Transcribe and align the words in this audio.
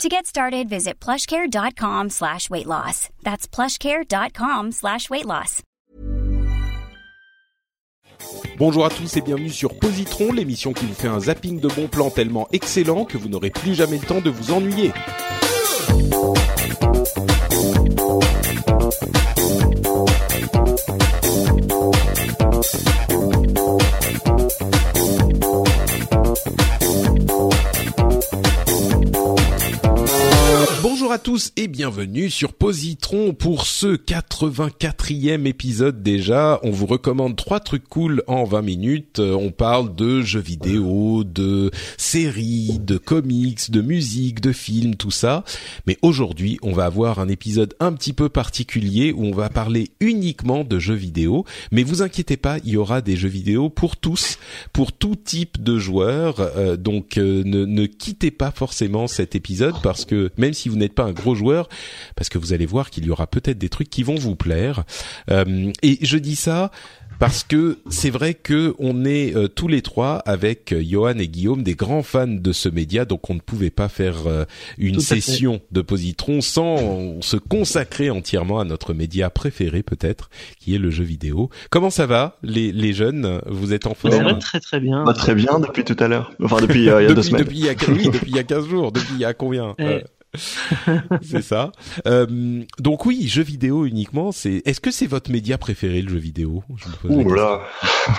To 0.00 0.08
get 0.08 0.26
started, 0.26 0.68
visit 0.68 0.98
plushcare.com 0.98 2.10
slash 2.10 2.50
weight 2.50 2.66
loss. 2.66 3.08
That's 3.22 3.46
plushcare.com 3.46 4.72
slash 4.72 5.08
weight 5.10 5.26
loss. 5.26 5.62
Bonjour 8.58 8.84
à 8.84 8.90
tous 8.90 9.16
et 9.16 9.20
bienvenue 9.20 9.50
sur 9.50 9.78
Positron, 9.78 10.32
l'émission 10.32 10.72
qui 10.72 10.86
vous 10.86 10.94
fait 10.94 11.08
un 11.08 11.20
zapping 11.20 11.60
de 11.60 11.68
bons 11.68 11.88
plans 11.88 12.10
tellement 12.10 12.48
excellent 12.52 13.04
que 13.04 13.18
vous 13.18 13.28
n'aurez 13.28 13.50
plus 13.50 13.74
jamais 13.74 13.98
le 13.98 14.06
temps 14.06 14.20
de 14.20 14.30
vous 14.30 14.52
ennuyer. 14.52 14.92
Bonjour 30.82 31.12
à 31.12 31.20
tous 31.20 31.52
et 31.56 31.68
bienvenue 31.68 32.28
sur 32.28 32.54
Positron 32.54 33.34
pour 33.34 33.66
ce 33.66 33.94
84e 33.94 35.46
épisode 35.46 36.02
déjà. 36.02 36.58
On 36.64 36.72
vous 36.72 36.86
recommande 36.86 37.36
trois 37.36 37.60
trucs 37.60 37.88
cool 37.88 38.24
en 38.26 38.42
20 38.42 38.62
minutes. 38.62 39.20
Euh, 39.20 39.32
On 39.32 39.52
parle 39.52 39.94
de 39.94 40.22
jeux 40.22 40.40
vidéo, 40.40 41.22
de 41.22 41.70
séries, 41.98 42.80
de 42.80 42.98
comics, 42.98 43.70
de 43.70 43.80
musique, 43.80 44.40
de 44.40 44.50
films, 44.50 44.96
tout 44.96 45.12
ça. 45.12 45.44
Mais 45.86 45.98
aujourd'hui, 46.02 46.58
on 46.62 46.72
va 46.72 46.86
avoir 46.86 47.20
un 47.20 47.28
épisode 47.28 47.74
un 47.78 47.92
petit 47.92 48.12
peu 48.12 48.28
particulier 48.28 49.12
où 49.12 49.24
on 49.24 49.32
va 49.32 49.50
parler 49.50 49.90
uniquement 50.00 50.64
de 50.64 50.80
jeux 50.80 50.94
vidéo. 50.94 51.44
Mais 51.70 51.84
vous 51.84 52.02
inquiétez 52.02 52.36
pas, 52.36 52.58
il 52.64 52.70
y 52.70 52.76
aura 52.76 53.02
des 53.02 53.14
jeux 53.14 53.28
vidéo 53.28 53.70
pour 53.70 53.96
tous, 53.96 54.36
pour 54.72 54.92
tout 54.92 55.14
type 55.14 55.62
de 55.62 55.78
joueurs. 55.78 56.40
Euh, 56.40 56.76
donc 56.76 57.18
euh, 57.18 57.44
ne, 57.44 57.66
ne 57.66 57.86
quittez 57.86 58.32
pas 58.32 58.50
forcément 58.50 59.06
cet 59.06 59.36
épisode 59.36 59.76
parce 59.84 60.04
que 60.04 60.32
même 60.36 60.52
si 60.52 60.71
vous 60.72 60.78
n'êtes 60.78 60.94
pas 60.94 61.04
un 61.04 61.12
gros 61.12 61.34
joueur, 61.34 61.68
parce 62.16 62.28
que 62.28 62.38
vous 62.38 62.52
allez 62.52 62.66
voir 62.66 62.90
qu'il 62.90 63.04
y 63.04 63.10
aura 63.10 63.26
peut-être 63.26 63.58
des 63.58 63.68
trucs 63.68 63.90
qui 63.90 64.02
vont 64.02 64.16
vous 64.16 64.36
plaire. 64.36 64.84
Euh, 65.30 65.70
et 65.82 65.98
je 66.02 66.16
dis 66.18 66.36
ça 66.36 66.70
parce 67.22 67.44
que 67.44 67.78
c'est 67.88 68.10
vrai 68.10 68.34
que 68.34 68.74
on 68.80 69.04
est 69.04 69.36
euh, 69.36 69.46
tous 69.46 69.68
les 69.68 69.80
trois 69.80 70.16
avec 70.26 70.72
euh, 70.72 70.82
Johan 70.84 71.18
et 71.18 71.28
Guillaume 71.28 71.62
des 71.62 71.76
grands 71.76 72.02
fans 72.02 72.26
de 72.26 72.52
ce 72.52 72.68
média, 72.68 73.04
donc 73.04 73.30
on 73.30 73.34
ne 73.34 73.40
pouvait 73.40 73.70
pas 73.70 73.88
faire 73.88 74.26
euh, 74.26 74.44
une 74.76 75.00
fait. 75.00 75.20
session 75.20 75.60
de 75.70 75.82
positron 75.82 76.40
sans 76.40 77.22
se 77.22 77.36
consacrer 77.36 78.10
entièrement 78.10 78.58
à 78.58 78.64
notre 78.64 78.92
média 78.92 79.30
préféré 79.30 79.84
peut-être, 79.84 80.30
qui 80.58 80.74
est 80.74 80.78
le 80.78 80.90
jeu 80.90 81.04
vidéo. 81.04 81.48
Comment 81.70 81.90
ça 81.90 82.06
va, 82.06 82.38
les, 82.42 82.72
les 82.72 82.92
jeunes? 82.92 83.40
Vous 83.46 83.72
êtes 83.72 83.86
en 83.86 83.94
forme? 83.94 84.14
Ça 84.14 84.24
va 84.24 84.34
très 84.34 84.58
très 84.58 84.80
bien. 84.80 85.04
Bah, 85.04 85.14
très 85.14 85.36
bien 85.36 85.60
depuis 85.60 85.84
tout 85.84 85.96
à 86.00 86.08
l'heure. 86.08 86.32
Enfin, 86.42 86.60
depuis 86.60 86.90
euh, 86.90 87.02
il 87.02 87.08
y 87.08 87.10
a 87.12 87.14
deux 87.14 87.22
semaines. 87.22 87.44
depuis 87.44 87.58
il 87.58 87.66
y 87.66 87.68
a 87.68 87.74
oui, 87.88 88.10
depuis 88.10 88.30
il 88.30 88.36
y 88.36 88.40
a 88.40 88.44
15 88.44 88.66
jours, 88.66 88.90
depuis 88.90 89.12
il 89.14 89.20
y 89.20 89.24
a 89.24 89.32
combien? 89.32 89.76
C'est 91.22 91.42
ça. 91.42 91.72
Euh, 92.06 92.62
donc 92.78 93.06
oui, 93.06 93.26
jeux 93.28 93.42
vidéo 93.42 93.84
uniquement. 93.86 94.32
C'est. 94.32 94.62
Est-ce 94.64 94.80
que 94.80 94.90
c'est 94.90 95.06
votre 95.06 95.30
média 95.30 95.58
préféré 95.58 96.02
le 96.02 96.08
jeu 96.08 96.18
vidéo? 96.18 96.62
Je 96.76 97.08
me 97.08 97.14
Ouh 97.14 97.34
là. 97.34 97.60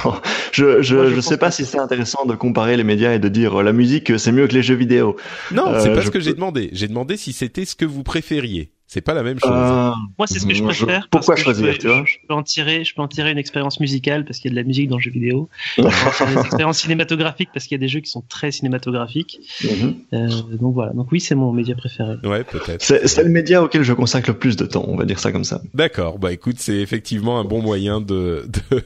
je 0.52 0.82
je, 0.82 0.96
Moi, 0.96 1.10
je 1.10 1.16
je 1.16 1.22
sais 1.22 1.38
pas 1.38 1.50
que 1.50 1.56
si 1.56 1.66
c'est 1.66 1.80
intéressant 1.80 2.26
de 2.26 2.36
comparer 2.36 2.78
les 2.78 2.84
médias 2.84 3.14
et 3.14 3.20
de 3.20 3.30
dire 3.30 3.60
euh, 3.60 3.64
la 3.64 3.74
musique 3.74 4.12
euh, 4.12 4.18
c'est 4.18 4.32
mieux 4.32 4.48
que 4.48 4.54
les 4.54 4.64
jeux 4.64 4.76
vidéo. 4.76 5.16
Non, 5.52 5.74
Euh, 5.74 5.80
c'est 5.82 5.94
pas 5.94 6.02
je 6.02 6.06
ce 6.08 6.12
que 6.12 6.18
peux- 6.20 6.24
j'ai 6.24 6.34
demandé. 6.34 6.70
J'ai 6.74 6.88
demandé 6.88 7.18
si 7.18 7.34
c'était 7.34 7.66
ce 7.66 7.76
que 7.76 7.86
vous 7.86 8.04
préfériez. 8.04 8.72
C'est 8.94 9.02
pas 9.02 9.16
la 9.16 9.24
même 9.24 9.40
chose. 9.40 9.50
Euh, 9.52 9.90
Moi, 10.20 10.28
c'est 10.28 10.38
ce 10.38 10.46
que 10.46 10.54
je 10.54 10.60
je- 10.60 10.64
préfère. 10.64 11.08
pourquoi 11.10 11.36
choisir, 11.36 11.66
peux- 11.72 11.78
tu 11.80 11.88
vois 11.88 12.04
je 12.06 12.18
peux 12.28 12.34
en 12.36 12.44
tirer, 12.44 12.84
je 12.84 12.94
peux 12.94 13.02
en 13.02 13.08
tirer 13.08 13.32
une 13.32 13.40
expérience 13.40 13.80
musicale 13.80 14.24
parce 14.24 14.38
qu'il 14.38 14.52
y 14.52 14.54
a 14.54 14.56
de 14.56 14.62
la 14.62 14.68
musique 14.68 14.88
dans 14.88 14.98
le 14.98 15.02
jeu 15.02 15.10
vidéo. 15.10 15.50
Je 15.78 15.82
peux 15.82 15.88
en 15.88 16.12
tirer 16.12 16.36
des 16.36 16.42
expériences 16.42 16.78
cinématographiques 16.80 17.50
parce 17.52 17.66
qu'il 17.66 17.76
y 17.76 17.80
a 17.80 17.84
des 17.84 17.88
jeux 17.88 18.02
qui 18.02 18.12
sont 18.12 18.22
très 18.30 18.52
cinématographiques. 18.52 19.40
mhm. 19.64 19.96
Euh, 20.14 20.28
donc 20.62 20.76
voilà. 20.76 20.94
Donc 20.94 21.12
oui, 21.12 21.20
c'est 21.20 21.34
mon 21.34 21.52
média 21.52 21.74
préféré. 21.76 22.18
Ouais, 22.24 22.44
peut-être. 22.44 22.84
C'est 22.84 23.08
c'est 23.08 23.24
le 23.24 23.30
média 23.30 23.64
auquel 23.64 23.82
je 23.82 23.94
consacre 23.94 24.30
le 24.30 24.38
plus 24.38 24.56
de 24.58 24.66
temps, 24.68 24.86
on 24.88 24.96
va 24.96 25.06
dire 25.06 25.18
ça 25.18 25.32
comme 25.32 25.44
ça. 25.44 25.62
D'accord. 25.74 26.20
Bah 26.20 26.32
écoute, 26.32 26.58
c'est 26.60 26.78
effectivement 26.78 27.40
un 27.40 27.46
bon 27.46 27.64
moyen 27.64 28.00
de 28.00 28.48
de 28.72 28.82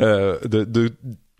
euh, 0.00 0.38
de, 0.44 0.64
de- 0.64 0.92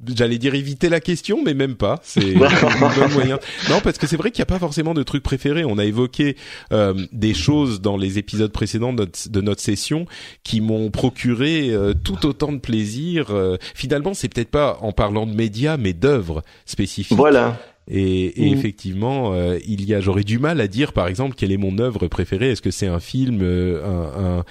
J'allais 0.07 0.39
dire 0.39 0.55
éviter 0.55 0.89
la 0.89 1.01
question, 1.01 1.43
mais 1.45 1.55
même 1.55 1.77
pas. 1.77 2.01
C'est 2.03 2.35
un 2.37 2.97
bon 2.97 3.09
moyen. 3.13 3.39
Non, 3.71 3.81
parce 3.81 3.99
que 3.99 4.07
c'est 4.07 4.17
vrai 4.17 4.31
qu'il 4.31 4.41
n'y 4.41 4.45
a 4.45 4.47
pas 4.47 4.59
forcément 4.59 4.95
de 4.95 5.03
trucs 5.03 5.23
préférés. 5.23 5.65
On 5.65 5.79
a 5.79 5.85
évoqué 5.85 6.37
euh, 6.73 6.95
des 7.13 7.35
choses 7.35 7.81
dans 7.81 7.97
les 7.97 8.19
épisodes 8.19 8.53
précédents 8.53 8.93
de 8.93 9.03
notre, 9.03 9.29
de 9.29 9.41
notre 9.41 9.61
session 9.61 10.07
qui 10.43 10.61
m'ont 10.61 10.91
procuré 10.91 11.71
euh, 11.71 11.95
tout 11.95 12.27
autant 12.27 12.53
de 12.53 12.59
plaisir. 12.59 13.27
Euh, 13.31 13.57
finalement, 13.75 14.15
c'est 14.15 14.29
peut-être 14.29 14.51
pas 14.51 14.79
en 14.81 14.93
parlant 14.93 15.27
de 15.27 15.35
médias, 15.35 15.77
mais 15.77 15.93
d'œuvres 15.93 16.43
spécifiques. 16.67 17.17
Voilà. 17.17 17.59
Et, 17.89 18.47
et 18.47 18.51
Mm. 18.51 18.55
effectivement, 18.55 19.35
euh, 19.35 19.59
il 19.67 19.85
y 19.85 19.93
a, 19.95 20.01
j'aurais 20.01 20.23
du 20.25 20.39
mal 20.39 20.61
à 20.61 20.69
dire, 20.69 20.93
par 20.93 21.09
exemple, 21.09 21.35
quelle 21.37 21.51
est 21.53 21.57
mon 21.57 21.79
œuvre 21.79 22.07
préférée. 22.07 22.51
Est-ce 22.53 22.63
que 22.63 22.71
c'est 22.71 22.87
un 22.87 23.01
film, 23.01 23.41
euh, 23.43 23.83
un, 23.85 24.45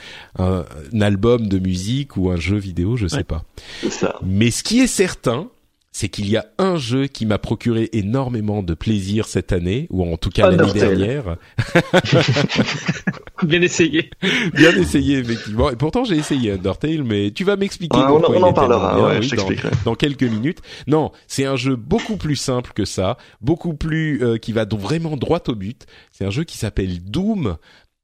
un, 0.44 0.66
un, 0.94 1.02
album 1.02 1.48
de 1.48 1.58
musique 1.60 2.18
ou 2.18 2.30
un 2.30 2.36
jeu 2.36 2.58
vidéo? 2.58 2.98
Je 2.98 3.08
sais 3.08 3.18
Ouais. 3.18 3.24
pas. 3.24 3.44
Ça. 3.90 4.20
Mais 4.26 4.52
ce 4.52 4.64
qui 4.64 4.80
est 4.82 4.88
certain, 4.88 5.48
c'est 5.92 6.08
qu'il 6.10 6.30
y 6.30 6.38
a 6.38 6.46
un 6.58 6.78
jeu 6.78 7.08
qui 7.08 7.26
m'a 7.26 7.38
procuré 7.38 7.90
énormément 7.94 8.64
de 8.64 8.74
plaisir 8.74 9.28
cette 9.28 9.52
année, 9.52 9.88
ou 9.90 10.06
en 10.12 10.16
tout 10.18 10.30
cas 10.30 10.50
l'année 10.50 10.72
dernière. 10.74 11.36
Bien 13.44 13.62
essayé. 13.62 14.10
Bien 14.54 14.72
essayé, 14.78 15.18
effectivement. 15.18 15.70
Et 15.72 15.76
pourtant, 15.76 16.04
j'ai 16.04 16.16
essayé 16.16 16.52
Undertale, 16.52 17.04
mais 17.04 17.32
tu 17.32 17.44
vas 17.44 17.56
m'expliquer 17.56 17.98
Ouais, 17.98 18.04
on, 18.06 18.20
pourquoi 18.20 18.36
on 18.36 18.40
il 18.40 18.44
en 18.44 18.54
parlera, 18.54 18.96
bien, 18.96 19.06
ouais, 19.08 19.18
oui, 19.20 19.28
je 19.28 19.84
dans- 19.84 19.96
quelques 19.96 20.24
minutes. 20.24 20.60
Non, 20.88 21.12
c'est 21.28 21.46
un 21.46 21.56
jeu 21.56 21.76
beaucoup 21.76 22.18
plus 22.18 22.36
simple 22.36 22.72
que 22.74 22.86
ça, 22.86 23.18
beaucoup 23.42 23.74
plus 23.74 24.24
euh, 24.24 24.38
qui 24.38 24.52
va 24.54 24.66
donc 24.66 24.80
vraiment 24.80 25.18
droit 25.18 25.42
au 25.48 25.56
but. 25.56 25.86
C'est 26.12 26.26
un 26.26 26.30
jeu 26.30 26.44
qui 26.44 26.58
s'appelle 26.58 27.04
Doom 27.04 27.58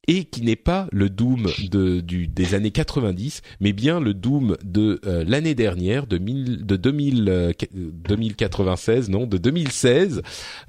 et 0.07 0.23
qui 0.23 0.41
n'est 0.41 0.55
pas 0.55 0.87
le 0.91 1.09
Doom 1.09 1.47
de, 1.69 1.99
des 1.99 2.55
années 2.55 2.71
90, 2.71 3.41
mais 3.59 3.73
bien 3.73 3.99
le 3.99 4.13
Doom 4.13 4.55
de 4.63 5.01
euh, 5.05 5.23
l'année 5.27 5.55
dernière, 5.55 6.07
de, 6.07 6.17
mille, 6.17 6.65
de 6.65 6.75
2000, 6.77 7.29
euh, 7.29 7.51
2096, 7.73 9.09
non, 9.09 9.27
de 9.27 9.37
2016. 9.37 10.21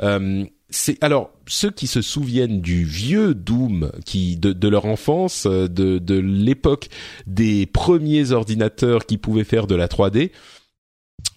Euh, 0.03 0.45
c'est 0.71 1.03
alors 1.03 1.31
ceux 1.47 1.71
qui 1.71 1.87
se 1.87 2.03
souviennent 2.03 2.61
du 2.61 2.85
vieux 2.85 3.35
Doom, 3.35 3.91
qui 4.05 4.37
de, 4.37 4.69
leur 4.69 4.85
enfance, 4.85 5.47
de, 5.47 5.67
de 5.99 6.15
l'époque 6.19 6.89
des 7.27 7.65
premiers 7.65 8.33
ordinateurs 8.33 9.07
qui 9.07 9.17
pouvaient 9.17 9.45
faire 9.45 9.67
de 9.67 9.75
la 9.75 9.87
3D, 9.87 10.31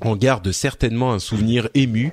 en 0.02 0.16
garde 0.16 0.52
certainement 0.52 1.14
un 1.14 1.20
souvenir 1.20 1.70
ému. 1.74 2.12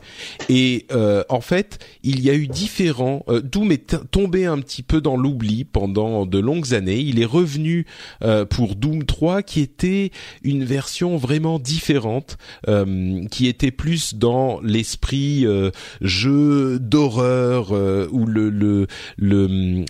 Et 0.48 0.86
euh, 0.92 1.24
en 1.28 1.40
fait, 1.40 1.78
il 2.02 2.20
y 2.20 2.30
a 2.30 2.34
eu 2.34 2.46
différents. 2.46 3.24
euh, 3.28 3.40
Doom 3.40 3.72
est 3.72 4.10
tombé 4.10 4.46
un 4.46 4.58
petit 4.58 4.82
peu 4.82 5.00
dans 5.00 5.16
l'oubli 5.16 5.64
pendant 5.64 6.26
de 6.26 6.38
longues 6.38 6.74
années. 6.74 6.98
Il 6.98 7.20
est 7.20 7.24
revenu 7.24 7.86
euh, 8.22 8.44
pour 8.44 8.76
Doom 8.76 9.04
3, 9.04 9.42
qui 9.42 9.60
était 9.60 10.10
une 10.42 10.64
version 10.64 11.16
vraiment 11.16 11.58
différente, 11.58 12.36
euh, 12.68 13.24
qui 13.30 13.46
était 13.46 13.70
plus 13.70 14.14
dans 14.14 14.60
l'esprit 14.62 15.46
euh, 15.46 15.70
jeu 16.00 16.78
d'horreur 16.78 17.68
euh, 17.72 18.06
où 18.10 18.26
le 18.26 18.50
le 18.50 18.86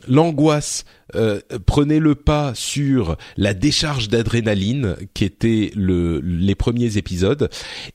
l'angoisse 0.07 0.85
euh, 1.15 1.41
prenait 1.67 1.99
le 1.99 2.15
pas 2.15 2.53
sur 2.55 3.17
la 3.37 3.55
décharge 3.55 4.09
d'adrénaline 4.09 4.97
qui 5.15 5.25
était 5.25 5.71
le 5.75 6.21
les 6.21 6.55
premiers 6.55 6.97
épisodes. 6.97 7.49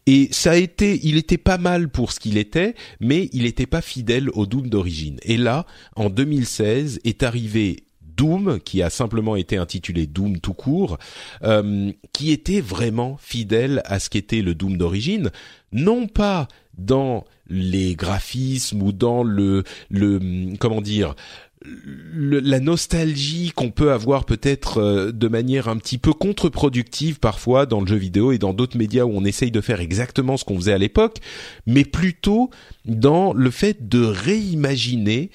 Et 0.05 0.29
ça 0.31 0.51
a 0.51 0.55
été 0.55 0.99
il 1.03 1.17
était 1.17 1.37
pas 1.37 1.57
mal 1.57 1.89
pour 1.89 2.11
ce 2.11 2.19
qu'il 2.19 2.37
était 2.37 2.75
mais 2.99 3.29
il 3.33 3.45
était 3.45 3.65
pas 3.65 3.81
fidèle 3.81 4.29
au 4.31 4.45
Doom 4.45 4.69
d'origine. 4.69 5.17
Et 5.23 5.37
là 5.37 5.65
en 5.95 6.09
2016 6.09 7.01
est 7.03 7.23
arrivé 7.23 7.83
Doom, 8.15 8.59
qui 8.59 8.81
a 8.81 8.89
simplement 8.89 9.35
été 9.35 9.57
intitulé 9.57 10.07
Doom 10.07 10.39
tout 10.39 10.53
court, 10.53 10.97
euh, 11.43 11.91
qui 12.11 12.31
était 12.31 12.61
vraiment 12.61 13.17
fidèle 13.19 13.81
à 13.85 13.99
ce 13.99 14.09
qu'était 14.09 14.41
le 14.41 14.55
Doom 14.55 14.77
d'origine, 14.77 15.31
non 15.71 16.07
pas 16.07 16.47
dans 16.77 17.25
les 17.47 17.95
graphismes 17.95 18.81
ou 18.81 18.91
dans 18.91 19.23
le 19.23 19.63
le 19.89 20.55
comment 20.59 20.81
dire 20.81 21.15
le- 21.63 22.39
la 22.39 22.59
nostalgie 22.59 23.51
qu'on 23.55 23.71
peut 23.71 23.91
avoir 23.91 24.25
peut-être 24.25 24.77
euh, 24.79 25.11
de 25.11 25.27
manière 25.27 25.67
un 25.67 25.77
petit 25.77 25.97
peu 25.97 26.13
contre-productive 26.13 27.19
parfois 27.19 27.65
dans 27.65 27.81
le 27.81 27.87
jeu 27.87 27.95
vidéo 27.95 28.31
et 28.31 28.37
dans 28.37 28.53
d'autres 28.53 28.77
médias 28.77 29.03
où 29.05 29.11
on 29.13 29.23
essaye 29.25 29.51
de 29.51 29.61
faire 29.61 29.79
exactement 29.79 30.37
ce 30.37 30.43
qu'on 30.45 30.57
faisait 30.57 30.73
à 30.73 30.77
l'époque, 30.77 31.17
mais 31.65 31.85
plutôt 31.85 32.49
dans 32.85 33.33
le 33.33 33.49
fait 33.51 33.87
de 33.87 34.03
réimaginer 34.03 35.29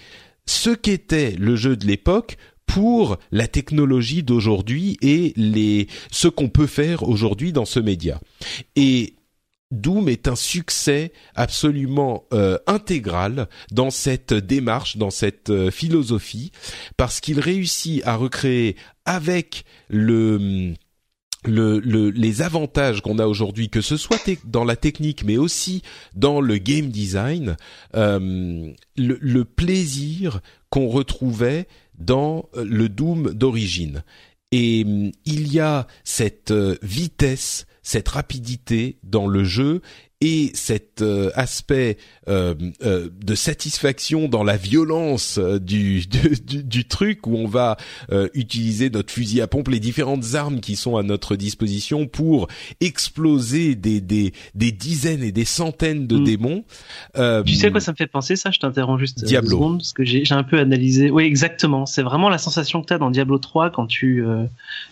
ce 0.46 0.70
qu'était 0.70 1.34
le 1.38 1.56
jeu 1.56 1.76
de 1.76 1.86
l'époque 1.86 2.36
pour 2.66 3.16
la 3.32 3.48
technologie 3.48 4.22
d'aujourd'hui 4.22 4.98
et 5.00 5.32
les 5.36 5.86
ce 6.10 6.28
qu'on 6.28 6.48
peut 6.50 6.66
faire 6.66 7.08
aujourd'hui 7.08 7.52
dans 7.52 7.64
ce 7.64 7.80
média. 7.80 8.20
Et 8.76 9.14
Doom 9.70 10.08
est 10.08 10.28
un 10.28 10.36
succès 10.36 11.12
absolument 11.34 12.24
euh, 12.32 12.58
intégral 12.66 13.48
dans 13.70 13.90
cette 13.90 14.32
démarche, 14.32 14.96
dans 14.96 15.10
cette 15.10 15.50
euh, 15.50 15.70
philosophie, 15.70 16.52
parce 16.96 17.20
qu'il 17.20 17.38
réussit 17.38 18.02
à 18.06 18.16
recréer 18.16 18.76
avec 19.04 19.64
le, 19.88 20.74
les 21.44 22.42
avantages 22.42 23.02
qu'on 23.02 23.18
a 23.18 23.26
aujourd'hui, 23.26 23.68
que 23.68 23.82
ce 23.82 23.98
soit 23.98 24.18
dans 24.44 24.64
la 24.64 24.76
technique, 24.76 25.24
mais 25.24 25.36
aussi 25.36 25.82
dans 26.14 26.40
le 26.40 26.56
game 26.56 26.88
design, 26.88 27.56
euh, 27.94 28.72
le, 28.96 29.18
le, 29.20 29.44
plaisir 29.44 30.40
qu'on 30.70 30.88
retrouvait 30.88 31.68
dans 31.98 32.48
le 32.54 32.88
Doom 32.88 33.34
d'origine. 33.34 34.02
Et 34.50 34.80
il 35.26 35.52
y 35.52 35.60
a 35.60 35.86
cette 36.04 36.54
vitesse 36.82 37.66
cette 37.88 38.10
rapidité 38.10 38.98
dans 39.02 39.26
le 39.26 39.44
jeu 39.44 39.80
et 40.20 40.50
cet 40.54 41.00
euh, 41.00 41.30
aspect 41.34 41.96
euh, 42.26 42.54
euh, 42.82 43.08
de 43.24 43.34
satisfaction 43.36 44.28
dans 44.28 44.42
la 44.42 44.56
violence 44.56 45.38
du, 45.38 46.04
du, 46.44 46.64
du, 46.64 46.84
truc 46.86 47.26
où 47.26 47.36
on 47.36 47.46
va 47.46 47.76
utiliser 48.34 48.90
notre 48.90 49.12
fusil 49.12 49.40
à 49.40 49.46
pompe, 49.46 49.68
les 49.68 49.80
différentes 49.80 50.34
armes 50.34 50.60
qui 50.60 50.74
sont 50.74 50.96
à 50.96 51.02
notre 51.02 51.36
disposition 51.36 52.06
pour 52.06 52.48
exploser 52.80 53.74
des, 53.74 54.00
des, 54.00 54.32
des 54.54 54.72
dizaines 54.72 55.22
et 55.22 55.30
des 55.30 55.44
centaines 55.44 56.06
de 56.06 56.18
mm. 56.18 56.24
démons. 56.24 56.64
tu 57.46 57.54
sais 57.54 57.70
quoi 57.70 57.80
ça 57.80 57.92
me 57.92 57.96
fait 57.96 58.06
penser 58.06 58.34
ça? 58.34 58.50
Je 58.50 58.58
t'interromps 58.58 58.98
juste 58.98 59.24
Diablo. 59.24 59.50
Seconde, 59.50 59.78
parce 59.78 59.92
que 59.92 60.04
j'ai 60.04 60.24
un 60.30 60.42
peu 60.42 60.58
analysé. 60.58 61.10
Oui, 61.10 61.24
exactement. 61.24 61.86
C'est 61.86 62.02
vraiment 62.02 62.28
la 62.28 62.38
sensation 62.38 62.80
que 62.80 62.86
tu 62.86 62.92
as 62.92 62.98
dans 62.98 63.10
Diablo 63.10 63.38
3 63.38 63.70
quand 63.70 63.86
tu 63.86 64.24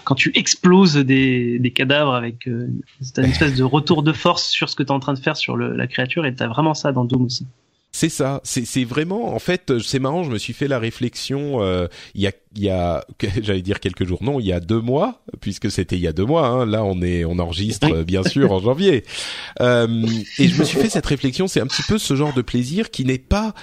quand 0.05 0.14
tu 0.14 0.31
exploses 0.34 0.96
des, 0.96 1.58
des 1.58 1.70
cadavres 1.73 2.14
avec 2.14 2.46
une 2.46 2.82
espèce 3.00 3.55
de 3.55 3.64
retour 3.64 4.02
de 4.02 4.12
force 4.12 4.46
sur 4.46 4.69
ce 4.69 4.76
que 4.76 4.82
tu 4.82 4.88
es 4.88 4.93
en 4.93 5.00
train 5.00 5.14
de 5.14 5.16
faire 5.17 5.37
sur 5.37 5.57
la 5.57 5.87
créature 5.87 6.27
et 6.27 6.35
t'as 6.35 6.49
vraiment 6.49 6.75
ça 6.75 6.93
dans 6.93 7.05
Doom 7.05 7.25
aussi. 7.25 7.47
C'est 7.93 8.11
ça, 8.11 8.43
c'est 8.45 8.85
vraiment 8.85 9.35
en 9.35 9.39
fait 9.39 9.79
c'est 9.79 9.99
marrant, 9.99 10.23
je 10.23 10.31
me 10.31 10.37
suis 10.37 10.53
fait 10.53 10.69
la 10.69 10.79
réflexion 10.79 11.63
euh, 11.63 11.89
il 12.15 12.21
y 12.21 12.27
a 12.27 12.33
il 12.55 12.63
y 12.63 12.69
a 12.69 13.07
j'allais 13.41 13.63
dire 13.63 13.81
quelques 13.81 14.05
jours 14.05 14.23
non, 14.23 14.39
il 14.39 14.45
y 14.45 14.53
a 14.53 14.61
deux 14.61 14.83
mois 14.83 15.23
puisque 15.41 15.71
c'était 15.71 15.97
il 15.97 16.03
y 16.03 16.07
a 16.07 16.13
deux 16.13 16.27
mois 16.27 16.47
hein, 16.47 16.67
là 16.67 16.85
on 16.85 17.01
est 17.01 17.25
on 17.25 17.39
enregistre 17.39 18.03
bien 18.03 18.23
sûr 18.23 18.53
en 18.53 18.61
janvier. 18.61 19.05
Euh, 19.63 20.07
et 20.39 20.49
je 20.49 20.59
me 20.59 20.65
suis 20.65 20.79
fait 20.79 20.91
cette 20.91 21.07
réflexion, 21.07 21.49
c'est 21.49 21.61
un 21.61 21.67
petit 21.67 21.83
peu 21.83 21.97
ce 21.97 22.15
genre 22.15 22.35
de 22.35 22.43
plaisir 22.43 22.91
qui 22.91 23.07
n'est 23.07 23.17
pas 23.17 23.55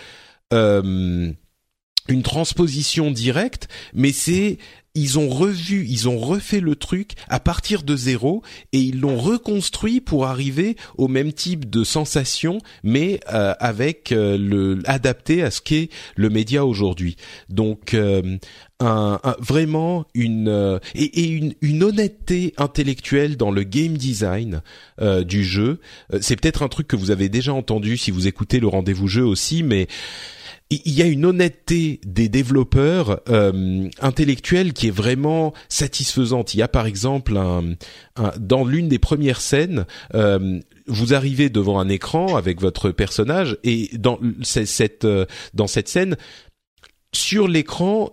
euh, 0.51 1.31
une 2.07 2.23
transposition 2.23 3.11
directe, 3.11 3.67
mais 3.93 4.11
c'est 4.11 4.57
ils 4.95 5.17
ont 5.17 5.27
revu, 5.27 5.85
ils 5.87 6.07
ont 6.07 6.19
refait 6.19 6.59
le 6.59 6.75
truc 6.75 7.13
à 7.27 7.39
partir 7.39 7.81
de 7.81 7.95
zéro 7.95 8.43
et 8.73 8.79
ils 8.79 8.99
l'ont 8.99 9.17
reconstruit 9.17 10.01
pour 10.01 10.25
arriver 10.25 10.77
au 10.97 11.07
même 11.07 11.33
type 11.33 11.69
de 11.69 11.83
sensation, 11.83 12.59
mais 12.83 13.19
euh, 13.33 13.55
avec 13.59 14.11
euh, 14.11 14.37
le 14.37 14.81
adapté 14.85 15.41
à 15.41 15.49
ce 15.49 15.61
qu'est 15.61 15.89
le 16.15 16.29
média 16.29 16.63
aujourd'hui. 16.63 17.15
Donc 17.49 17.95
euh, 17.95 18.37
un, 18.79 19.19
vraiment 19.39 20.05
une 20.13 20.79
et, 20.93 21.21
et 21.21 21.27
une, 21.27 21.55
une, 21.61 21.83
honnêteté 21.83 22.53
intellectuelle 22.57 23.37
dans 23.37 23.49
le 23.49 23.63
game 23.63 23.97
design 23.97 24.61
du 25.25 25.43
jeu. 25.43 25.79
C'est 26.19 26.35
peut-être 26.35 26.63
un 26.63 26.67
truc 26.67 26.87
que 26.87 26.97
vous 26.97 27.09
avez 27.09 27.29
déjà 27.29 27.53
entendu 27.53 27.97
si 27.97 28.11
vous 28.11 28.27
écoutez 28.27 28.59
le 28.59 28.67
rendez-vous 28.67 29.07
jeu 29.07 29.25
aussi, 29.25 29.63
mais 29.63 29.87
il 30.85 30.93
y 30.93 31.01
a 31.01 31.05
une 31.05 31.25
honnêteté 31.25 31.99
des 32.05 32.29
développeurs 32.29 33.21
euh, 33.29 33.89
intellectuels 34.01 34.73
qui 34.73 34.82
est 34.87 34.91
vraiment 34.91 35.53
satisfaisante. 35.69 36.53
Il 36.53 36.57
y 36.57 36.61
a 36.61 36.67
par 36.67 36.85
exemple 36.85 37.37
un, 37.37 37.75
dans 38.39 38.65
l'une 38.65 38.87
des 38.87 38.99
premières 38.99 39.41
scènes, 39.41 39.85
euh, 40.13 40.59
vous 40.87 41.13
arrivez 41.13 41.49
devant 41.49 41.79
un 41.79 41.89
écran 41.89 42.35
avec 42.35 42.59
votre 42.61 42.91
personnage 42.91 43.57
et 43.63 43.89
dans 43.97 44.19
cette 44.41 45.05
euh, 45.05 45.25
dans 45.53 45.67
cette 45.67 45.87
scène 45.87 46.17
sur 47.13 47.47
l'écran 47.47 48.11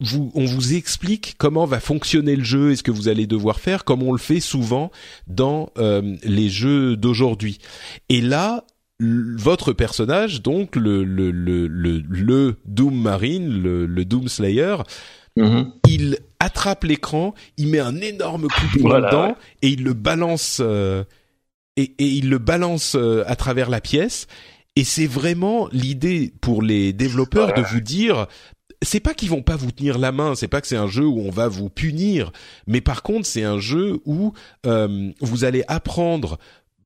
vous, 0.00 0.30
on 0.34 0.44
vous 0.44 0.74
explique 0.74 1.36
comment 1.38 1.64
va 1.64 1.80
fonctionner 1.80 2.36
le 2.36 2.44
jeu 2.44 2.72
et 2.72 2.76
ce 2.76 2.82
que 2.82 2.90
vous 2.90 3.08
allez 3.08 3.26
devoir 3.26 3.60
faire, 3.60 3.84
comme 3.84 4.02
on 4.02 4.12
le 4.12 4.18
fait 4.18 4.40
souvent 4.40 4.90
dans 5.26 5.70
euh, 5.78 6.16
les 6.22 6.50
jeux 6.50 6.96
d'aujourd'hui. 6.96 7.58
Et 8.10 8.20
là, 8.20 8.64
votre 9.00 9.72
personnage, 9.72 10.42
donc 10.42 10.74
le 10.76 11.04
le 11.04 11.30
le 11.30 11.66
le, 11.66 12.56
Doom 12.64 12.94
Marine, 12.94 13.62
le, 13.62 14.04
Doom 14.04 14.28
Slayer, 14.28 14.76
mm-hmm. 15.36 15.72
il 15.88 16.18
attrape 16.40 16.84
l'écran, 16.84 17.34
il 17.56 17.68
met 17.68 17.80
un 17.80 18.00
énorme 18.00 18.48
coup 18.48 18.76
de 18.76 18.82
poing 18.82 19.00
dedans 19.00 19.36
et 19.62 19.68
il 19.68 19.82
le 19.84 19.92
balance 19.92 20.58
euh, 20.60 21.04
et, 21.76 21.94
et, 21.98 22.06
il 22.06 22.30
le 22.30 22.38
balance 22.38 22.94
euh, 22.96 23.24
à 23.26 23.36
travers 23.36 23.68
la 23.68 23.80
pièce. 23.80 24.26
Et 24.76 24.84
c'est 24.84 25.06
vraiment 25.06 25.68
l'idée 25.72 26.32
pour 26.40 26.62
les 26.62 26.92
développeurs 26.92 27.54
de 27.54 27.62
vous 27.62 27.80
dire, 27.80 28.26
c'est 28.82 29.00
pas 29.00 29.14
qu'ils 29.14 29.30
vont 29.30 29.42
pas 29.42 29.56
vous 29.56 29.72
tenir 29.72 29.98
la 29.98 30.12
main, 30.12 30.34
c'est 30.34 30.48
pas 30.48 30.60
que 30.60 30.66
c'est 30.66 30.76
un 30.76 30.86
jeu 30.86 31.06
où 31.06 31.20
on 31.20 31.30
va 31.30 31.48
vous 31.48 31.70
punir, 31.70 32.30
mais 32.66 32.82
par 32.82 33.02
contre 33.02 33.26
c'est 33.26 33.42
un 33.42 33.58
jeu 33.58 34.00
où 34.04 34.34
euh, 34.66 35.10
vous 35.20 35.44
allez 35.44 35.64
apprendre 35.66 36.38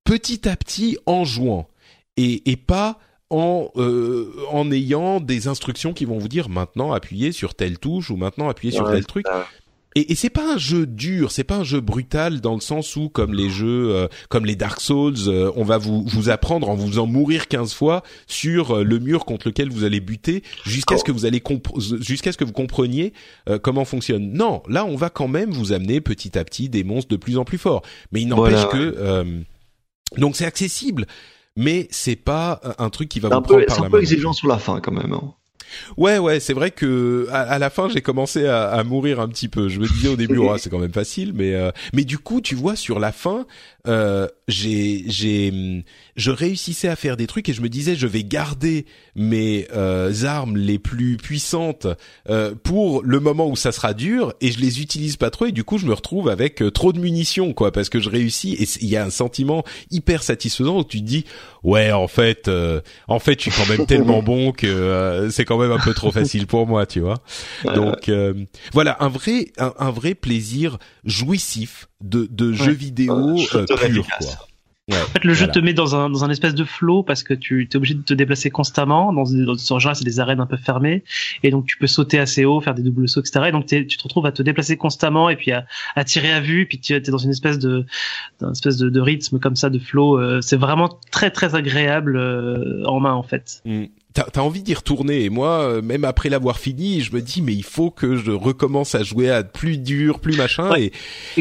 petit 0.05 0.49
à 0.49 0.57
petit 0.57 0.99
en 1.07 1.25
jouant 1.25 1.69
et, 2.17 2.51
et 2.51 2.57
pas 2.57 2.99
en 3.31 3.71
euh, 3.77 4.33
en 4.51 4.71
ayant 4.71 5.21
des 5.21 5.49
instructions 5.49 5.93
qui 5.93 6.05
vont 6.05 6.19
vous 6.19 6.29
dire 6.29 6.49
maintenant 6.49 6.93
appuyez 6.93 7.33
sur 7.33 7.55
telle 7.55 7.79
touche 7.79 8.11
ou 8.11 8.17
maintenant 8.17 8.49
appuyez 8.49 8.73
sur 8.73 8.91
tel 8.91 9.07
truc. 9.07 9.27
Et, 9.97 10.13
et 10.13 10.15
c'est 10.15 10.31
pas 10.31 10.55
un 10.55 10.59
jeu 10.59 10.87
dur, 10.87 11.33
c'est 11.33 11.43
pas 11.43 11.57
un 11.57 11.65
jeu 11.65 11.81
brutal 11.81 12.41
dans 12.41 12.55
le 12.55 12.61
sens 12.61 12.95
où 12.95 13.09
comme 13.09 13.35
les 13.35 13.51
jeux 13.51 13.91
euh, 13.91 14.07
comme 14.29 14.47
les 14.47 14.55
Dark 14.55 14.81
Souls, 14.81 15.17
euh, 15.27 15.51
on 15.57 15.65
va 15.65 15.79
vous 15.79 16.05
vous 16.07 16.31
apprendre 16.31 16.69
en 16.69 16.77
vous 16.77 16.87
faisant 16.87 17.07
mourir 17.07 17.49
15 17.49 17.75
fois 17.75 18.05
sur 18.29 18.77
euh, 18.77 18.85
le 18.85 19.01
mur 19.01 19.25
contre 19.25 19.49
lequel 19.49 19.69
vous 19.69 19.83
allez 19.83 19.99
buter 19.99 20.45
jusqu'à 20.65 20.97
ce 20.97 21.03
que 21.03 21.11
vous 21.11 21.25
allez 21.25 21.43
jusqu'à 21.99 22.31
ce 22.31 22.37
que 22.37 22.45
vous 22.45 22.53
compreniez 22.53 23.13
comment 23.63 23.85
fonctionne. 23.85 24.33
Non, 24.33 24.63
là 24.69 24.85
on 24.85 24.95
va 24.95 25.11
quand 25.11 25.29
même 25.29 25.51
vous 25.51 25.73
amener 25.73 26.01
petit 26.01 26.39
à 26.39 26.45
petit 26.45 26.69
des 26.69 26.85
monstres 26.85 27.11
de 27.11 27.17
plus 27.17 27.37
en 27.37 27.45
plus 27.45 27.59
forts. 27.59 27.83
Mais 28.13 28.21
il 28.21 28.29
n'empêche 28.29 28.69
que 28.69 29.43
donc 30.17 30.37
c'est 30.37 30.45
accessible 30.45 31.07
mais 31.57 31.89
c'est 31.91 32.17
pas 32.17 32.61
un 32.79 32.91
truc 32.91 33.09
qui 33.09 33.21
va 33.21 33.29
vous 33.29 33.41
prendre 33.41 33.49
par 33.49 33.59
la 33.59 33.65
main. 33.67 33.75
C'est 33.75 33.87
un 33.87 33.91
peu 33.91 34.01
exigeant 34.01 34.33
sur 34.33 34.49
la 34.49 34.59
fin 34.59 34.81
quand 34.81 34.93
même. 34.93 35.13
Hein. 35.13 35.35
Ouais, 35.97 36.19
ouais, 36.19 36.41
c'est 36.41 36.53
vrai 36.53 36.71
que 36.71 37.29
à, 37.31 37.59
la 37.59 37.71
fin 37.71 37.89
j'ai 37.89 38.01
commencé 38.01 38.47
à, 38.47 38.69
à, 38.69 38.85
mourir 38.85 39.21
un 39.21 39.29
petit 39.29 39.49
peu. 39.49 39.69
Je 39.69 39.81
me 39.81 39.87
disais 39.87 40.09
au 40.09 40.17
début, 40.17 40.39
oh, 40.41 40.57
c'est 40.59 40.71
quand 40.71 40.79
même 40.79 40.93
facile, 40.93 41.33
mais 41.35 41.55
euh, 41.55 41.71
mais 41.93 42.05
du 42.05 42.19
coup, 42.19 42.41
tu 42.41 42.55
vois, 42.55 42.77
sur 42.77 42.99
la 42.99 43.13
fin, 43.13 43.47
euh, 43.87 44.29
j'ai 44.49 45.05
j'ai 45.07 45.85
je 46.17 46.31
réussissais 46.31 46.89
à 46.89 46.97
faire 46.97 47.17
des 47.17 47.27
trucs 47.27 47.49
et 47.49 47.53
je 47.53 47.63
me 47.63 47.69
disais, 47.69 47.97
je 47.97 48.07
vais 48.07 48.25
garder 48.25 48.87
mes 49.15 49.67
euh, 49.75 50.13
armes 50.25 50.57
les 50.57 50.79
plus 50.79 51.17
puissantes 51.17 51.87
euh, 52.29 52.55
pour 52.63 53.03
le 53.03 53.21
moment 53.21 53.49
où 53.49 53.57
ça 53.57 53.73
sera 53.73 53.95
dur 53.95 54.35
et 54.41 54.53
je 54.53 54.61
les 54.61 54.81
utilise 54.83 55.17
pas 55.17 55.31
trop 55.31 55.47
et 55.47 55.53
du 55.53 55.65
coup 55.65 55.79
je 55.79 55.87
me 55.87 55.95
retrouve 55.95 56.29
avec 56.29 56.63
euh, 56.63 56.71
trop 56.71 56.93
de 56.93 56.99
munitions 56.99 57.53
quoi 57.53 57.73
parce 57.73 57.89
que 57.89 58.01
je 58.01 58.11
réussis 58.11 58.55
et 58.55 58.67
il 58.81 58.89
y 58.89 58.97
a 58.97 59.05
un 59.05 59.11
sentiment 59.11 59.65
hyper 59.91 60.23
satisfaisant 60.23 60.79
où 60.79 60.85
tu 60.85 61.01
te 61.01 61.07
dis 61.07 61.25
ouais 61.63 61.93
en 61.93 62.09
fait 62.09 62.49
euh, 62.49 62.81
en 63.09 63.19
fait 63.19 63.43
je 63.43 63.51
suis 63.51 63.63
quand 63.63 63.69
même 63.69 63.87
tellement 63.87 64.23
bon 64.23 64.53
que 64.53 64.67
euh, 64.67 65.31
c'est 65.31 65.45
quand 65.45 65.59
même 65.59 65.73
un 65.73 65.79
peu 65.79 65.95
trop 65.95 66.11
facile 66.11 66.47
pour 66.47 66.67
moi 66.67 66.87
tu 66.87 67.01
vois. 67.01 67.23
Donc 67.75 68.09
euh, 68.09 68.35
voilà 68.73 68.97
un 69.01 69.09
vrai 69.09 69.47
un, 69.59 69.91
vrai 69.91 70.15
plaisir 70.15 70.79
jouissif 71.05 71.89
de, 72.03 72.27
de 72.31 72.53
jeux 72.53 72.73
vidéo 72.73 73.37
pur 73.51 73.67
quoi 74.19 74.29
en 74.93 75.07
fait, 75.07 75.25
le 75.25 75.35
jeu 75.35 75.47
te 75.47 75.59
met 75.59 75.73
dans 75.73 75.95
un, 75.95 76.11
dans 76.11 76.25
un 76.25 76.31
espèce 76.31 76.55
de 76.55 76.65
flow 76.65 77.03
parce 77.03 77.23
que 77.23 77.35
tu 77.35 77.69
es 77.71 77.77
obligé 77.77 77.95
de 77.95 78.03
te 78.03 78.15
déplacer 78.15 78.51
constamment. 78.51 79.13
Dans, 79.13 79.25
dans, 79.25 79.57
ce 79.57 79.79
genre, 79.79 79.95
c'est 79.95 80.05
des 80.05 80.21
arènes 80.21 80.41
un 80.41 80.47
peu 80.47 80.57
fermées. 80.57 81.05
Et 81.43 81.51
donc, 81.51 81.67
tu 81.67 81.77
peux 81.77 81.87
sauter 81.87 82.19
assez 82.19 82.45
haut, 82.45 82.61
faire 82.61 82.75
des 82.75 82.83
doubles 82.83 83.09
sauts, 83.09 83.21
etc. 83.21 83.47
Et 83.49 83.53
donc, 83.53 83.67
tu 83.67 83.87
te 83.87 84.03
retrouves 84.03 84.27
à 84.27 84.33
te 84.33 84.43
déplacer 84.43 84.77
constamment 84.77 85.31
et 85.31 85.37
puis 85.37 85.53
à, 85.53 85.67
à 85.97 86.05
tirer 86.05 86.33
à 86.33 86.41
vue. 86.41 86.67
Puis 86.67 86.79
tu 86.81 86.95
es 86.95 87.01
dans 87.01 87.19
une 87.19 87.31
espèce 87.31 87.59
de, 87.59 87.85
espèce 88.51 88.77
de, 88.79 88.89
de, 88.89 89.01
rythme 89.01 89.39
comme 89.39 89.57
ça, 89.57 89.71
de 89.71 89.79
flow. 89.79 90.19
Euh, 90.19 90.41
c'est 90.41 90.57
vraiment 90.59 90.89
très, 91.11 91.31
très 91.31 91.55
agréable 91.55 92.17
euh, 92.17 92.85
en 92.87 93.01
main, 93.01 93.13
en 93.13 93.23
fait. 93.23 93.63
Mm 93.65 93.87
t'as 94.13 94.27
as 94.35 94.43
envie 94.43 94.63
d'y 94.63 94.75
retourner. 94.75 95.25
Et 95.25 95.31
moi, 95.31 95.61
euh, 95.61 95.83
même 95.83 96.05
après 96.05 96.29
l'avoir 96.29 96.59
fini, 96.59 97.01
je 97.01 97.15
me 97.15 97.21
dis 97.21 97.43
mais 97.43 97.55
il 97.55 97.65
faut 97.65 97.91
que 97.91 98.17
je 98.17 98.31
recommence 98.31 98.95
à 98.95 99.03
jouer 99.03 99.31
à 99.31 99.43
plus 99.43 99.79
dur, 99.79 100.21
plus 100.21 100.37
machin. 100.37 100.75
et 100.77 100.93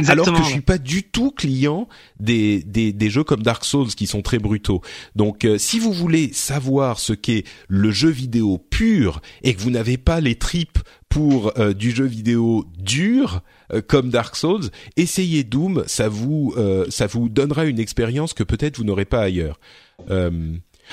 alors 0.08 0.32
que 0.32 0.38
je 0.38 0.50
suis 0.50 0.62
pas 0.62 0.78
du 0.78 1.04
tout 1.04 1.32
client 1.32 1.88
des, 2.20 2.64
des, 2.64 2.94
des 2.94 3.10
jeux 3.10 3.24
comme 3.24 3.44
Dark 3.44 3.66
Souls 3.66 3.88
qui 3.88 4.08
sont 4.08 4.22
très 4.22 4.40
brutaux. 4.40 4.82
Donc 5.16 5.46
euh, 5.46 5.58
si 5.58 5.80
vous 5.80 5.94
voulez 5.94 6.32
savoir 6.34 7.00
ce 7.00 7.14
qu'est 7.14 7.44
le 7.68 7.92
jeu 7.92 8.10
vidéo 8.10 8.58
pur 8.58 9.22
et 9.44 9.54
que 9.54 9.62
vous 9.62 9.72
n'avez 9.72 9.98
pas 9.98 10.20
les 10.20 10.36
tripes 10.36 10.80
pour 11.10 11.58
euh, 11.58 11.74
du 11.74 11.92
jeu 11.92 12.06
vidéo 12.06 12.66
dur 12.78 13.42
comme 13.88 14.10
Dark 14.10 14.36
Souls, 14.36 14.70
essayez 14.98 15.44
Doom. 15.44 15.84
Ça 15.86 16.10
vous 16.10 16.56
ça 16.90 17.06
vous 17.06 17.30
donnera 17.30 17.66
une 17.66 17.80
expérience 17.80 18.34
que 18.34 18.44
peut-être 18.44 18.78
vous 18.78 18.84
n'aurez 18.84 19.06
pas 19.06 19.22
ailleurs. 19.22 19.60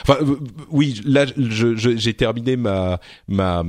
Enfin, 0.03 0.19
euh, 0.21 0.37
oui, 0.71 1.01
là, 1.05 1.27
j'ai 1.37 2.15
terminé 2.15 2.57
ma 2.57 3.01
ma 3.29 3.63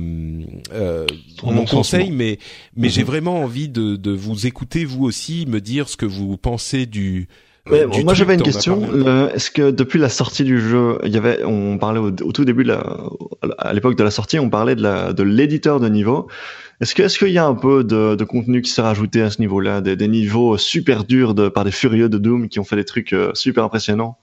euh, 0.74 1.06
mon 1.42 1.64
conseil, 1.64 2.10
mais 2.10 2.38
mais 2.76 2.88
j'ai 2.88 3.02
mhm. 3.02 3.06
vraiment 3.06 3.42
envie 3.42 3.68
de, 3.68 3.96
de 3.96 4.10
vous 4.10 4.46
écouter 4.46 4.84
vous 4.84 5.04
aussi, 5.04 5.46
me 5.46 5.60
dire 5.60 5.88
ce 5.88 5.96
que 5.96 6.06
vous 6.06 6.36
pensez 6.36 6.86
du. 6.86 7.28
Euh, 7.70 7.86
moi 8.02 8.14
j'avais 8.14 8.34
une 8.34 8.42
question. 8.42 8.80
Est-ce 9.28 9.50
que 9.50 9.70
depuis 9.70 9.98
la 9.98 10.08
sortie 10.08 10.44
du 10.44 10.60
jeu, 10.60 10.98
il 11.04 11.12
y 11.12 11.18
avait, 11.18 11.44
on 11.44 11.76
parlait 11.76 12.00
au, 12.00 12.10
tout 12.10 12.44
début, 12.44 12.62
de 12.62 12.68
la, 12.68 12.96
à 13.58 13.74
l'époque 13.74 13.96
de 13.96 14.04
la 14.04 14.10
sortie, 14.10 14.38
on 14.38 14.48
parlait 14.48 14.74
de 14.74 15.22
l'éditeur 15.22 15.78
de 15.80 15.88
niveau. 15.88 16.28
Est-ce 16.80 16.94
que 16.94 17.02
est-ce 17.02 17.18
qu'il 17.18 17.32
y 17.32 17.38
a 17.38 17.44
un 17.44 17.56
peu 17.56 17.82
de, 17.82 18.14
de 18.14 18.24
contenu 18.24 18.62
qui 18.62 18.70
s'est 18.70 18.82
rajouté 18.82 19.20
à 19.20 19.30
ce 19.30 19.40
niveau-là, 19.40 19.80
des, 19.80 19.96
des, 19.96 20.06
niveaux 20.06 20.56
super 20.56 21.02
durs 21.04 21.34
de, 21.34 21.48
par 21.48 21.64
des 21.64 21.72
furieux 21.72 22.08
de 22.08 22.18
Doom 22.18 22.48
qui 22.48 22.60
ont 22.60 22.64
fait 22.64 22.76
des 22.76 22.84
trucs 22.84 23.14
super 23.34 23.64
impressionnants? 23.64 24.16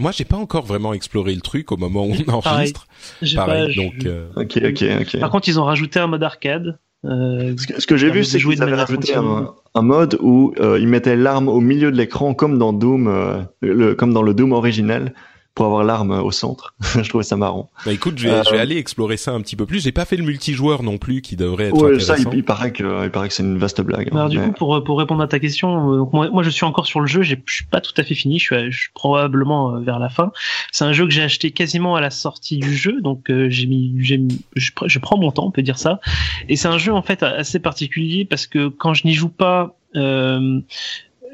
Moi, 0.00 0.10
j'ai 0.12 0.24
pas 0.24 0.36
encore 0.36 0.64
vraiment 0.64 0.92
exploré 0.92 1.34
le 1.34 1.40
truc 1.40 1.70
au 1.72 1.76
moment 1.76 2.06
où 2.06 2.14
on 2.26 2.32
enregistre. 2.32 2.86
Pareil, 3.34 3.76
donc. 3.76 4.06
Euh... 4.06 4.28
Ok, 4.36 4.58
ok, 4.64 4.84
ok. 5.02 5.20
Par 5.20 5.30
contre, 5.30 5.48
ils 5.48 5.60
ont 5.60 5.64
rajouté 5.64 6.00
un 6.00 6.06
mode 6.06 6.22
arcade. 6.22 6.78
Euh, 7.04 7.54
ce 7.78 7.86
que, 7.86 7.96
j'ai 7.96 8.10
vu, 8.10 8.24
c'est 8.24 8.38
qu'ils 8.38 8.62
avaient 8.62 8.74
rajouté 8.74 9.14
un, 9.14 9.54
un, 9.74 9.82
mode 9.82 10.18
où 10.20 10.52
euh, 10.60 10.78
ils 10.78 10.88
mettaient 10.88 11.16
l'arme 11.16 11.48
au 11.48 11.60
milieu 11.60 11.90
de 11.90 11.96
l'écran, 11.96 12.34
comme 12.34 12.58
dans 12.58 12.74
Doom, 12.74 13.08
euh, 13.08 13.38
le, 13.62 13.94
comme 13.94 14.12
dans 14.12 14.22
le 14.22 14.34
Doom 14.34 14.52
original 14.52 15.14
pour 15.60 15.66
avoir 15.66 15.84
l'arme 15.84 16.12
au 16.12 16.30
centre. 16.30 16.72
je 16.80 17.06
trouvais 17.06 17.22
ça 17.22 17.36
marrant. 17.36 17.70
Bah 17.84 17.92
écoute, 17.92 18.16
je 18.16 18.26
vais, 18.26 18.44
je 18.46 18.50
vais, 18.50 18.56
euh, 18.56 18.62
aller 18.62 18.78
explorer 18.78 19.18
ça 19.18 19.32
un 19.32 19.42
petit 19.42 19.56
peu 19.56 19.66
plus. 19.66 19.84
J'ai 19.84 19.92
pas 19.92 20.06
fait 20.06 20.16
le 20.16 20.22
multijoueur 20.22 20.82
non 20.82 20.96
plus, 20.96 21.20
qui 21.20 21.36
devrait 21.36 21.64
être 21.64 21.74
ouais, 21.74 21.96
intéressant. 21.96 22.16
Ça, 22.16 22.30
il, 22.32 22.44
paraît 22.44 22.72
que, 22.72 23.04
il 23.04 23.10
paraît 23.10 23.28
que 23.28 23.34
c'est 23.34 23.42
une 23.42 23.58
vaste 23.58 23.82
blague. 23.82 24.08
Hein, 24.10 24.16
Alors 24.16 24.30
du 24.30 24.40
coup, 24.40 24.52
pour 24.52 24.82
pour 24.82 24.98
répondre 24.98 25.22
à 25.22 25.28
ta 25.28 25.38
question, 25.38 25.92
euh, 25.92 26.04
moi, 26.14 26.30
moi, 26.30 26.42
je 26.42 26.48
suis 26.48 26.64
encore 26.64 26.86
sur 26.86 27.00
le 27.00 27.06
jeu. 27.06 27.20
Je 27.20 27.34
suis 27.46 27.66
pas 27.66 27.82
tout 27.82 27.92
à 27.98 28.04
fait 28.04 28.14
fini. 28.14 28.38
Je 28.38 28.44
suis, 28.44 28.70
je 28.72 28.78
suis 28.78 28.90
probablement 28.94 29.74
euh, 29.76 29.80
vers 29.80 29.98
la 29.98 30.08
fin. 30.08 30.32
C'est 30.72 30.84
un 30.84 30.94
jeu 30.94 31.04
que 31.04 31.12
j'ai 31.12 31.22
acheté 31.22 31.50
quasiment 31.50 31.94
à 31.94 32.00
la 32.00 32.08
sortie 32.08 32.56
du 32.56 32.74
jeu, 32.74 33.02
donc 33.02 33.30
j'ai 33.48 33.66
mis, 33.66 33.92
j'ai, 33.98 34.18
je, 34.56 34.70
je 34.86 34.98
prends 34.98 35.18
mon 35.18 35.30
temps, 35.30 35.44
on 35.44 35.50
peut 35.50 35.60
dire 35.60 35.76
ça. 35.76 36.00
Et 36.48 36.56
c'est 36.56 36.68
un 36.68 36.78
jeu 36.78 36.94
en 36.94 37.02
fait 37.02 37.22
assez 37.22 37.58
particulier 37.58 38.24
parce 38.24 38.46
que 38.46 38.68
quand 38.68 38.94
je 38.94 39.06
n'y 39.06 39.12
joue 39.12 39.28
pas. 39.28 39.76
Euh, 39.96 40.60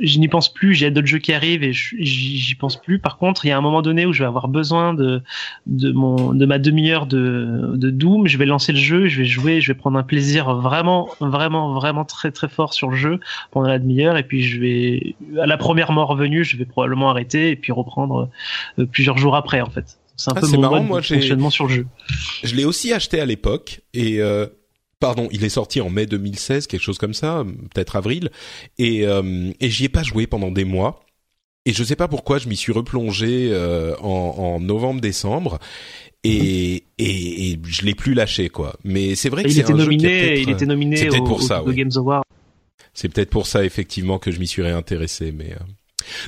je 0.01 0.19
n'y 0.19 0.29
pense 0.29 0.53
plus. 0.53 0.75
J'ai 0.75 0.91
d'autres 0.91 1.07
jeux 1.07 1.19
qui 1.19 1.33
arrivent 1.33 1.63
et 1.63 1.73
j'y 1.73 2.55
pense 2.55 2.77
plus. 2.77 2.99
Par 2.99 3.17
contre, 3.17 3.45
il 3.45 3.49
y 3.49 3.53
a 3.53 3.59
un 3.59 3.61
moment 3.61 3.83
donné 3.83 4.07
où 4.07 4.13
je 4.13 4.23
vais 4.23 4.27
avoir 4.27 4.49
besoin 4.49 4.95
de 4.95 5.23
de 5.67 5.93
mon 5.93 6.33
de 6.33 6.47
ma 6.47 6.59
demi-heure 6.59 7.07
de 7.07 7.73
de 7.75 7.91
Doom. 7.91 8.27
Je 8.27 8.39
vais 8.39 8.47
lancer 8.47 8.73
le 8.73 8.79
jeu, 8.79 9.09
je 9.09 9.19
vais 9.19 9.25
jouer, 9.27 9.61
je 9.61 9.73
vais 9.73 9.79
prendre 9.79 9.99
un 9.99 10.03
plaisir 10.03 10.55
vraiment 10.55 11.09
vraiment 11.21 11.75
vraiment 11.75 12.05
très 12.05 12.31
très 12.31 12.49
fort 12.49 12.75
sur 12.75 12.91
le 12.91 12.97
jeu 12.97 13.21
pendant 13.51 13.69
la 13.69 13.79
demi-heure 13.79 14.17
et 14.17 14.23
puis 14.23 14.43
je 14.43 14.61
vais 14.61 15.17
à 15.41 15.47
la 15.47 15.57
première 15.57 15.93
mort 15.93 16.17
venue, 16.17 16.45
je 16.45 16.57
vais 16.57 16.67
probablement 16.67 17.11
arrêter 17.11 17.51
et 17.51 17.57
puis 17.57 17.73
reprendre 17.73 18.31
euh, 18.79 18.87
plusieurs 18.87 19.19
jours 19.19 19.37
après 19.37 19.61
en 19.61 19.71
fait. 19.71 19.99
C'est 20.17 20.31
un 20.31 20.35
ah, 20.37 20.41
peu 20.41 20.49
mon 20.49 20.61
marrant, 20.61 20.83
moi, 20.83 21.03
fonctionnement 21.03 21.51
sur 21.51 21.67
le 21.67 21.75
jeu. 21.75 21.87
Je 22.43 22.55
l'ai 22.55 22.65
aussi 22.65 22.93
acheté 22.93 23.21
à 23.21 23.27
l'époque 23.27 23.83
et 23.93 24.23
euh, 24.23 24.47
Pardon, 24.99 25.29
il 25.31 25.45
est 25.45 25.51
sorti 25.51 25.81
en 25.81 25.91
mai 25.91 26.07
2016, 26.07 26.67
quelque 26.67 26.83
chose 26.83 26.99
comme 26.99 27.13
ça, 27.15 27.45
peut-être 27.75 27.97
avril, 27.97 28.31
et, 28.79 29.07
euh, 29.07 29.53
et 29.61 29.69
j'y 29.69 29.85
ai 29.85 29.89
pas 29.91 30.03
joué 30.03 30.27
pendant 30.27 30.51
des 30.51 30.65
mois. 30.65 31.05
Et 31.67 31.73
je 31.73 31.83
sais 31.83 31.97
pas 31.97 32.09
pourquoi, 32.09 32.39
je 32.39 32.49
m'y 32.49 32.57
suis 32.57 32.73
replongé 32.73 33.49
euh, 33.51 33.95
en, 33.99 34.35
en 34.39 34.61
novembre-décembre. 34.61 35.59
Et, 36.25 36.85
et, 36.99 37.51
et, 37.51 37.61
je 37.65 37.83
l'ai 37.85 37.95
plus 37.95 38.15
lâché 38.15 38.49
quoi. 38.49 38.77
Mais 38.83 39.15
c'est 39.15 39.29
vrai 39.29 39.45
que 39.45 39.51
c'est 39.51 39.71
un 39.71 39.75
nominé, 39.75 40.37
jeu 40.37 40.43
il 40.43 40.51
était 40.51 40.67
nominé 40.67 41.09
au, 41.11 41.25
pour 41.25 41.43
ça, 41.43 41.63
Games 41.67 41.91
Award. 41.95 42.25
C'est 42.95 43.09
peut-être 43.09 43.31
pour 43.31 43.47
ça 43.47 43.65
effectivement 43.65 44.19
que 44.19 44.31
je 44.31 44.41
m'y 44.41 44.47
suis 44.47 44.63
réintéressé, 44.63 45.31
mais 45.31 45.53
euh, 45.53 45.65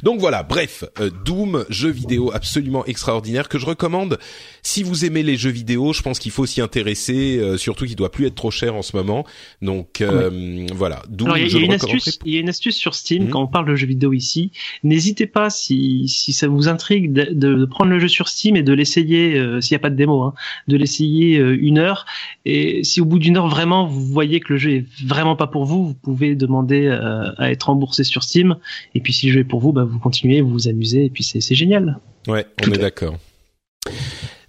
donc 0.03 0.21
voilà, 0.21 0.43
bref, 0.43 0.85
euh, 1.01 1.11
Doom, 1.25 1.65
jeu 1.69 1.91
vidéo 1.91 2.31
absolument 2.33 2.85
extraordinaire 2.87 3.49
que 3.49 3.59
je 3.59 3.67
recommande. 3.67 4.19
Si 4.63 4.83
vous 4.83 5.05
aimez 5.05 5.23
les 5.23 5.37
jeux 5.37 5.51
vidéo, 5.51 5.93
je 5.93 6.03
pense 6.03 6.19
qu'il 6.19 6.33
faut 6.33 6.47
s'y 6.47 6.61
intéresser, 6.61 7.39
euh, 7.39 7.57
surtout 7.57 7.87
qu'il 7.87 7.97
doit 7.97 8.11
plus 8.11 8.27
être 8.27 8.35
trop 8.35 8.51
cher 8.51 8.75
en 8.75 8.83
ce 8.83 8.97
moment. 8.97 9.25
Donc 9.63 10.01
euh, 10.01 10.67
voilà, 10.75 11.03
Doom. 11.09 11.35
il 11.37 11.53
y, 11.53 11.57
a 11.57 11.61
une 11.61 11.73
astuce, 11.73 12.19
il 12.25 12.35
y 12.35 12.37
a 12.37 12.41
une 12.41 12.49
astuce 12.49 12.77
sur 12.77 12.95
Steam 12.95 13.25
mhm. 13.25 13.31
quand 13.31 13.43
on 13.43 13.47
parle 13.47 13.69
de 13.69 13.75
jeux 13.75 13.87
vidéo 13.87 14.13
ici. 14.13 14.53
N'hésitez 14.83 15.27
pas 15.27 15.51
si 15.51 16.09
si 16.09 16.33
ça 16.33 16.49
vous 16.49 16.69
intrigue 16.69 17.13
de, 17.13 17.33
de, 17.33 17.65
prendre 17.65 17.91
le 17.91 17.99
jeu 17.99 18.09
sur 18.09 18.29
Steam 18.29 18.57
et 18.57 18.63
de 18.63 18.73
l'essayer 18.73 19.41
s'il 19.61 19.75
n'y 19.75 19.77
a 19.77 19.81
pas 19.81 19.91
de 19.91 19.97
démo, 19.97 20.23
hein, 20.23 20.35
de 20.69 20.77
l'essayer 20.77 21.37
une 21.39 21.79
heure. 21.79 22.07
Et 22.45 22.85
si 22.85 23.01
au 23.01 23.05
bout 23.05 23.19
d'une 23.19 23.37
heure 23.37 23.49
vraiment 23.49 23.87
vous 23.87 24.05
voyez 24.05 24.41
que 24.41 24.53
le 24.53 24.59
jeu 24.59 24.71
est 24.73 24.87
vraiment 25.05 25.37
pas 25.37 25.47
pour 25.47 25.65
vous, 25.65 25.87
vous 25.87 25.95
pouvez 25.95 26.35
demander 26.35 26.89
à 26.89 27.51
être 27.51 27.65
remboursé 27.65 28.05
sur 28.05 28.23
Steam. 28.23 28.57
Et 28.95 29.01
puis 29.01 29.13
si 29.13 29.27
le 29.27 29.33
jeu 29.33 29.41
est 29.41 29.45
pour 29.45 29.61
vous, 29.61 29.68
bah, 29.73 29.85
vous 29.85 29.99
continuez, 29.99 30.41
vous 30.41 30.51
vous 30.51 30.69
amusez, 30.69 31.07
et 31.07 31.11
puis 31.11 31.25
c'est 31.25 31.55
génial. 31.55 31.99
Ouais, 32.27 32.47
on 32.67 32.73
est 32.73 32.79
d'accord. 32.79 33.17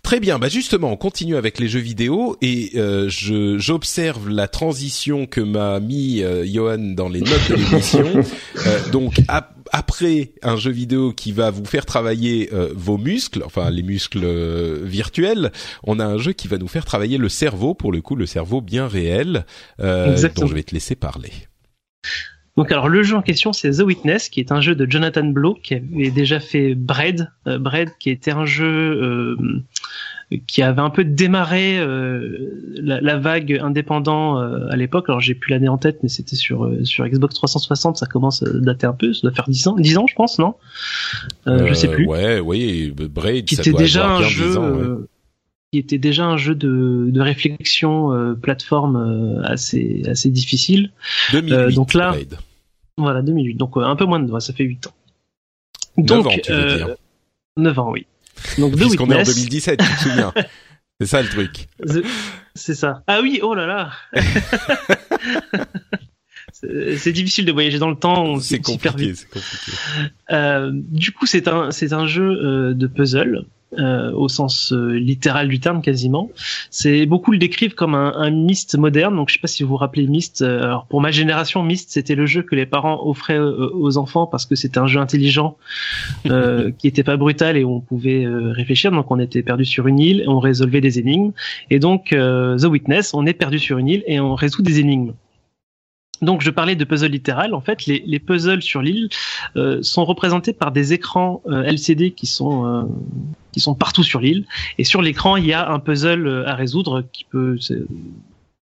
Très 0.10 0.20
bien, 0.20 0.40
bah 0.40 0.50
justement, 0.50 0.92
on 0.92 0.98
continue 0.98 1.36
avec 1.36 1.60
les 1.60 1.68
jeux 1.68 1.80
vidéo 1.80 2.36
et 2.42 2.72
euh, 2.78 3.10
j'observe 3.10 4.28
la 4.28 4.48
transition 4.48 5.28
que 5.28 5.40
m'a 5.40 5.80
mis 5.80 6.24
euh, 6.24 6.44
Johan 6.48 6.80
dans 6.96 7.10
les 7.10 7.20
notes 7.20 7.48
de 7.48 7.54
l'émission. 7.54 8.06
euh, 8.66 8.90
donc 8.90 9.22
après 9.72 10.32
un 10.42 10.58
jeu 10.58 10.72
vidéo 10.72 11.14
qui 11.14 11.32
va 11.32 11.52
vous 11.52 11.64
faire 11.64 11.86
travailler 11.86 12.50
euh, 12.54 12.74
vos 12.76 12.98
muscles, 12.98 13.44
enfin 13.46 13.70
les 13.70 13.84
muscles 13.84 14.24
euh, 14.24 14.80
virtuels, 14.84 15.52
on 15.84 16.00
a 16.00 16.06
un 16.06 16.18
jeu 16.18 16.34
qui 16.34 16.48
va 16.48 16.58
nous 16.58 16.68
faire 16.68 16.86
travailler 16.86 17.20
le 17.20 17.30
cerveau, 17.30 17.76
pour 17.76 17.92
le 17.92 18.02
coup 18.02 18.16
le 18.16 18.26
cerveau 18.26 18.62
bien 18.62 18.88
réel, 18.88 19.46
dont 19.78 20.48
je 20.48 20.54
vais 20.56 20.64
te 20.64 20.74
laisser 20.74 20.96
parler. 20.96 21.34
Donc 22.60 22.74
alors 22.74 22.90
le 22.90 23.04
jeu 23.04 23.16
en 23.16 23.22
question 23.22 23.54
c'est 23.54 23.72
The 23.72 23.84
Witness 23.84 24.28
qui 24.28 24.42
est 24.42 24.52
un 24.52 24.60
jeu 24.60 24.76
de 24.76 24.86
Jonathan 24.86 25.24
Blow 25.24 25.54
qui 25.64 25.76
avait 25.76 26.12
déjà 26.12 26.42
fait 26.42 26.76
Bread, 26.76 27.32
euh, 27.48 27.58
Bread 27.58 27.88
qui 28.02 28.10
était 28.10 28.32
un 28.32 28.44
jeu 28.44 28.68
euh, 28.68 29.38
qui 30.46 30.62
avait 30.62 30.82
un 30.82 30.90
peu 30.90 31.06
démarré 31.06 31.80
euh, 31.80 32.38
la, 32.76 33.18
vague 33.18 33.58
indépendant 33.64 34.36
à 34.36 34.76
l'époque. 34.76 35.06
Alors 35.08 35.22
j'ai 35.22 35.36
plus 35.36 35.52
l'année 35.52 35.70
en 35.70 35.78
tête 35.78 36.00
mais 36.04 36.10
c'était 36.10 36.36
sur 36.36 36.70
sur 36.84 37.08
Xbox 37.08 37.34
360, 37.36 37.96
ça 37.96 38.06
commence 38.08 38.44
à 38.44 38.48
dater 38.52 38.88
un 38.88 38.94
peu, 38.94 39.14
ça 39.14 39.22
doit 39.22 39.32
faire 39.32 39.48
10 39.48 39.68
ans, 39.70 39.76
10 39.78 39.98
ans 39.98 40.06
je 40.10 40.16
pense, 40.16 40.38
non? 40.38 40.56
Je 41.48 41.74
sais 41.74 41.88
plus. 41.88 42.08
Ouais, 42.08 42.42
oui, 42.42 42.94
Bread 42.94 43.46
qui 43.46 43.56
était 43.56 43.72
déjà 43.72 44.06
un 44.06 44.22
jeu 44.24 45.08
qui 45.72 45.80
était 45.80 46.00
déjà 46.00 46.26
un 46.26 46.36
jeu 46.36 46.56
de, 46.56 47.06
de 47.10 47.22
réflexion 47.22 48.36
plateforme 48.42 49.42
assez 49.46 50.04
assez 50.10 50.30
difficile. 50.30 50.92
2008, 51.32 51.74
donc 51.74 51.94
là, 51.94 52.14
voilà, 53.02 53.22
2008. 53.22 53.56
Donc 53.56 53.78
un 53.78 53.96
peu 53.96 54.06
moins 54.06 54.20
de 54.20 54.40
ça 54.40 54.54
fait 54.54 54.64
8 54.64 54.88
ans. 54.88 54.94
Donc, 55.98 56.26
9 56.26 56.28
ans, 56.28 56.40
tu 56.44 56.52
veux 56.52 56.58
euh, 56.58 56.78
dire. 56.78 56.96
9 57.58 57.80
ans, 57.80 57.92
oui. 57.92 58.06
Donc 58.58 58.76
The 58.76 58.80
Puisqu'on 58.80 59.10
est 59.12 59.20
en 59.20 59.24
2017, 59.24 59.80
tu 59.80 59.86
te 59.86 60.02
souviens. 60.02 60.34
C'est 61.02 61.08
ça 61.08 61.22
le 61.22 61.30
truc. 61.30 61.70
C'est 62.56 62.76
ça. 62.76 63.04
Ah 63.08 63.22
oui, 63.22 63.40
oh 63.42 63.56
là 63.56 63.66
là. 63.66 63.92
c'est 66.52 67.14
difficile 67.14 67.46
de 67.46 67.54
voyager 67.54 67.80
dans 67.80 67.90
le 67.90 67.96
temps. 67.96 68.38
C'est 68.42 68.60
compliqué, 68.60 69.16
c'est 69.16 69.30
compliqué. 69.30 69.72
Euh, 70.32 70.72
du 70.74 71.14
coup, 71.14 71.26
c'est 71.26 71.48
un 71.48 71.72
c'est 71.72 71.94
un 71.94 72.06
jeu 72.06 72.30
euh, 72.30 72.74
de 72.74 72.88
puzzle 72.88 73.46
euh, 73.78 74.12
au 74.14 74.28
sens 74.30 74.74
euh, 74.74 74.98
littéral 74.98 75.48
du 75.48 75.60
terme 75.60 75.84
quasiment. 75.84 76.32
C'est 76.72 77.06
beaucoup 77.06 77.32
le 77.32 77.38
décrivent 77.38 77.76
comme 77.76 77.94
un, 77.94 78.14
un 78.16 78.32
Myst 78.32 78.76
moderne. 78.76 79.16
Donc 79.16 79.30
je 79.30 79.36
sais 79.36 79.40
pas 79.40 79.48
si 79.48 79.62
vous 79.62 79.70
vous 79.70 79.76
rappelez 79.76 80.08
Myst. 80.08 80.42
Euh, 80.42 80.64
alors 80.64 80.88
pour 80.88 81.02
ma 81.02 81.12
génération, 81.12 81.62
Myst 81.62 81.92
c'était 81.92 82.16
le 82.16 82.26
jeu 82.26 82.42
que 82.42 82.56
les 82.56 82.66
parents 82.66 83.00
offraient 83.08 83.38
aux 83.38 83.98
enfants 84.00 84.26
parce 84.26 84.48
que 84.48 84.56
c'était 84.56 84.80
un 84.80 84.88
jeu 84.88 85.00
intelligent 85.00 85.56
qui 86.80 86.88
était 86.88 87.04
pas 87.04 87.16
brutal 87.16 87.58
et 87.58 87.64
où 87.64 87.76
on 87.76 87.80
pouvait 87.80 88.26
réfléchir. 88.28 88.92
Donc 88.92 89.12
on 89.12 89.20
était 89.20 89.44
perdu 89.44 89.66
sur 89.66 89.86
une 89.86 90.00
île 90.00 90.22
et 90.22 90.28
on 90.28 90.40
résolvait 90.40 90.82
des 90.82 90.98
énigmes. 90.98 91.32
Et 91.70 91.78
donc 91.78 92.10
The 92.10 92.66
Witness, 92.66 93.14
on 93.14 93.28
est 93.28 93.34
perdu 93.34 93.60
sur 93.60 93.78
une 93.78 93.88
île 93.88 94.04
et 94.08 94.20
on 94.20 94.34
résout 94.34 94.64
des 94.64 94.80
énigmes. 94.80 95.14
Donc 96.22 96.42
je 96.42 96.50
parlais 96.50 96.76
de 96.76 96.84
puzzle 96.84 97.12
littéral. 97.12 97.54
En 97.54 97.62
fait, 97.62 97.86
les, 97.86 98.04
les 98.06 98.20
puzzles 98.20 98.62
sur 98.62 98.82
l'île 98.82 99.10
euh, 99.56 99.80
sont 99.82 100.06
représentés 100.06 100.54
par 100.54 100.72
des 100.72 100.94
écrans 100.94 101.42
euh, 101.48 101.64
LCD 101.64 102.12
qui 102.12 102.28
sont 102.28 102.66
euh, 102.66 102.84
qui 103.52 103.60
sont 103.60 103.76
partout 103.76 104.04
sur 104.04 104.20
l'île. 104.20 104.46
Et 104.78 104.84
sur 104.84 105.02
l'écran, 105.02 105.38
il 105.38 105.46
y 105.46 105.54
a 105.54 105.70
un 105.70 105.80
puzzle 105.80 106.44
à 106.46 106.56
résoudre 106.56 107.04
qui 107.12 107.24
peut 107.24 107.58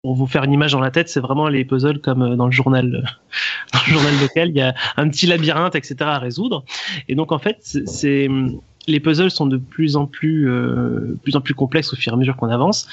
pour 0.02 0.14
vous 0.14 0.26
faire 0.26 0.44
une 0.44 0.52
image 0.52 0.72
dans 0.72 0.80
la 0.80 0.90
tête, 0.90 1.10
c'est 1.10 1.20
vraiment 1.20 1.48
les 1.48 1.62
puzzles 1.66 2.00
comme 2.00 2.34
dans 2.36 2.46
le 2.46 2.52
journal, 2.52 3.04
dans 3.74 3.80
le 3.86 3.92
journal 3.92 4.14
local. 4.20 4.48
Il 4.48 4.56
y 4.56 4.62
a 4.62 4.74
un 4.96 5.08
petit 5.10 5.26
labyrinthe, 5.26 5.74
etc. 5.74 5.96
à 6.00 6.18
résoudre. 6.18 6.64
Et 7.08 7.14
donc 7.14 7.32
en 7.32 7.38
fait, 7.38 7.58
c'est 7.84 8.28
les 8.86 9.00
puzzles 9.00 9.30
sont 9.30 9.46
de 9.46 9.56
plus 9.56 9.96
en 9.96 10.06
plus, 10.06 10.50
euh, 10.50 11.16
plus 11.22 11.36
en 11.36 11.40
plus 11.40 11.54
complexes 11.54 11.92
au 11.92 11.96
fur 11.96 12.12
et 12.12 12.14
à 12.14 12.18
mesure 12.18 12.36
qu'on 12.36 12.48
avance. 12.48 12.88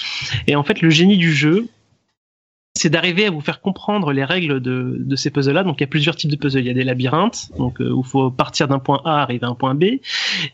Et 0.48 0.56
en 0.56 0.64
fait, 0.64 0.82
le 0.82 0.90
génie 0.90 1.18
du 1.18 1.34
jeu, 1.34 1.68
c'est 2.78 2.90
d'arriver 2.90 3.26
à 3.26 3.32
vous 3.32 3.42
faire 3.42 3.62
comprendre 3.62 4.12
les 4.12 4.24
règles 4.24 4.60
de, 4.62 4.96
de 5.00 5.16
ces 5.16 5.30
puzzles-là. 5.30 5.64
Donc 5.64 5.78
il 5.80 5.82
y 5.82 5.84
a 5.84 5.88
plusieurs 5.88 6.16
types 6.16 6.32
de 6.32 6.36
puzzles. 6.36 6.62
Il 6.62 6.68
y 6.68 6.70
a 6.70 6.74
des 6.74 6.84
labyrinthes, 6.84 7.50
donc 7.58 7.82
euh, 7.82 7.92
où 7.92 8.02
il 8.02 8.08
faut 8.08 8.32
partir 8.32 8.68
d'un 8.68 8.80
point 8.80 9.02
A 9.06 9.22
arriver 9.22 9.46
à 9.46 9.50
un 9.50 9.56
point 9.56 9.76
B. 9.76 9.84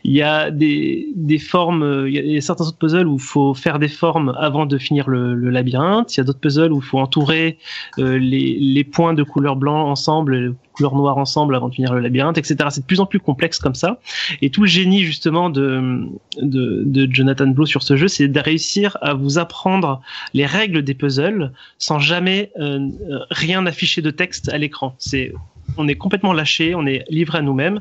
Il 0.04 0.12
y 0.12 0.22
a 0.22 0.50
des, 0.50 1.08
des 1.14 1.38
formes, 1.38 1.82
euh, 1.82 2.10
il 2.10 2.32
y 2.32 2.36
a 2.36 2.40
certains 2.40 2.66
autres 2.66 2.78
puzzles 2.78 3.06
où 3.06 3.16
il 3.16 3.22
faut 3.22 3.54
faire 3.54 3.78
des 3.78 3.88
formes 3.88 4.34
avant 4.38 4.66
de 4.66 4.78
finir 4.78 5.08
le, 5.08 5.34
labyrinthe. 5.50 6.16
Il 6.16 6.18
y 6.18 6.20
a 6.20 6.24
d'autres 6.24 6.40
puzzles 6.40 6.72
où 6.72 6.78
il 6.78 6.84
faut 6.84 6.98
entourer 6.98 7.58
euh, 7.98 8.18
les, 8.18 8.58
les 8.58 8.84
points 8.84 9.14
de 9.14 9.22
couleur 9.22 9.56
blanc 9.56 9.88
ensemble 9.88 10.54
couleurs 10.74 10.94
noires 10.94 11.16
ensemble 11.16 11.54
avant 11.54 11.68
de 11.68 11.74
finir 11.74 11.94
le 11.94 12.00
labyrinthe, 12.00 12.36
etc. 12.36 12.56
C'est 12.70 12.80
de 12.80 12.86
plus 12.86 13.00
en 13.00 13.06
plus 13.06 13.20
complexe 13.20 13.58
comme 13.58 13.74
ça. 13.74 14.00
Et 14.42 14.50
tout 14.50 14.62
le 14.62 14.66
génie 14.66 15.02
justement 15.02 15.48
de 15.50 16.06
de, 16.38 16.82
de 16.84 17.12
Jonathan 17.12 17.46
Blow 17.46 17.64
sur 17.64 17.82
ce 17.82 17.96
jeu, 17.96 18.08
c'est 18.08 18.28
de 18.28 18.40
réussir 18.40 18.98
à 19.00 19.14
vous 19.14 19.38
apprendre 19.38 20.02
les 20.34 20.46
règles 20.46 20.82
des 20.82 20.94
puzzles 20.94 21.52
sans 21.78 21.98
jamais 21.98 22.50
euh, 22.58 22.88
rien 23.30 23.64
afficher 23.66 24.02
de 24.02 24.10
texte 24.10 24.48
à 24.50 24.58
l'écran. 24.58 24.94
C'est 24.98 25.32
on 25.78 25.88
est 25.88 25.94
complètement 25.94 26.34
lâché, 26.34 26.74
on 26.74 26.86
est 26.86 27.04
livré 27.08 27.38
à 27.38 27.42
nous-mêmes, 27.42 27.80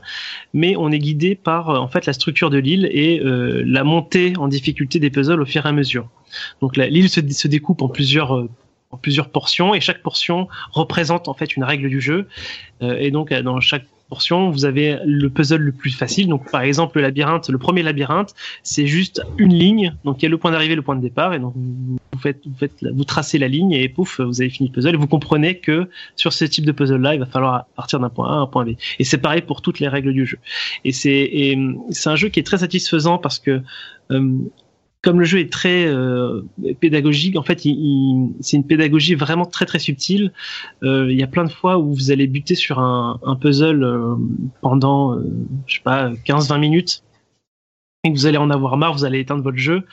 mais 0.54 0.76
on 0.78 0.90
est 0.90 1.00
guidé 1.00 1.36
par 1.36 1.70
en 1.70 1.90
fait 1.90 2.06
la 2.06 2.14
structure 2.14 2.50
de 2.50 2.58
l'île 2.58 2.86
et 2.92 3.22
la 3.22 3.84
montée 3.84 4.34
en 4.38 4.48
difficulté 4.48 5.00
des 5.00 5.10
puzzles 5.10 5.42
au 5.42 5.46
fur 5.46 5.66
et 5.66 5.70
à 5.70 5.74
mesure. 5.74 6.08
Donc 6.62 6.78
l'île 6.78 7.10
se, 7.10 7.20
se, 7.30 7.48
découpe 7.50 7.82
en 7.82 7.90
plusieurs 7.90 8.48
plusieurs 8.98 9.30
portions 9.30 9.74
et 9.74 9.82
chaque 9.82 10.02
portion 10.02 10.48
représente 10.72 11.28
en 11.28 11.34
fait 11.34 11.56
une 11.56 11.64
règle 11.64 11.90
du 11.90 12.02
jeu. 12.02 12.28
Euh, 12.82 12.98
et 13.00 13.12
donc 13.12 13.34
dans 13.34 13.60
chaque 13.60 13.86
portion, 14.10 14.52
vous 14.52 14.66
avez 14.66 15.00
le 15.06 15.30
puzzle 15.30 15.62
le 15.62 15.72
plus 15.72 15.90
facile. 15.90 16.28
Donc 16.28 16.52
par 16.52 16.62
exemple 16.62 16.98
le 16.98 17.02
labyrinthe, 17.02 17.50
le 17.50 17.58
premier 17.58 17.82
labyrinthe, 17.82 18.36
c'est 18.62 18.86
juste 18.86 19.24
une 19.38 19.54
ligne. 19.54 19.96
Donc 20.06 20.22
il 20.22 20.24
y 20.24 20.28
a 20.28 20.30
le 20.30 20.38
point 20.38 20.52
d'arrivée, 20.52 20.76
le 20.76 20.82
point 20.82 20.96
de 20.96 21.02
départ, 21.02 21.34
et 21.34 21.40
donc 21.40 21.54
vous 21.56 22.20
faites, 22.20 22.42
vous 22.46 22.56
faites, 22.58 22.84
vous 22.84 23.04
tracez 23.06 23.40
la 23.40 23.48
ligne 23.48 23.72
et 23.72 23.90
pouf, 23.90 24.22
vous 24.22 24.42
avez 24.42 24.52
fini 24.52 24.70
le 24.70 24.74
puzzle. 24.74 24.94
Et 24.94 24.98
vous 24.98 25.08
comprenez 25.08 25.58
que 25.58 25.90
sur 26.16 26.32
ce 26.32 26.46
type 26.46 26.66
de 26.66 26.72
puzzle-là, 26.72 27.16
il 27.16 27.20
va 27.20 27.26
falloir 27.26 27.66
partir 27.76 28.00
d'un 28.00 28.10
point 28.10 28.30
A 28.30 28.34
à 28.34 28.38
un 28.38 28.48
point 28.48 28.66
B. 28.66 28.74
Et 29.00 29.04
c'est 29.04 29.18
pareil 29.18 29.42
pour 29.42 29.62
toutes 29.62 29.80
les 29.80 29.88
règles 29.88 30.14
du 30.14 30.26
jeu. 30.26 30.38
Et 30.86 30.92
c'est 30.92 31.58
c'est 31.90 32.10
un 32.10 32.16
jeu 32.16 32.30
qui 32.30 32.40
est 32.40 32.44
très 32.44 32.60
satisfaisant 32.60 33.18
parce 33.18 33.40
que 33.40 33.62
euh, 34.12 34.38
comme 35.04 35.20
le 35.20 35.26
jeu 35.26 35.40
est 35.40 35.52
très 35.52 35.86
euh, 35.86 36.42
pédagogique, 36.80 37.36
en 37.38 37.44
fait, 37.44 37.60
c'est 37.60 38.58
une 38.58 38.66
pédagogie 38.66 39.16
vraiment 39.16 39.46
très 39.46 39.66
très 39.66 39.78
subtile. 39.78 40.32
Euh, 40.82 41.12
il 41.12 41.20
y 41.20 41.24
a 41.24 41.28
plein 41.28 41.44
de 41.44 41.52
fois 41.52 41.78
où 41.78 41.94
vous 41.94 42.10
allez 42.10 42.26
buter 42.26 42.56
sur 42.56 42.80
un, 42.80 43.38
puzzle 43.40 43.84
euh, 43.84 44.16
pendant, 44.62 45.20
je 45.68 45.76
sais 45.76 45.82
pas, 45.84 46.10
15-20 46.26 46.60
minutes 46.60 47.03
vous 48.12 48.26
allez 48.26 48.38
en 48.38 48.50
avoir 48.50 48.76
marre, 48.76 48.94
vous 48.94 49.06
allez 49.06 49.20
éteindre 49.20 49.44
votre 49.44 49.58
jeu, 49.58 49.84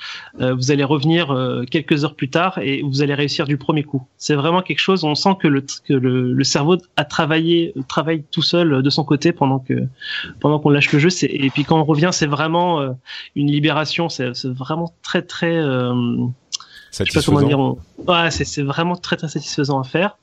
euh, 0.41 0.53
vous 0.53 0.73
allez 0.73 0.83
revenir 0.83 1.31
euh, 1.31 1.63
quelques 1.65 2.05
heures 2.05 2.17
plus 2.17 2.29
tard 2.29 2.59
et 2.59 2.83
vous 2.83 3.03
allez 3.03 3.15
réussir 3.15 3.47
du 3.47 3.57
premier 3.57 3.85
coup. 3.85 4.05
C'est 4.17 4.35
vraiment 4.35 4.63
quelque 4.63 4.81
chose, 4.81 5.05
on 5.05 5.15
sent 5.15 5.37
que 5.41 5.47
le, 5.47 5.65
que 5.87 5.93
le, 5.93 6.33
le, 6.33 6.45
cerveau 6.45 6.77
a 6.97 7.05
travaillé, 7.05 7.73
travaille 7.87 8.25
tout 8.33 8.43
seul 8.43 8.83
de 8.83 8.91
son 8.91 9.05
côté 9.05 9.31
pendant 9.31 9.61
que 9.61 9.87
pendant 10.41 10.59
qu'on 10.59 10.71
lâche 10.71 10.91
le 10.93 10.99
jeu. 10.99 11.09
Et 11.23 11.51
puis 11.51 11.65
quand 11.65 11.79
on 11.79 11.85
revient, 11.85 12.11
c'est 12.13 12.27
vraiment 12.27 12.81
euh, 12.81 12.91
une 13.37 13.49
libération. 13.49 14.09
C'est 14.09 14.33
vraiment 14.47 14.93
très 15.03 15.23
très. 15.23 15.57
Euh, 15.57 15.95
je 16.91 17.05
sais 17.05 17.05
pas 17.13 17.23
comment 17.25 17.43
dire. 17.43 17.61
Ouais, 18.09 18.31
c'est 18.33 18.63
vraiment 18.63 18.97
très 18.97 19.17
très 19.17 19.29
satisfaisant 19.29 19.81
à 19.81 19.85
faire. 19.85 20.17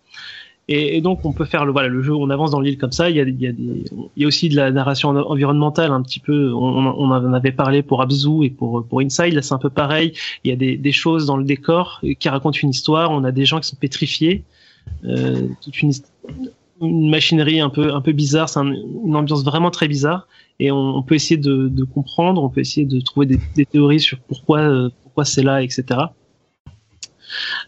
Et, 0.69 0.99
donc 0.99 1.23
on 1.23 1.31
peut 1.31 1.45
faire 1.45 1.63
le 1.63 1.71
voilà 1.71 1.87
le 1.87 2.01
jeu, 2.01 2.13
on 2.13 2.29
avance 2.29 2.51
dans 2.51 2.59
l'île 2.59 2.77
comme 2.77 2.91
ça. 2.91 3.09
Il 3.09 3.15
y 3.15 3.21
a, 3.21 3.23
il 3.23 3.41
y 3.41 3.47
a, 3.47 3.53
des, 3.53 3.85
il 4.15 4.21
y 4.21 4.25
a 4.25 4.27
aussi 4.27 4.49
de 4.49 4.55
la 4.57 4.69
narration 4.69 5.09
environnementale 5.09 5.91
un 5.91 6.01
petit 6.01 6.19
peu. 6.19 6.53
On, 6.53 6.57
on 6.59 7.09
en 7.09 7.33
avait 7.33 7.53
parlé 7.53 7.83
pour 7.83 8.01
Abzu 8.01 8.43
et 8.43 8.49
pour 8.49 8.85
pour 8.85 8.99
Inside. 8.99 9.33
Là 9.33 9.41
c'est 9.41 9.53
un 9.53 9.59
peu 9.59 9.69
pareil. 9.69 10.11
Il 10.43 10.49
y 10.49 10.53
a 10.53 10.57
des, 10.57 10.75
des 10.75 10.91
choses 10.91 11.25
dans 11.25 11.37
le 11.37 11.45
décor 11.45 12.01
qui 12.19 12.27
racontent 12.27 12.59
une 12.61 12.71
histoire. 12.71 13.11
On 13.11 13.23
a 13.23 13.31
des 13.31 13.45
gens 13.45 13.61
qui 13.61 13.69
sont 13.69 13.77
pétrifiés. 13.77 14.43
Euh, 15.05 15.47
toute 15.61 15.81
une, 15.81 15.91
une 16.81 17.09
machinerie 17.09 17.61
un 17.61 17.69
peu 17.69 17.93
un 17.93 18.01
peu 18.01 18.11
bizarre. 18.11 18.49
C'est 18.49 18.59
un, 18.59 18.73
une 18.73 19.15
ambiance 19.15 19.45
vraiment 19.45 19.71
très 19.71 19.87
bizarre. 19.87 20.27
Et 20.59 20.71
on, 20.71 21.03
peut 21.03 21.15
essayer 21.15 21.37
de, 21.37 21.67
de, 21.67 21.83
comprendre. 21.83 22.43
On 22.43 22.49
peut 22.49 22.61
essayer 22.61 22.85
de 22.85 22.99
trouver 22.99 23.27
des, 23.27 23.39
des 23.55 23.65
théories 23.65 23.99
sur 23.99 24.17
pourquoi 24.17 24.59
euh, 24.59 24.89
pourquoi 25.03 25.23
c'est 25.23 25.43
là, 25.43 25.63
etc. 25.63 25.85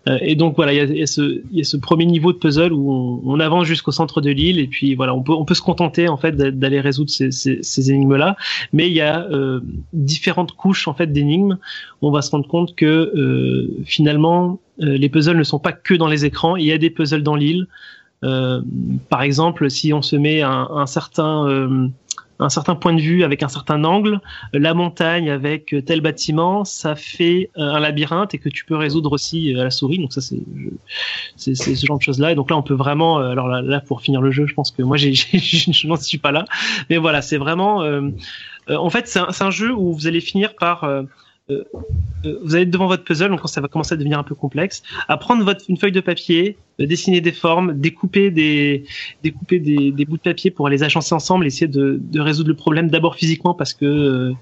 Euh, 0.07 0.17
et 0.21 0.35
donc 0.35 0.55
voilà, 0.55 0.73
il 0.73 0.97
y 0.97 1.03
a, 1.03 1.07
ce, 1.07 1.77
premier 1.77 2.05
niveau 2.05 2.31
de 2.31 2.37
puzzle 2.37 2.73
où 2.73 3.21
on, 3.25 3.39
avance 3.39 3.65
jusqu'au 3.65 3.91
centre 3.91 4.21
de 4.21 4.29
l'île 4.29 4.59
et 4.59 4.67
puis 4.67 4.95
voilà, 4.95 5.13
on 5.15 5.45
peut 5.45 5.53
se 5.53 5.61
contenter 5.61 6.09
en 6.09 6.17
fait 6.17 6.35
d'aller 6.35 6.81
résoudre 6.81 7.09
ces, 7.09 7.31
ces, 7.31 7.59
ces 7.61 7.91
énigmes 7.91 8.17
là, 8.17 8.35
mais 8.73 8.87
il 8.87 8.93
y 8.93 9.01
a 9.01 9.21
euh, 9.31 9.61
différentes 9.93 10.53
couches 10.53 10.87
en 10.87 10.93
fait 10.93 11.07
d'énigmes. 11.07 11.57
On 12.01 12.11
va 12.11 12.21
se 12.21 12.31
rendre 12.31 12.47
compte 12.47 12.75
que 12.75 12.85
euh, 12.85 13.69
finalement 13.85 14.59
les 14.77 15.09
puzzles 15.09 15.37
ne 15.37 15.43
sont 15.43 15.59
pas 15.59 15.73
que 15.73 15.93
dans 15.93 16.07
les 16.07 16.23
écrans, 16.23 16.55
il 16.55 16.65
y 16.65 16.71
a 16.71 16.77
des 16.77 16.89
puzzles 16.89 17.23
dans 17.23 17.35
l'île. 17.35 17.67
Par 18.21 19.21
exemple, 19.21 19.69
si 19.69 19.91
on 19.91 20.01
se 20.01 20.15
met 20.15 20.41
un 20.41 20.85
certain 20.85 21.91
un 22.39 22.49
certain 22.49 22.75
point 22.75 22.93
de 22.93 23.01
vue 23.01 23.23
avec 23.23 23.43
un 23.43 23.49
certain 23.49 23.83
angle, 23.83 24.21
la 24.53 24.73
montagne 24.73 25.29
avec 25.29 25.75
tel 25.85 26.01
bâtiment, 26.01 26.63
ça 26.63 26.95
fait 26.95 27.49
euh, 27.57 27.73
un 27.73 27.79
labyrinthe 27.79 28.33
et 28.33 28.37
que 28.37 28.49
tu 28.49 28.65
peux 28.65 28.75
résoudre 28.75 29.11
aussi 29.11 29.53
euh, 29.53 29.61
à 29.61 29.63
la 29.65 29.71
souris. 29.71 29.99
Donc 29.99 30.13
ça 30.13 30.21
c'est 30.21 31.55
ce 31.55 31.85
genre 31.85 31.97
de 31.97 32.03
choses 32.03 32.19
là. 32.19 32.31
Et 32.31 32.35
donc 32.35 32.49
là 32.49 32.57
on 32.57 32.63
peut 32.63 32.73
vraiment, 32.73 33.19
euh, 33.19 33.31
alors 33.31 33.47
là, 33.47 33.61
là 33.61 33.81
pour 33.81 34.01
finir 34.01 34.21
le 34.21 34.31
jeu, 34.31 34.45
je 34.47 34.53
pense 34.53 34.71
que 34.71 34.81
moi 34.81 34.97
je 34.97 35.87
n'en 35.87 35.95
suis 35.97 36.17
pas 36.17 36.31
là, 36.31 36.45
mais 36.89 36.97
voilà 36.97 37.21
c'est 37.21 37.37
vraiment, 37.37 37.83
euh, 37.83 38.09
en 38.69 38.89
fait 38.89 39.07
c'est 39.07 39.19
un, 39.19 39.51
jeu 39.51 39.73
où 39.73 39.93
vous 39.93 40.07
allez 40.07 40.21
finir 40.21 40.55
par 40.55 40.83
euh, 40.83 41.03
vous 41.49 42.55
allez 42.55 42.65
devant 42.65 42.87
votre 42.87 43.03
puzzle, 43.03 43.29
donc 43.29 43.41
ça 43.45 43.61
va 43.61 43.67
commencer 43.67 43.93
à 43.93 43.97
devenir 43.97 44.19
un 44.19 44.23
peu 44.23 44.35
complexe, 44.35 44.83
à 45.07 45.17
prendre 45.17 45.43
votre, 45.43 45.63
une 45.69 45.77
feuille 45.77 45.91
de 45.91 46.01
papier, 46.01 46.57
euh, 46.79 46.85
dessiner 46.85 47.21
des 47.21 47.31
formes, 47.31 47.79
découper 47.79 48.31
des, 48.31 48.83
découper 49.23 49.59
des, 49.59 49.91
des, 49.91 50.05
bouts 50.05 50.17
de 50.17 50.21
papier 50.21 50.51
pour 50.51 50.69
les 50.69 50.83
agencer 50.83 51.13
ensemble, 51.15 51.45
essayer 51.45 51.67
de, 51.67 51.99
de 52.01 52.19
résoudre 52.19 52.49
le 52.49 52.55
problème 52.55 52.89
d'abord 52.89 53.15
physiquement 53.15 53.53
parce 53.53 53.73
que 53.73 53.85
euh, 53.85 54.33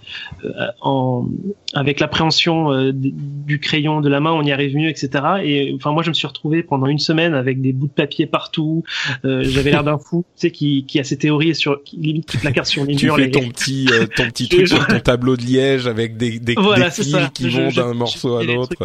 en, 0.81 1.27
avec 1.73 1.99
l'appréhension 1.99 2.71
euh, 2.71 2.91
du 2.93 3.59
crayon 3.59 4.01
de 4.01 4.09
la 4.09 4.19
main, 4.19 4.31
on 4.31 4.43
y 4.43 4.51
arrive 4.51 4.75
mieux, 4.75 4.89
etc. 4.89 5.09
Et 5.43 5.73
enfin 5.75 5.91
moi 5.91 6.03
je 6.03 6.09
me 6.09 6.13
suis 6.13 6.27
retrouvé 6.27 6.63
pendant 6.63 6.87
une 6.87 6.99
semaine 6.99 7.33
avec 7.33 7.61
des 7.61 7.73
bouts 7.73 7.87
de 7.87 7.91
papier 7.91 8.25
partout. 8.25 8.83
Euh, 9.25 9.43
J'avais 9.43 9.71
l'air 9.71 9.83
d'un 9.83 9.97
fou, 9.97 10.25
tu 10.35 10.41
sais, 10.41 10.51
qui, 10.51 10.85
qui 10.85 10.99
a 10.99 11.03
ses 11.03 11.17
théories 11.17 11.55
sur 11.55 11.83
qui 11.83 11.97
limite 11.97 12.25
qui 12.25 12.37
placarde 12.37 12.67
sur 12.67 12.85
les 12.85 12.95
murs. 12.95 13.15
Tu 13.15 13.21
fais 13.21 13.31
ton 13.31 13.47
petit 13.49 13.87
ton 14.15 14.25
petit 14.25 14.49
truc 14.49 14.67
sur 14.67 14.85
ton 14.87 14.99
tableau 14.99 15.37
de 15.37 15.43
liège 15.43 15.87
avec 15.87 16.17
des 16.17 16.39
des, 16.39 16.55
voilà, 16.55 16.89
des 16.89 16.96
qui 17.33 17.49
vont 17.49 17.69
d'un 17.69 17.93
morceau 17.93 18.37
à 18.37 18.43
l'autre. 18.43 18.75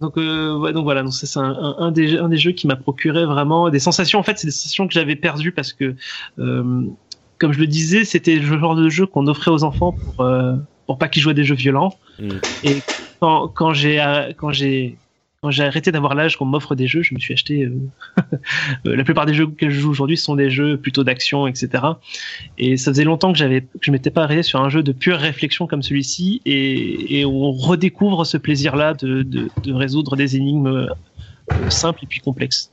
Donc, 0.00 0.18
euh, 0.18 0.58
ouais, 0.58 0.74
donc 0.74 0.84
voilà, 0.84 1.02
donc 1.02 1.14
c'est 1.14 1.38
un, 1.38 1.44
un, 1.44 1.76
un, 1.78 1.90
des, 1.90 2.18
un 2.18 2.28
des 2.28 2.36
jeux 2.36 2.52
qui 2.52 2.66
m'a 2.66 2.76
procuré 2.76 3.24
vraiment 3.24 3.70
des 3.70 3.78
sensations. 3.78 4.18
En 4.18 4.22
fait, 4.22 4.38
c'est 4.38 4.46
des 4.46 4.52
sensations 4.52 4.86
que 4.86 4.92
j'avais 4.92 5.16
perdues 5.16 5.52
parce 5.52 5.72
que, 5.72 5.94
euh, 6.38 6.82
comme 7.38 7.52
je 7.52 7.58
le 7.58 7.66
disais, 7.66 8.04
c'était 8.04 8.36
le 8.36 8.58
genre 8.58 8.76
de 8.76 8.90
jeu 8.90 9.06
qu'on 9.06 9.26
offrait 9.26 9.50
aux 9.50 9.64
enfants 9.64 9.92
pour 9.92 10.20
euh, 10.20 10.54
pour 10.86 10.98
pas 10.98 11.08
qu'ils 11.08 11.22
jouent 11.22 11.30
à 11.30 11.34
des 11.34 11.44
jeux 11.44 11.54
violents. 11.54 11.94
Mm. 12.18 12.28
Et 12.64 12.76
quand, 13.20 13.48
quand 13.48 13.72
j'ai 13.72 13.96
quand 14.36 14.52
j'ai 14.52 14.98
quand 15.46 15.52
j'ai 15.52 15.62
arrêté 15.62 15.92
d'avoir 15.92 16.16
l'âge 16.16 16.36
qu'on 16.36 16.44
m'offre 16.44 16.74
des 16.74 16.88
jeux, 16.88 17.02
je 17.02 17.14
me 17.14 17.20
suis 17.20 17.32
acheté. 17.32 17.62
Euh... 17.62 18.26
la 18.96 19.04
plupart 19.04 19.26
des 19.26 19.34
jeux 19.34 19.46
que 19.46 19.70
je 19.70 19.78
joue 19.78 19.90
aujourd'hui 19.90 20.16
sont 20.16 20.34
des 20.34 20.50
jeux 20.50 20.76
plutôt 20.76 21.04
d'action, 21.04 21.46
etc. 21.46 21.84
Et 22.58 22.76
ça 22.76 22.90
faisait 22.90 23.04
longtemps 23.04 23.32
que 23.32 23.38
j'avais, 23.38 23.60
que 23.60 23.66
je 23.82 23.92
m'étais 23.92 24.10
pas 24.10 24.24
arrêté 24.24 24.42
sur 24.42 24.60
un 24.60 24.68
jeu 24.68 24.82
de 24.82 24.90
pure 24.90 25.18
réflexion 25.18 25.68
comme 25.68 25.82
celui-ci, 25.82 26.42
et, 26.46 27.20
et, 27.20 27.24
on 27.24 27.52
redécouvre 27.52 28.26
ce 28.26 28.36
plaisir-là 28.36 28.94
de, 28.94 29.22
de, 29.22 29.48
de, 29.62 29.72
résoudre 29.72 30.16
des 30.16 30.34
énigmes 30.36 30.66
euh, 30.66 31.70
simples 31.70 32.00
et 32.02 32.06
puis 32.08 32.18
complexes. 32.18 32.72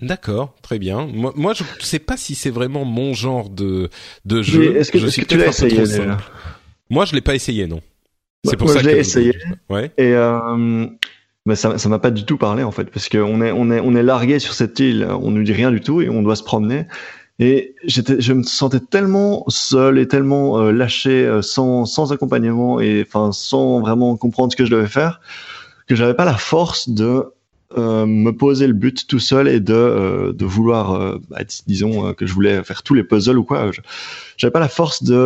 D'accord, 0.00 0.54
très 0.62 0.78
bien. 0.78 1.06
Moi, 1.12 1.34
moi, 1.36 1.52
je 1.52 1.64
sais 1.84 1.98
pas 1.98 2.16
si 2.16 2.34
c'est 2.34 2.50
vraiment 2.50 2.86
mon 2.86 3.12
genre 3.12 3.50
de 3.50 3.90
de 4.24 4.40
jeu. 4.40 4.76
Est-ce 4.76 4.90
que, 4.90 4.98
je 4.98 5.08
est 5.08 5.10
suis 5.10 5.22
que 5.22 5.28
tu 5.28 5.36
l'as 5.36 5.48
essayé 5.48 5.84
Moi, 6.88 7.04
je 7.04 7.14
l'ai 7.14 7.20
pas 7.20 7.34
essayé, 7.34 7.66
non. 7.66 7.82
C'est 8.44 8.56
pour 8.56 8.68
moi, 8.68 8.76
ça 8.76 8.82
je 8.82 8.88
l'ai 8.88 8.98
essayé. 8.98 9.36
Ouais. 9.68 9.90
Et 9.98 10.12
euh, 10.14 10.86
mais 11.48 11.56
ça 11.56 11.78
ça 11.78 11.88
m'a 11.88 11.98
pas 11.98 12.10
du 12.10 12.24
tout 12.24 12.36
parlé 12.36 12.62
en 12.62 12.72
fait 12.72 12.90
parce 12.90 13.08
qu'on 13.08 13.40
est 13.40 13.52
on 13.52 13.70
est 13.70 13.80
on 13.80 13.94
est 13.94 14.02
largué 14.02 14.38
sur 14.38 14.52
cette 14.52 14.78
île, 14.80 15.08
on 15.10 15.30
nous 15.30 15.42
dit 15.42 15.54
rien 15.54 15.70
du 15.70 15.80
tout 15.80 16.02
et 16.02 16.10
on 16.10 16.22
doit 16.22 16.36
se 16.36 16.42
promener. 16.42 16.84
Et 17.38 17.74
j'étais, 17.84 18.20
je 18.20 18.34
me 18.34 18.42
sentais 18.42 18.80
tellement 18.80 19.44
seul 19.48 19.98
et 19.98 20.06
tellement 20.06 20.58
euh, 20.58 20.72
lâché, 20.72 21.24
euh, 21.24 21.40
sans 21.40 21.86
sans 21.86 22.12
accompagnement 22.12 22.80
et 22.80 23.02
enfin 23.06 23.32
sans 23.32 23.80
vraiment 23.80 24.14
comprendre 24.16 24.52
ce 24.52 24.58
que 24.58 24.66
je 24.66 24.70
devais 24.70 24.88
faire, 24.88 25.22
que 25.86 25.96
j'avais 25.96 26.12
pas 26.12 26.26
la 26.26 26.36
force 26.36 26.90
de 26.90 27.24
euh, 27.78 28.04
me 28.04 28.32
poser 28.32 28.66
le 28.66 28.74
but 28.74 29.06
tout 29.06 29.20
seul 29.20 29.48
et 29.48 29.60
de 29.60 29.72
euh, 29.72 30.32
de 30.34 30.44
vouloir, 30.44 31.18
bah, 31.30 31.38
disons 31.66 32.12
que 32.12 32.26
je 32.26 32.34
voulais 32.34 32.62
faire 32.62 32.82
tous 32.82 32.92
les 32.92 33.04
puzzles 33.04 33.38
ou 33.38 33.44
quoi. 33.44 33.70
J'avais 34.36 34.52
pas 34.52 34.60
la 34.60 34.68
force 34.68 35.02
de, 35.02 35.16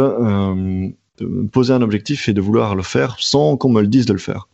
de 1.18 1.26
me 1.26 1.48
poser 1.48 1.72
un 1.72 1.82
objectif 1.82 2.28
et 2.28 2.32
de 2.32 2.40
vouloir 2.40 2.76
le 2.76 2.84
faire 2.84 3.16
sans 3.18 3.56
qu'on 3.56 3.70
me 3.70 3.80
le 3.80 3.88
dise 3.88 4.06
de 4.06 4.12
le 4.12 4.20
faire. 4.20 4.46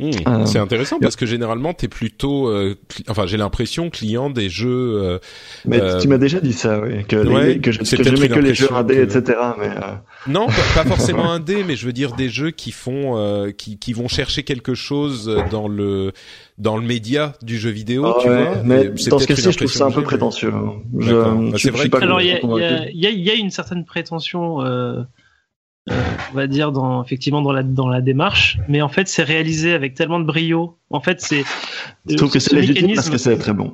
Mmh, 0.00 0.10
euh, 0.28 0.46
c'est 0.46 0.60
intéressant 0.60 1.00
parce 1.00 1.16
que 1.16 1.26
généralement 1.26 1.74
t'es 1.74 1.88
plutôt, 1.88 2.46
euh, 2.46 2.76
enfin 3.08 3.26
j'ai 3.26 3.36
l'impression 3.36 3.90
client 3.90 4.30
des 4.30 4.48
jeux. 4.48 4.94
Euh, 5.02 5.18
mais 5.64 5.80
tu 6.00 6.06
m'as 6.06 6.18
déjà 6.18 6.38
dit 6.38 6.52
ça, 6.52 6.80
oui, 6.80 7.04
que, 7.04 7.16
ouais, 7.16 7.54
les, 7.54 7.58
que 7.58 7.72
je 7.72 7.80
j'aimais 7.82 8.28
que 8.28 8.38
les 8.38 8.54
jeux 8.54 8.72
indés, 8.72 8.94
que... 8.94 9.18
etc. 9.18 9.36
Mais 9.58 9.70
non, 10.28 10.46
pas, 10.46 10.84
pas 10.84 10.88
forcément 10.88 11.32
indés, 11.32 11.64
mais 11.66 11.74
je 11.74 11.84
veux 11.84 11.92
dire 11.92 12.14
des 12.14 12.28
jeux 12.28 12.52
qui 12.52 12.70
font, 12.70 13.50
qui, 13.58 13.78
qui 13.78 13.92
vont 13.92 14.06
chercher 14.06 14.44
quelque 14.44 14.76
chose 14.76 15.36
dans 15.50 15.66
le 15.66 16.12
dans 16.58 16.76
le 16.76 16.86
média 16.86 17.32
du 17.42 17.58
jeu 17.58 17.70
vidéo, 17.70 18.06
ah, 18.06 18.18
tu 18.22 18.28
ouais, 18.28 18.44
vois. 18.44 18.62
Mais 18.62 18.84
dans 19.08 19.18
ce 19.18 19.26
cas-ci, 19.26 19.50
je 19.50 19.56
trouve 19.56 19.72
ça 19.72 19.86
un 19.86 19.90
peu 19.90 20.04
prétentieux. 20.04 20.52
Je, 20.96 21.12
bah, 21.12 21.36
je, 21.56 21.70
vrai 21.70 21.80
suis 21.80 21.88
pas 21.88 21.98
Alors 21.98 22.20
il 22.20 22.28
y 22.28 22.32
a, 22.34 22.88
y, 22.92 23.06
a, 23.06 23.10
y 23.10 23.30
a 23.30 23.34
une 23.34 23.50
certaine 23.50 23.84
prétention. 23.84 24.60
Euh 25.90 26.18
on 26.32 26.36
va 26.36 26.46
dire 26.46 26.72
dans 26.72 27.02
effectivement 27.02 27.42
dans 27.42 27.52
la 27.52 27.62
dans 27.62 27.88
la 27.88 28.00
démarche, 28.00 28.58
mais 28.68 28.82
en 28.82 28.88
fait 28.88 29.08
c'est 29.08 29.22
réalisé 29.22 29.72
avec 29.72 29.94
tellement 29.94 30.20
de 30.20 30.24
brio. 30.24 30.76
En 30.90 31.00
fait 31.00 31.20
c'est. 31.20 31.44
Je 32.08 32.16
trouve 32.16 32.30
que 32.30 32.38
c'est 32.38 32.54
légitime 32.54 32.94
parce 32.94 33.10
que 33.10 33.18
c'est 33.18 33.36
très 33.38 33.52
bon. 33.52 33.72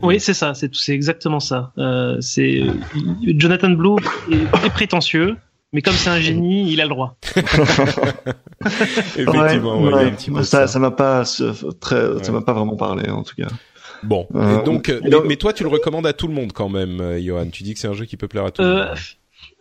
Oui 0.00 0.20
c'est 0.20 0.34
ça, 0.34 0.54
c'est 0.54 0.74
c'est 0.74 0.92
exactement 0.92 1.40
ça. 1.40 1.72
c'est 2.20 2.62
Jonathan 3.22 3.70
Blue 3.70 3.96
est, 4.30 4.70
prétentieux, 4.70 5.36
mais 5.72 5.82
comme 5.82 5.94
c'est 5.94 6.10
un 6.10 6.20
génie, 6.20 6.70
il 6.72 6.80
a 6.80 6.84
le 6.84 6.90
droit. 6.90 7.16
Effectivement, 8.64 9.82
ouais, 9.82 10.04
Un 10.04 10.10
petit 10.10 10.30
ça, 10.44 10.66
ça 10.66 10.78
m'a 10.78 10.90
pas 10.90 11.24
très, 11.80 12.22
ça 12.22 12.32
m'a 12.32 12.42
pas 12.42 12.52
vraiment 12.52 12.76
parlé 12.76 13.10
en 13.10 13.22
tout 13.22 13.34
cas. 13.36 13.48
Bon, 14.02 14.26
donc, 14.64 14.92
mais, 15.26 15.36
toi, 15.36 15.52
tu 15.52 15.62
le 15.62 15.68
recommandes 15.68 16.06
à 16.06 16.12
tout 16.12 16.26
le 16.26 16.34
monde 16.34 16.52
quand 16.52 16.68
même, 16.68 17.18
Johan. 17.20 17.46
Tu 17.50 17.62
dis 17.62 17.74
que 17.74 17.80
c'est 17.80 17.86
un 17.88 17.92
jeu 17.92 18.04
qui 18.04 18.16
peut 18.16 18.26
plaire 18.28 18.46
à 18.46 18.50
tout 18.50 18.62
le 18.62 18.68
monde. 18.68 18.88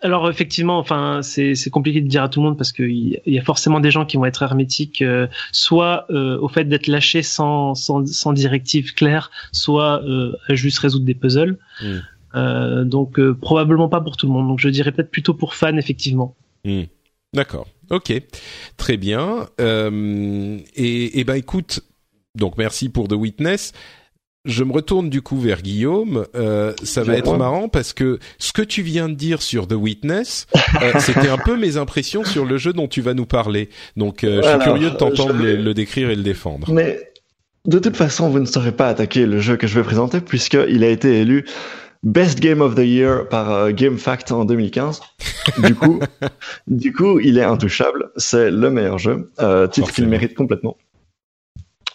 Alors 0.03 0.29
effectivement, 0.29 0.79
enfin 0.79 1.21
c'est 1.21 1.69
compliqué 1.69 2.01
de 2.01 2.07
dire 2.07 2.23
à 2.23 2.29
tout 2.29 2.41
le 2.41 2.47
monde 2.47 2.57
parce 2.57 2.71
qu'il 2.71 3.21
y 3.23 3.37
a 3.37 3.43
forcément 3.43 3.79
des 3.79 3.91
gens 3.91 4.05
qui 4.05 4.17
vont 4.17 4.25
être 4.25 4.41
hermétiques, 4.41 5.03
euh, 5.03 5.27
soit 5.51 6.05
euh, 6.09 6.39
au 6.39 6.47
fait 6.47 6.63
d'être 6.63 6.87
lâchés 6.87 7.21
sans, 7.21 7.75
sans, 7.75 8.05
sans 8.07 8.33
directive 8.33 8.95
claire, 8.95 9.29
soit 9.51 10.03
euh, 10.03 10.33
à 10.47 10.55
juste 10.55 10.79
résoudre 10.79 11.05
des 11.05 11.13
puzzles. 11.13 11.57
Hmm. 11.81 12.83
donc 12.85 13.19
probablement 13.41 13.89
pas 13.89 14.01
pour 14.01 14.17
tout 14.17 14.25
le 14.25 14.33
monde. 14.33 14.47
Donc 14.47 14.59
je 14.59 14.69
dirais 14.69 14.91
peut-être 14.91 15.11
plutôt 15.11 15.35
pour 15.35 15.53
fans 15.53 15.77
effectivement. 15.77 16.35
Hmm. 16.65 16.83
D'accord. 17.33 17.67
Ok. 17.91 18.11
Très 18.77 18.97
bien. 18.97 19.49
et, 19.59 21.19
et 21.19 21.23
ben 21.23 21.35
écoute, 21.35 21.81
donc 22.33 22.57
merci 22.57 22.89
pour 22.89 23.07
The 23.07 23.13
Witness 23.13 23.73
je 24.45 24.63
me 24.63 24.71
retourne 24.71 25.10
du 25.10 25.21
coup 25.21 25.39
vers 25.39 25.62
Guillaume. 25.62 26.25
Euh, 26.36 26.73
ça 26.84 27.04
va 27.04 27.15
être 27.15 27.38
marrant 27.38 27.69
parce 27.69 27.93
que 27.93 28.19
ce 28.39 28.54
que 28.54 28.62
tu 28.62 28.82
viens 28.82 29.10
de 29.10 29.13
dire 29.13 29.41
sur 29.41 29.67
The 29.67 29.73
Witness, 29.73 30.47
euh, 30.82 30.93
c'était 30.99 31.30
un 31.30 31.38
peu 31.38 31.58
mes 31.58 31.77
impressions 31.77 32.23
sur 32.23 32.45
le 32.45 32.58
jeu 32.58 32.73
dont 32.73 32.88
tu 32.88 33.01
vas 33.01 33.13
nous 33.13 33.25
parler. 33.25 33.69
Donc, 33.97 34.23
euh, 34.23 34.41
je 34.43 34.49
suis 34.49 34.60
curieux 34.60 34.89
de 34.89 34.95
t'entendre 34.95 35.34
le, 35.34 35.73
décrire 35.73 36.10
et 36.10 36.15
le 36.15 36.23
défendre. 36.23 36.71
Mais 36.71 36.99
de 37.65 37.77
toute 37.77 37.95
façon, 37.95 38.30
vous 38.30 38.39
ne 38.39 38.45
saurez 38.45 38.71
pas 38.71 38.88
attaquer 38.88 39.25
le 39.25 39.39
jeu 39.39 39.58
que 39.58 39.67
je 39.67 39.75
vais 39.75 39.86
présenter 39.86 40.21
puisqu'il 40.21 40.84
a 40.84 40.89
été 40.89 41.19
élu 41.19 41.45
Best 42.04 42.39
Game 42.39 42.62
of 42.62 42.73
the 42.73 42.80
Year 42.80 43.30
par 43.30 43.71
GameFAQT 43.71 44.32
en 44.32 44.45
2015. 44.45 45.01
Du 45.58 45.73
coup, 45.73 45.99
du 46.67 46.93
coup, 46.93 47.19
il 47.19 47.39
est 47.39 47.43
intouchable. 47.43 48.12
C'est 48.15 48.51
le 48.51 48.69
meilleur 48.69 48.99
jeu, 48.99 49.32
titre 49.71 49.91
qu'il 49.91 50.08
mérite 50.08 50.36
complètement. 50.36 50.77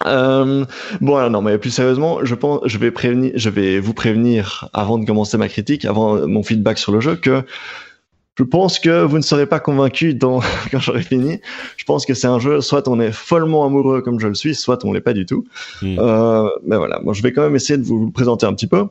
Euh, 0.04 0.64
bon, 1.00 1.30
non, 1.30 1.40
mais 1.42 1.58
plus 1.58 1.70
sérieusement, 1.70 2.24
je 2.24 2.34
pense, 2.34 2.60
je 2.64 2.78
vais 2.78 2.90
prévenir, 2.90 3.32
je 3.34 3.48
vais 3.48 3.80
vous 3.80 3.94
prévenir 3.94 4.68
avant 4.72 4.98
de 4.98 5.06
commencer 5.06 5.38
ma 5.38 5.48
critique, 5.48 5.84
avant 5.84 6.26
mon 6.26 6.42
feedback 6.42 6.78
sur 6.78 6.92
le 6.92 7.00
jeu, 7.00 7.16
que 7.16 7.42
je 8.38 8.44
pense 8.44 8.78
que 8.78 9.02
vous 9.02 9.16
ne 9.16 9.22
serez 9.22 9.46
pas 9.46 9.60
convaincu 9.60 10.14
dans, 10.14 10.40
quand 10.70 10.78
j'aurai 10.78 11.02
fini. 11.02 11.40
Je 11.76 11.84
pense 11.84 12.04
que 12.04 12.14
c'est 12.14 12.26
un 12.26 12.38
jeu, 12.38 12.60
soit 12.60 12.88
on 12.88 13.00
est 13.00 13.12
follement 13.12 13.64
amoureux 13.64 14.02
comme 14.02 14.20
je 14.20 14.28
le 14.28 14.34
suis, 14.34 14.54
soit 14.54 14.84
on 14.84 14.92
l'est 14.92 15.00
pas 15.00 15.14
du 15.14 15.24
tout. 15.24 15.46
Hmm. 15.80 15.98
Euh, 15.98 16.50
mais 16.64 16.76
voilà, 16.76 17.00
moi 17.00 17.14
je 17.14 17.22
vais 17.22 17.32
quand 17.32 17.42
même 17.42 17.56
essayer 17.56 17.78
de 17.78 17.84
vous 17.84 18.06
le 18.06 18.12
présenter 18.12 18.46
un 18.46 18.52
petit 18.52 18.66
peu. 18.66 18.86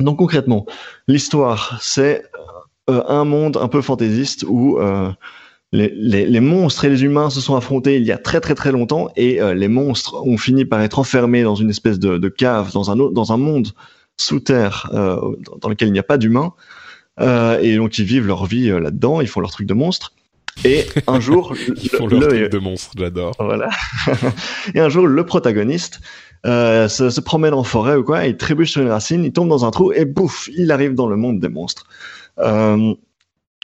Donc 0.00 0.18
concrètement, 0.18 0.66
l'histoire, 1.08 1.78
c'est 1.80 2.24
euh, 2.88 3.02
un 3.08 3.24
monde 3.24 3.58
un 3.58 3.68
peu 3.68 3.82
fantaisiste 3.82 4.44
où 4.48 4.78
les, 5.72 6.40
monstres 6.40 6.84
et 6.84 6.88
les 6.88 7.04
humains 7.04 7.30
se 7.30 7.40
sont 7.40 7.56
affrontés 7.56 7.96
il 7.96 8.04
y 8.04 8.12
a 8.12 8.18
très 8.18 8.40
très 8.40 8.54
très 8.54 8.72
longtemps 8.72 9.08
et 9.16 9.40
euh, 9.40 9.54
les 9.54 9.68
monstres 9.68 10.24
ont 10.24 10.38
fini 10.38 10.64
par 10.64 10.80
être 10.80 10.98
enfermés 10.98 11.42
dans 11.42 11.56
une 11.56 11.70
espèce 11.70 11.98
de, 11.98 12.28
cave, 12.28 12.72
dans 12.72 12.90
un, 12.90 12.96
dans 12.96 13.32
un 13.32 13.36
monde 13.36 13.68
sous 14.16 14.40
terre 14.40 14.90
euh, 14.94 15.20
dans 15.60 15.68
lequel 15.68 15.88
il 15.88 15.92
n'y 15.92 15.98
a 15.98 16.04
pas 16.04 16.18
d'humains. 16.18 16.54
Euh, 17.18 17.58
et 17.60 17.76
donc 17.76 17.98
ils 17.98 18.04
vivent 18.04 18.26
leur 18.26 18.46
vie 18.46 18.68
là-dedans, 18.68 19.20
ils 19.20 19.28
font 19.28 19.40
leur 19.40 19.50
truc 19.50 19.66
de 19.66 19.74
monstre. 19.74 20.12
Et 20.64 20.86
un 21.06 21.20
jour, 21.20 21.54
ils 21.82 21.88
font 21.90 22.06
leur 22.06 22.28
truc 22.28 22.50
de 22.50 22.58
monstre, 22.58 22.92
j'adore. 22.96 23.34
Voilà. 23.38 23.68
et 24.74 24.80
un 24.80 24.88
jour, 24.88 25.06
le 25.06 25.26
protagoniste 25.26 26.00
se, 26.44 27.10
se, 27.10 27.20
promène 27.20 27.54
en 27.54 27.64
forêt 27.64 27.96
ou 27.96 28.04
quoi, 28.04 28.24
il 28.26 28.36
trébuche 28.36 28.70
sur 28.70 28.82
une 28.82 28.88
racine, 28.88 29.24
il 29.24 29.32
tombe 29.32 29.48
dans 29.48 29.64
un 29.64 29.70
trou 29.72 29.92
et 29.92 30.04
bouf, 30.04 30.48
il 30.56 30.70
arrive 30.70 30.94
dans 30.94 31.08
le 31.08 31.16
monde 31.16 31.40
des 31.40 31.48
monstres. 31.48 31.86
Euh, 32.38 32.94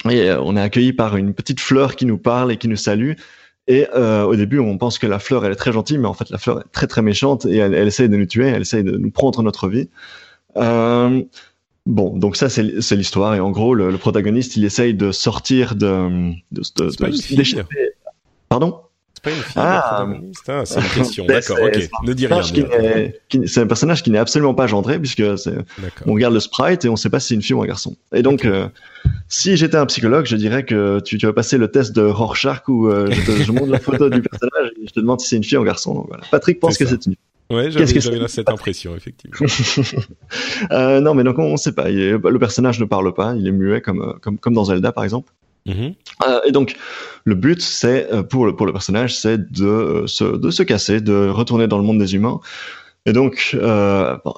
et 0.08 0.30
euh, 0.30 0.40
on 0.42 0.56
est 0.56 0.60
accueilli 0.60 0.92
par 0.92 1.16
une 1.16 1.34
petite 1.34 1.60
fleur 1.60 1.96
qui 1.96 2.06
nous 2.06 2.18
parle 2.18 2.52
et 2.52 2.56
qui 2.56 2.68
nous 2.68 2.76
salue. 2.76 3.12
Et 3.68 3.86
euh, 3.94 4.24
au 4.24 4.34
début, 4.34 4.58
on 4.58 4.76
pense 4.76 4.98
que 4.98 5.06
la 5.06 5.18
fleur, 5.18 5.44
elle 5.44 5.52
est 5.52 5.56
très 5.56 5.72
gentille, 5.72 5.98
mais 5.98 6.08
en 6.08 6.14
fait, 6.14 6.30
la 6.30 6.38
fleur 6.38 6.60
est 6.60 6.72
très 6.72 6.86
très 6.86 7.02
méchante 7.02 7.46
et 7.46 7.56
elle, 7.56 7.74
elle 7.74 7.86
essaye 7.86 8.08
de 8.08 8.16
nous 8.16 8.26
tuer, 8.26 8.48
elle 8.48 8.62
essaye 8.62 8.82
de 8.82 8.96
nous 8.96 9.10
prendre 9.10 9.42
notre 9.42 9.68
vie. 9.68 9.88
Euh, 10.56 11.22
bon, 11.86 12.16
donc 12.16 12.36
ça, 12.36 12.48
c'est 12.48 12.62
l'histoire. 12.96 13.34
Et 13.34 13.40
en 13.40 13.50
gros, 13.50 13.74
le, 13.74 13.96
protagoniste, 13.98 14.56
il 14.56 14.64
essaye 14.64 14.94
de 14.94 15.12
sortir 15.12 15.76
de, 15.76 16.32
de, 16.50 16.62
de, 16.76 17.64
Pardon? 18.48 18.80
Pas 19.22 19.30
une 19.30 19.36
fille 19.36 19.52
ah, 19.56 20.06
c'est 20.64 20.80
une 20.80 20.88
question. 20.94 21.26
D'accord, 21.26 21.58
ok. 21.62 21.88
Ne 22.04 22.12
dis 22.12 22.26
rien. 22.26 22.42
C'est 22.42 23.60
un 23.60 23.66
personnage 23.66 24.02
qui 24.02 24.10
n'est 24.10 24.18
absolument 24.18 24.54
pas 24.54 24.66
genré 24.66 24.98
puisque 24.98 25.22
on 26.06 26.12
regarde 26.12 26.34
le 26.34 26.40
sprite 26.40 26.84
et 26.84 26.88
on 26.88 26.96
sait 26.96 27.10
pas 27.10 27.20
si 27.20 27.28
c'est 27.28 27.34
une 27.34 27.42
fille 27.42 27.54
ou 27.54 27.62
un 27.62 27.66
garçon. 27.66 27.96
Et 28.12 28.22
donc, 28.22 28.44
euh, 28.44 28.68
si 29.28 29.56
j'étais 29.56 29.76
un 29.76 29.86
psychologue, 29.86 30.26
je 30.26 30.36
dirais 30.36 30.64
que 30.64 31.00
tu, 31.00 31.18
tu 31.18 31.26
vas 31.26 31.32
passer 31.32 31.58
le 31.58 31.70
test 31.70 31.94
de 31.94 32.02
Rorschach 32.02 32.68
où 32.68 32.88
euh, 32.88 33.10
je, 33.10 33.44
te, 33.44 33.52
montre 33.52 33.70
la 33.70 33.78
photo 33.78 34.10
du 34.10 34.22
personnage 34.22 34.72
et 34.82 34.86
je 34.86 34.92
te 34.92 35.00
demande 35.00 35.20
si 35.20 35.28
c'est 35.28 35.36
une 35.36 35.44
fille 35.44 35.58
ou 35.58 35.62
un 35.62 35.66
garçon. 35.66 35.94
Donc, 35.94 36.08
voilà. 36.08 36.24
Patrick 36.30 36.58
pense 36.58 36.76
que 36.76 36.86
c'est 36.86 37.06
une 37.06 37.12
fille. 37.12 37.18
Ouais, 37.50 37.70
j'avais, 37.70 38.00
j'avais 38.00 38.28
cette 38.28 38.48
impression, 38.48 38.96
effectivement. 38.96 39.36
euh, 40.72 41.00
non, 41.00 41.14
mais 41.14 41.22
donc 41.22 41.38
on 41.38 41.52
ne 41.52 41.56
sait 41.56 41.72
pas. 41.72 41.90
le 41.90 42.38
personnage 42.38 42.80
ne 42.80 42.86
parle 42.86 43.12
pas, 43.12 43.34
il 43.36 43.46
est 43.46 43.52
muet 43.52 43.82
comme, 43.82 44.18
comme, 44.22 44.38
comme 44.38 44.54
dans 44.54 44.64
Zelda, 44.64 44.90
par 44.90 45.04
exemple. 45.04 45.32
Mm-hmm. 45.66 45.94
Euh, 46.26 46.40
et 46.46 46.52
donc, 46.52 46.76
le 47.24 47.34
but, 47.34 47.60
c'est 47.60 48.12
euh, 48.12 48.22
pour 48.22 48.46
le 48.46 48.56
pour 48.56 48.66
le 48.66 48.72
personnage, 48.72 49.16
c'est 49.16 49.52
de 49.52 49.66
euh, 49.66 50.06
se 50.06 50.24
de 50.24 50.50
se 50.50 50.62
casser, 50.62 51.00
de 51.00 51.28
retourner 51.28 51.68
dans 51.68 51.78
le 51.78 51.84
monde 51.84 51.98
des 51.98 52.14
humains. 52.14 52.40
Et 53.04 53.12
donc, 53.12 53.56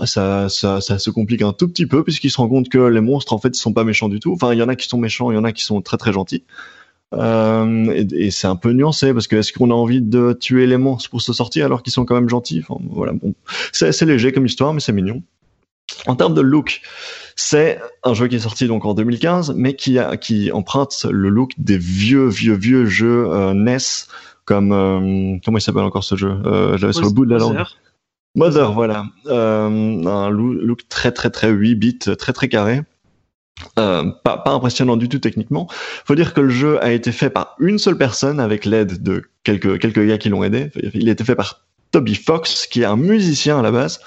ça, 0.07 0.49
ça, 0.49 0.81
ça 0.81 0.99
se 0.99 1.11
complique 1.11 1.43
un 1.43 1.53
tout 1.53 1.69
petit 1.69 1.85
peu 1.85 2.03
puisqu'il 2.03 2.31
se 2.31 2.39
rend 2.39 2.49
compte 2.49 2.71
que 2.71 2.79
les 2.79 3.03
monstres, 3.03 3.35
en 3.35 3.39
fait, 3.39 3.51
ils 3.51 3.61
sont 3.61 3.75
pas 3.75 3.85
méchants 3.85 4.09
du 4.09 4.21
tout. 4.21 4.33
Enfin, 4.33 4.55
il 4.55 4.59
y 4.59 4.63
en 4.63 4.69
a 4.69 4.75
qui 4.75 4.89
sont 4.89 4.97
méchants, 4.97 5.31
il 5.31 5.35
y 5.35 5.39
en 5.39 5.45
a 5.45 5.53
qui 5.53 5.63
sont 5.63 5.83
très 5.83 5.99
très 5.99 6.15
gentils. 6.15 6.45
Et, 7.13 8.07
et 8.15 8.31
c'est 8.31 8.47
un 8.47 8.57
peu 8.57 8.73
nuancé 8.73 9.13
parce 9.13 9.29
que 9.29 9.37
est-ce 9.37 9.53
qu'on 9.53 9.71
a 9.71 9.75
envie 9.75 10.01
de 10.01 10.33
tuer 10.33 10.67
les 10.67 10.79
monstres 10.79 11.11
pour 11.11 11.21
se 11.21 11.35
sortir 11.35 11.67
alors 11.67 11.83
qu'ils 11.83 11.93
sont 11.93 12.07
quand 12.07 12.15
même 12.15 12.31
gentils? 12.31 12.65
Enfin, 12.67 12.83
Voilà, 12.89 13.13
bon, 13.13 13.35
c'est 13.71 14.01
léger 14.03 14.33
comme 14.33 14.47
histoire, 14.47 14.73
mais 14.73 14.81
c'est 14.81 14.93
mignon. 14.93 15.23
En 16.07 16.17
termes 16.17 16.35
de 16.35 16.41
look, 16.41 16.81
c'est 17.37 17.81
un 18.03 18.15
jeu 18.15 18.29
qui 18.29 18.37
est 18.37 18.41
sorti 18.41 18.67
donc 18.67 18.85
en 18.85 18.95
2015, 18.95 19.55
mais 19.57 19.75
qui, 19.75 19.99
a, 19.99 20.17
qui 20.17 20.53
emprunte 20.53 21.07
le 21.11 21.29
look 21.29 21.53
des 21.59 21.79
vieux, 21.79 22.29
vieux, 22.29 22.55
vieux 22.55 22.87
jeux 22.87 23.27
euh, 23.31 23.55
NES, 23.55 23.79
comme 24.45 24.73
euh, 24.73 25.37
comment 25.45 25.59
il 25.59 25.61
s'appelle 25.61 25.83
encore 25.83 26.05
ce 26.05 26.17
jeu 26.17 26.37
euh, 26.47 26.77
J'avais 26.77 26.93
sur 26.93 27.05
le 27.05 27.11
bout 27.11 27.27
de 27.27 27.33
la 27.33 27.39
langue. 27.39 27.65
Mother, 28.37 28.73
voilà, 28.73 29.07
euh, 29.27 30.07
un 30.07 30.31
look 30.31 30.89
très, 30.89 31.13
très, 31.13 31.31
très 31.31 31.51
8 31.51 31.75
bits, 31.77 31.99
très, 32.19 32.33
très 32.33 32.49
carré. 32.49 32.83
Euh, 33.79 34.11
pas, 34.25 34.39
pas 34.39 34.51
impressionnant 34.51 34.97
du 34.97 35.09
tout 35.09 35.21
techniquement. 35.21 35.69
Faut 36.05 36.17
dire 36.17 36.35
que 36.35 36.41
le 36.41 36.51
jeu 36.51 36.83
a 36.83 36.91
été 36.91 37.13
fait 37.13 37.31
par 37.31 37.55
une 37.61 37.79
seule 37.79 37.97
personne 37.97 38.41
avec 38.41 38.65
l'aide 38.65 39.03
de 39.03 39.23
quelques 39.45 39.79
quelques 39.79 40.05
gars 40.05 40.19
qui 40.19 40.29
l'ont 40.29 40.43
aidé. 40.43 40.71
Il 40.93 41.09
a 41.09 41.13
été 41.13 41.23
fait 41.23 41.37
par 41.37 41.65
Toby 41.93 42.17
Fox, 42.17 42.67
qui 42.67 42.83
est 42.83 42.87
un 42.87 42.97
musicien 42.97 43.61
à 43.61 43.63
la 43.63 43.71
base. 43.71 44.01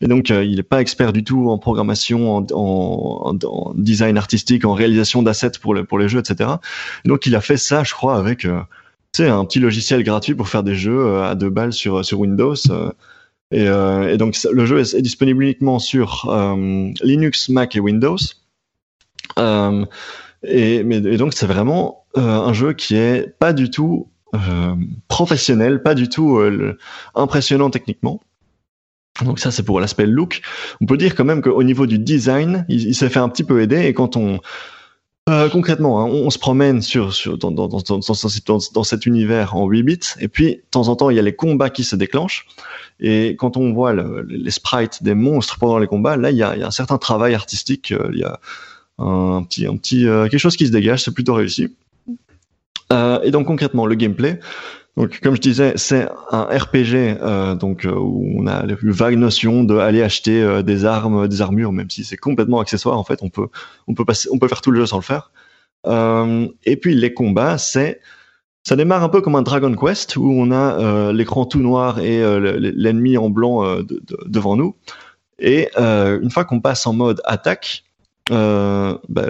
Et 0.00 0.08
donc, 0.08 0.30
euh, 0.30 0.44
il 0.44 0.56
n'est 0.56 0.62
pas 0.62 0.80
expert 0.80 1.12
du 1.12 1.24
tout 1.24 1.50
en 1.50 1.58
programmation, 1.58 2.46
en, 2.52 3.34
design 3.74 4.16
artistique, 4.16 4.64
en 4.64 4.72
réalisation 4.72 5.22
d'assets 5.22 5.52
pour, 5.60 5.74
les, 5.74 6.08
jeux, 6.08 6.20
etc. 6.20 6.50
Et 7.04 7.08
donc, 7.08 7.26
il 7.26 7.36
a 7.36 7.40
fait 7.40 7.58
ça, 7.58 7.84
je 7.84 7.92
crois, 7.92 8.16
avec 8.16 8.46
euh, 8.46 8.60
un 9.18 9.44
petit 9.44 9.60
logiciel 9.60 10.02
gratuit 10.02 10.34
pour 10.34 10.48
faire 10.48 10.62
des 10.62 10.74
jeux 10.74 11.04
euh, 11.04 11.24
à 11.24 11.34
deux 11.34 11.50
balles 11.50 11.72
sur, 11.72 12.02
Windows. 12.12 12.54
Euh. 12.70 12.92
Et, 14.12 14.16
donc, 14.16 14.36
le 14.50 14.64
jeu 14.64 14.78
est, 14.80 15.02
disponible 15.02 15.42
uniquement 15.42 15.78
sur 15.78 16.32
Linux, 17.02 17.48
Mac 17.48 17.76
et 17.76 17.80
Windows. 17.80 18.16
et 19.36 21.16
donc, 21.18 21.34
c'est 21.34 21.46
vraiment 21.46 22.04
un 22.14 22.52
jeu 22.52 22.72
qui 22.72 22.94
est 22.94 23.36
pas 23.38 23.52
du 23.52 23.70
tout 23.70 24.08
professionnel, 25.08 25.82
pas 25.82 25.94
du 25.94 26.08
tout 26.08 26.40
impressionnant 27.16 27.70
techniquement. 27.70 28.20
Donc 29.24 29.38
ça, 29.38 29.50
c'est 29.50 29.62
pour 29.62 29.80
l'aspect 29.80 30.06
look. 30.06 30.42
On 30.80 30.86
peut 30.86 30.96
dire 30.96 31.14
quand 31.14 31.24
même 31.24 31.42
qu'au 31.42 31.62
niveau 31.62 31.86
du 31.86 31.98
design, 31.98 32.64
il, 32.68 32.94
s'est 32.94 33.08
fait 33.08 33.18
un 33.18 33.28
petit 33.28 33.44
peu 33.44 33.60
aider. 33.62 33.86
Et 33.86 33.94
quand 33.94 34.16
on 34.16 34.40
euh, 35.28 35.48
concrètement, 35.48 36.00
hein, 36.00 36.06
on, 36.06 36.30
se 36.30 36.38
promène 36.38 36.80
dans, 37.42 38.84
cet 38.84 39.06
univers 39.06 39.54
en 39.54 39.66
8 39.66 39.82
bits, 39.82 39.98
et 40.18 40.28
puis 40.28 40.56
de 40.56 40.62
temps 40.70 40.88
en 40.88 40.96
temps, 40.96 41.10
il 41.10 41.16
y 41.16 41.18
a 41.20 41.22
les 41.22 41.36
combats 41.36 41.70
qui 41.70 41.84
se 41.84 41.94
déclenchent. 41.94 42.46
Et 42.98 43.36
quand 43.38 43.56
on 43.56 43.72
voit 43.72 43.92
le, 43.92 44.22
les 44.28 44.50
sprites 44.50 45.02
des 45.02 45.14
monstres 45.14 45.58
pendant 45.58 45.78
les 45.78 45.86
combats, 45.86 46.16
là, 46.16 46.30
il 46.30 46.36
y 46.36 46.42
a, 46.42 46.56
il 46.56 46.60
y 46.60 46.64
a 46.64 46.66
un 46.66 46.72
certain 46.72 46.98
travail 46.98 47.34
artistique. 47.34 47.92
Euh, 47.92 48.10
il 48.12 48.18
y 48.18 48.24
a 48.24 48.40
un 48.98 49.44
petit, 49.44 50.06
euh, 50.08 50.26
quelque 50.28 50.38
chose 50.38 50.56
qui 50.56 50.66
se 50.66 50.72
dégage. 50.72 51.04
C'est 51.04 51.14
plutôt 51.14 51.34
réussi. 51.34 51.68
Et 53.22 53.30
donc 53.30 53.46
concrètement, 53.46 53.86
le 53.86 53.94
gameplay. 53.94 54.40
Donc, 55.00 55.18
comme 55.20 55.34
je 55.34 55.40
disais, 55.40 55.72
c'est 55.76 56.06
un 56.30 56.42
RPG 56.42 57.16
euh, 57.22 57.54
donc 57.54 57.86
euh, 57.86 57.94
où 57.94 58.34
on 58.36 58.46
a 58.46 58.66
la 58.66 58.76
plus 58.76 58.90
vague 58.90 59.16
notion 59.16 59.64
de 59.64 59.78
aller 59.78 60.02
acheter 60.02 60.42
euh, 60.42 60.60
des 60.60 60.84
armes, 60.84 61.26
des 61.26 61.40
armures, 61.40 61.72
même 61.72 61.88
si 61.88 62.04
c'est 62.04 62.18
complètement 62.18 62.60
accessoire. 62.60 62.98
En 62.98 63.04
fait, 63.04 63.20
on 63.22 63.30
peut 63.30 63.48
on 63.88 63.94
peut 63.94 64.04
passer, 64.04 64.28
on 64.30 64.38
peut 64.38 64.46
faire 64.46 64.60
tout 64.60 64.70
le 64.70 64.80
jeu 64.80 64.84
sans 64.84 64.98
le 64.98 65.02
faire. 65.02 65.32
et 66.66 66.76
puis 66.76 66.94
les 66.94 67.14
combats, 67.14 67.56
c'est 67.56 68.02
ça 68.62 68.76
démarre 68.76 69.02
un 69.02 69.08
peu 69.08 69.22
comme 69.22 69.36
un 69.36 69.42
Dragon 69.42 69.74
Quest 69.74 70.16
où 70.16 70.30
on 70.30 70.52
a 70.52 71.12
l'écran 71.12 71.46
tout 71.46 71.60
noir 71.60 72.00
et 72.00 72.20
l'ennemi 72.58 73.16
en 73.16 73.30
blanc 73.30 73.78
devant 74.26 74.54
nous. 74.54 74.76
Et 75.38 75.70
une 75.78 76.30
fois 76.30 76.44
qu'on 76.44 76.60
passe 76.60 76.86
en 76.86 76.92
mode 76.92 77.22
attaque, 77.24 77.84
euh, 78.30 78.96
bah, 79.08 79.26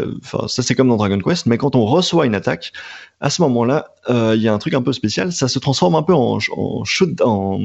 ça 0.47 0.63
c'est 0.63 0.75
comme 0.75 0.89
dans 0.89 0.97
Dragon 0.97 1.19
Quest, 1.19 1.47
mais 1.47 1.57
quand 1.57 1.75
on 1.77 1.87
reçoit 1.87 2.27
une 2.27 2.35
attaque, 2.35 2.73
à 3.21 3.31
ce 3.31 3.41
moment-là, 3.43 3.95
euh, 4.09 4.35
il 4.37 4.43
y 4.43 4.49
a 4.49 4.53
un 4.53 4.59
truc 4.59 4.75
un 4.75 4.83
peu 4.83 4.93
spécial, 4.93 5.33
ça 5.33 5.49
se 5.49 5.59
transforme 5.59 5.95
un 5.95 6.03
peu 6.03 6.15
en, 6.15 6.39
en 6.57 6.85
shoot, 6.85 7.21
en 7.23 7.61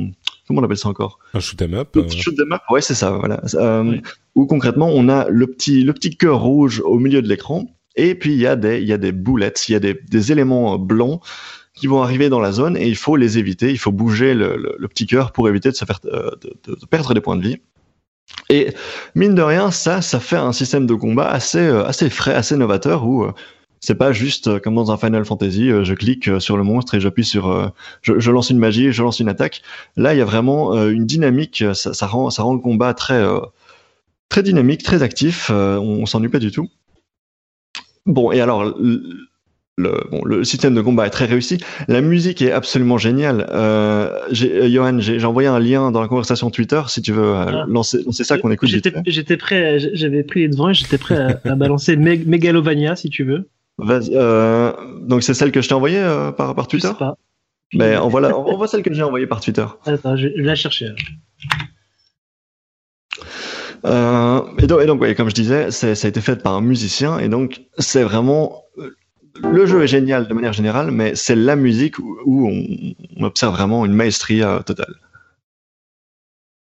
comment 0.48 0.62
on 0.62 0.64
appelle 0.64 0.78
ça 0.78 0.90
encore? 0.90 1.20
Un 1.34 1.40
shoot 1.40 1.62
'em 1.62 1.74
up. 1.74 1.96
Euh. 1.98 2.08
Shoot 2.10 2.36
'em 2.40 2.54
up, 2.54 2.62
ouais 2.70 2.82
c'est 2.82 2.94
ça, 2.94 3.12
voilà. 3.12 3.42
Euh, 3.56 3.98
Où 4.36 4.46
concrètement 4.46 4.90
on 4.94 5.10
a 5.10 5.28
le 5.30 5.48
petit 5.48 5.84
le 5.84 5.94
petit 5.94 6.16
cœur 6.16 6.42
rouge 6.42 6.82
au 6.86 7.00
milieu 7.00 7.22
de 7.22 7.28
l'écran, 7.28 7.66
et 7.96 8.16
puis 8.16 8.34
il 8.34 8.40
y 8.40 8.48
a 8.48 8.56
des 8.56 8.80
il 8.80 8.88
y 8.88 8.94
a 8.94 8.98
des 8.98 9.12
boulettes, 9.12 9.68
il 9.68 9.74
y 9.74 9.76
a 9.76 9.80
des, 9.80 9.94
des 9.94 10.32
éléments 10.32 10.78
blancs 10.78 11.22
qui 11.74 11.88
vont 11.88 12.02
arriver 12.02 12.30
dans 12.30 12.40
la 12.40 12.54
zone 12.54 12.78
et 12.78 12.88
il 12.88 12.96
faut 12.96 13.18
les 13.18 13.38
éviter, 13.38 13.70
il 13.72 13.78
faut 13.78 13.92
bouger 13.92 14.34
le, 14.34 14.56
le, 14.80 14.88
petit 14.88 15.06
cœur 15.06 15.34
pour 15.34 15.50
éviter 15.50 15.70
de 15.70 15.76
se 15.76 15.84
faire 15.84 16.00
de, 16.02 16.40
de 16.68 16.86
perdre 16.90 17.14
des 17.14 17.20
points 17.20 17.36
de 17.36 17.42
vie. 17.42 17.58
Et 18.50 18.74
mine 19.16 19.36
de 19.36 19.42
rien, 19.42 19.72
ça, 19.72 20.02
ça 20.02 20.20
fait 20.20 20.38
un 20.38 20.52
système 20.52 20.86
de 20.86 20.94
combat 20.94 21.30
assez, 21.30 21.60
euh, 21.60 21.86
assez 21.86 22.10
frais, 22.10 22.34
assez 22.34 22.56
novateur 22.58 23.06
où 23.06 23.24
euh, 23.24 23.32
c'est 23.80 23.96
pas 23.96 24.12
juste 24.12 24.48
euh, 24.48 24.60
comme 24.60 24.76
dans 24.76 24.92
un 24.92 24.98
Final 24.98 25.26
Fantasy, 25.26 25.70
je 25.70 25.94
clique 25.94 26.30
sur 26.40 26.58
le 26.58 26.64
monstre 26.64 26.96
et 26.96 27.00
j'appuie 27.00 27.26
sur, 27.26 27.72
je, 28.02 28.32
lance 28.32 28.50
une 28.50 28.60
magie, 28.60 28.92
je 28.92 29.04
lance 29.04 29.20
une 29.20 29.30
attaque. 29.30 29.62
Là, 29.96 30.14
il 30.14 30.18
y 30.18 30.22
a 30.22 30.26
vraiment 30.26 30.74
une 30.88 31.06
dynamique, 31.06 31.64
ça, 31.74 31.94
ça, 31.94 32.08
rend, 32.08 32.30
ça 32.30 32.44
rend 32.44 32.54
le 32.54 32.60
combat 32.60 32.94
très, 32.94 33.24
très 34.30 34.44
dynamique, 34.44 34.84
très 34.84 35.04
actif. 35.04 35.50
on, 35.50 36.02
on 36.02 36.06
s'ennuie 36.06 36.30
pas 36.30 36.40
du 36.40 36.52
tout. 36.52 36.70
Bon, 38.06 38.32
et 38.32 38.42
alors 38.42 38.76
le, 39.78 40.08
bon, 40.10 40.24
le 40.24 40.44
système 40.44 40.74
de 40.74 40.82
combat 40.82 41.06
est 41.08 41.10
très 41.10 41.26
réussi. 41.26 41.58
La 41.88 42.02
musique 42.02 42.42
est 42.42 42.52
absolument 42.52 42.98
géniale. 42.98 43.48
Euh, 43.52 44.22
euh 44.32 44.70
Johan, 44.70 45.00
j'ai 45.00 45.24
envoyé 45.26 45.48
un 45.48 45.60
lien 45.60 45.92
dans 45.92 46.02
la 46.02 46.08
conversation 46.08 46.50
Twitter 46.50 46.82
si 46.88 47.02
tu 47.02 47.12
veux 47.12 47.24
euh, 47.24 47.46
ah. 47.48 47.66
lancer, 47.68 48.02
lancer 48.04 48.24
ça 48.24 48.38
qu'on 48.38 48.52
écoute. 48.52 48.70
J'étais 48.70 49.38
prêt, 49.38 49.80
j'avais 49.94 50.24
pris 50.24 50.42
les 50.42 50.48
devants 50.48 50.70
et 50.70 50.74
j'étais 50.74 50.98
prêt 50.98 51.40
à, 51.44 51.56
balancer 51.56 51.98
Megalovania 51.98 52.96
si 52.96 53.10
tu 53.10 53.24
veux. 53.24 53.50
Euh, 53.82 54.72
donc 55.02 55.24
c'est 55.24 55.34
celle 55.34 55.52
que 55.52 55.62
je 55.62 55.68
t'ai 55.68 55.74
envoyée 55.74 56.04
par, 56.38 56.56
par 56.56 56.68
Twitter. 56.68 56.88
Je 56.88 56.94
sais 56.94 57.00
pas. 57.00 57.18
Mais 57.74 57.98
on 57.98 58.08
voit, 58.08 58.22
on 58.34 58.56
voit 58.56 58.68
celle 58.68 58.84
que 58.84 58.94
j'ai 58.94 59.04
envoyée 59.04 59.28
par 59.28 59.42
Twitter. 59.42 59.66
Attends, 59.86 60.16
je, 60.16 60.28
vais 60.28 60.44
la 60.44 60.56
chercher. 60.56 60.92
Euh, 63.86 64.42
et 64.58 64.68
donc, 64.68 64.82
et 64.82 64.86
donc 64.86 65.02
ouais, 65.02 65.14
comme 65.16 65.30
je 65.30 65.36
disais, 65.36 65.72
ça 65.72 65.88
a 65.90 66.08
été 66.08 66.22
fait 66.22 66.42
par 66.42 66.54
un 66.54 66.62
musicien 66.62 67.20
et 67.20 67.28
donc 67.28 67.62
c'est 67.78 68.04
vraiment 68.04 68.64
le 69.42 69.66
jeu 69.66 69.84
est 69.84 69.88
génial 69.88 70.28
de 70.28 70.34
manière 70.34 70.54
générale, 70.54 70.92
mais 70.92 71.16
c'est 71.16 71.36
la 71.36 71.56
musique 71.56 72.00
où, 72.00 72.48
on, 72.48 73.26
observe 73.26 73.54
vraiment 73.54 73.86
une 73.86 73.94
maestria 73.94 74.62
totale. 74.66 74.96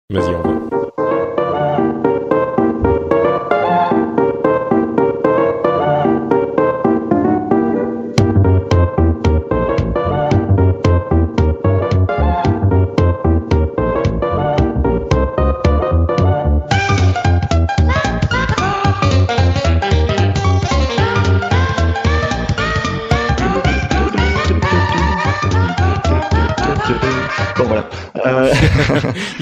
Vas-y. 0.09 0.74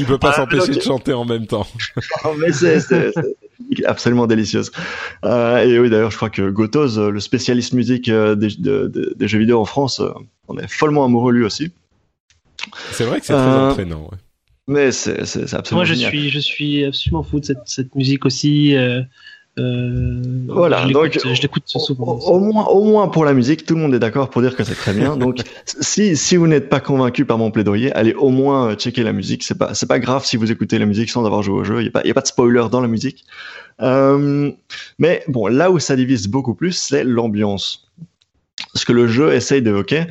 Il 0.04 0.08
peut 0.08 0.18
pas 0.18 0.32
ah, 0.32 0.36
s'empêcher 0.36 0.74
de 0.74 0.82
chanter 0.82 1.14
en 1.14 1.24
même 1.24 1.48
temps. 1.48 1.66
mais 2.38 2.52
c'est 2.52 2.82
absolument 3.86 4.28
délicieuse. 4.28 4.72
Euh, 5.24 5.60
et 5.60 5.80
oui, 5.80 5.90
d'ailleurs, 5.90 6.12
je 6.12 6.18
crois 6.18 6.30
que 6.30 6.50
Gotoz, 6.50 7.00
le 7.00 7.20
spécialiste 7.22 7.72
musique 7.72 8.10
euh, 8.10 8.36
des, 8.36 8.50
des 8.58 9.28
jeux 9.28 9.40
vidéo 9.40 9.62
en 9.62 9.66
France, 9.66 10.02
euh, 10.02 10.12
on 10.50 10.58
est 10.58 10.68
follement 10.68 11.06
amoureux 11.06 11.32
lui 11.32 11.46
aussi. 11.46 11.72
C'est 12.92 13.06
vrai 13.06 13.22
que 13.22 13.26
c'est 13.26 13.34
très 13.34 13.42
entraînant. 13.42 14.10
Ouais. 14.12 14.18
Mais 14.68 14.92
c'est 14.92 15.20
absolument. 15.22 15.64
Moi, 15.72 15.86
je 15.86 15.94
suis, 15.94 16.30
je 16.30 16.40
suis 16.40 16.86
absolument 16.86 17.24
fou 17.24 17.40
de 17.40 17.46
cette, 17.46 17.66
cette 17.66 17.96
musique 17.96 18.26
aussi. 18.26 18.76
Euh, 18.76 19.02
voilà, 19.56 20.88
je 20.88 20.94
donc 20.94 21.20
je 21.24 21.42
l'écoute 21.42 21.64
souvent. 21.68 22.18
Au, 22.18 22.40
moins, 22.40 22.66
au 22.66 22.84
moins 22.84 23.08
pour 23.08 23.24
la 23.24 23.34
musique, 23.34 23.66
tout 23.66 23.76
le 23.76 23.82
monde 23.82 23.94
est 23.94 24.00
d'accord 24.00 24.32
pour 24.32 24.42
dire 24.42 24.56
que 24.56 24.64
c'est 24.64 24.74
très 24.74 24.94
bien. 24.94 25.16
Donc, 25.24 25.42
si 25.66 26.18
si 26.18 26.38
vous 26.38 26.48
n'êtes 26.48 26.70
pas 26.70 26.80
convaincu 26.80 27.26
par 27.26 27.38
mon 27.38 27.52
plaidoyer, 27.52 27.92
allez 27.94 28.16
au 28.16 28.30
moins 28.30 28.70
euh, 28.70 28.76
checker 28.76 29.04
la 29.04 29.14
musique. 29.14 29.44
C'est 29.44 29.58
pas 29.58 29.76
c'est 29.76 29.86
pas 29.86 30.00
grave 30.00 30.26
si 30.26 30.38
vous 30.38 30.52
écoutez 30.52 30.80
la 30.80 30.88
musique 30.88 31.12
sans 31.12 31.24
avoir 31.26 31.44
joué 31.44 31.60
au 31.60 31.64
jeu. 31.64 31.82
Il 31.82 31.86
y 31.86 31.88
a 31.88 31.92
pas 31.92 32.02
il 32.04 32.08
y 32.08 32.12
a 32.12 32.14
pas 32.16 32.22
de 32.22 32.28
spoiler 32.28 32.66
dans 32.72 32.82
la 32.82 32.88
musique. 32.88 33.26
Euh, 33.82 34.52
mais 34.98 35.24
bon, 35.28 35.46
là 35.46 35.70
où 35.70 35.78
ça 35.78 35.96
divise 35.96 36.28
beaucoup 36.28 36.56
plus, 36.56 36.72
c'est 36.72 37.04
l'ambiance. 37.04 37.92
Ce 38.74 38.86
que 38.86 38.94
le 38.94 39.08
jeu 39.08 39.34
essaye 39.34 39.62
d'évoquer. 39.62 40.06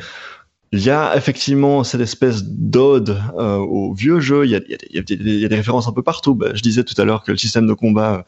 Il 0.74 0.82
y 0.82 0.90
a 0.90 1.14
effectivement 1.16 1.84
cette 1.84 2.00
espèce 2.00 2.44
d'ode 2.44 3.20
euh, 3.36 3.56
au 3.56 3.92
vieux 3.92 4.20
jeu. 4.20 4.46
Il 4.46 4.52
y 4.52 4.54
a, 4.54 4.60
il 4.68 4.70
y, 4.70 4.98
a, 4.98 5.02
il 5.10 5.40
y 5.40 5.44
a, 5.44 5.48
des 5.48 5.56
références 5.56 5.86
un 5.88 5.92
peu 5.92 6.02
partout. 6.02 6.34
Bah, 6.34 6.50
je 6.54 6.62
disais 6.62 6.84
tout 6.84 6.98
à 6.98 7.04
l'heure 7.04 7.24
que 7.24 7.32
le 7.32 7.36
système 7.36 7.66
de 7.66 7.74
combat 7.74 8.24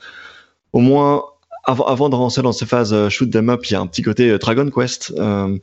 au 0.75 0.81
moins 0.81 1.23
avant, 1.67 1.87
avant 1.87 2.09
de 2.11 2.17
rentrer 2.17 2.43
dans 2.43 2.53
ces 2.53 2.67
phases 2.67 2.93
euh, 2.93 3.09
shoot 3.09 3.31
them 3.31 3.49
up, 3.49 3.65
il 3.65 3.73
y 3.73 3.77
a 3.77 3.81
un 3.81 3.87
petit 3.87 4.03
côté 4.03 4.29
euh, 4.29 4.39
Dragon 4.39 4.69
Quest. 4.71 5.15
Euh, 5.17 5.57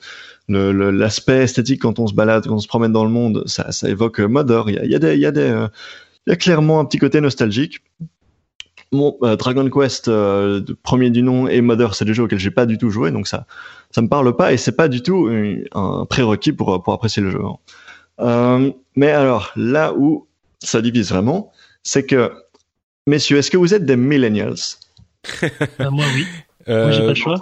L'aspect 0.48 1.44
esthétique 1.44 1.82
quand 1.82 2.00
on 2.00 2.08
se 2.08 2.14
balade, 2.14 2.46
quand 2.46 2.56
on 2.56 2.60
se 2.60 2.68
promène 2.68 2.92
dans 2.92 3.06
le 3.06 3.12
monde, 3.12 3.44
ça, 3.46 3.70
évoque 3.88 4.20
Mother. 4.20 4.70
Il 4.70 4.92
y 4.92 5.26
a, 5.26 6.36
clairement 6.36 6.82
un 6.82 6.86
petit 6.86 6.98
côté 6.98 7.22
nostalgique. 7.22 7.80
Dragon 8.92 9.70
Quest 9.70 10.12
premier 10.84 11.10
du 11.10 11.22
nom 11.22 11.48
et 11.48 11.62
Mother, 11.62 11.96
c'est 11.96 12.04
des 12.04 12.14
jeux 12.14 12.24
auxquels 12.24 12.40
j'ai 12.40 12.52
pas 12.52 12.66
du 12.66 12.78
tout 12.78 12.90
joué, 12.90 13.12
donc 13.12 13.28
ça, 13.28 13.46
ça 13.92 14.02
me 14.02 14.10
parle 14.10 14.36
pas 14.36 14.52
et 14.52 14.58
c'est 14.58 14.76
pas 14.76 14.90
du 14.90 15.02
tout 15.02 15.30
un, 15.74 16.06
prérequis 16.06 16.52
pour 16.52 16.84
pour 16.84 16.92
apprécier 16.92 17.24
le 17.24 17.32
jeu. 17.32 17.40
Hein. 18.18 18.74
mais 18.98 19.12
alors 19.12 19.54
là 19.56 19.94
où 19.94 20.28
ça 20.60 20.82
divise 20.82 21.12
vraiment, 21.12 21.54
c'est 21.84 22.06
que 22.06 22.30
messieurs, 23.08 23.38
est-ce 23.38 23.52
que 23.52 23.58
vous 23.58 23.74
êtes 23.74 23.86
des 23.86 23.96
millennials? 23.96 24.76
Bah, 25.80 25.90
moi, 25.90 26.06
oui. 26.16 26.26
Euh, 26.68 26.84
moi, 26.84 26.92
j'ai 26.92 27.02
pas 27.02 27.08
le 27.08 27.16
choix. 27.16 27.40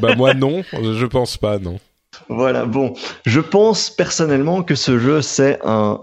bah, 0.00 0.14
moi, 0.16 0.34
non. 0.34 0.62
Je 0.72 1.06
pense 1.06 1.36
pas, 1.36 1.58
non. 1.58 1.78
Voilà, 2.28 2.64
bon. 2.64 2.94
Je 3.24 3.40
pense 3.40 3.90
personnellement 3.90 4.62
que 4.62 4.74
ce 4.74 4.98
jeu, 4.98 5.22
c'est 5.22 5.58
un, 5.64 6.00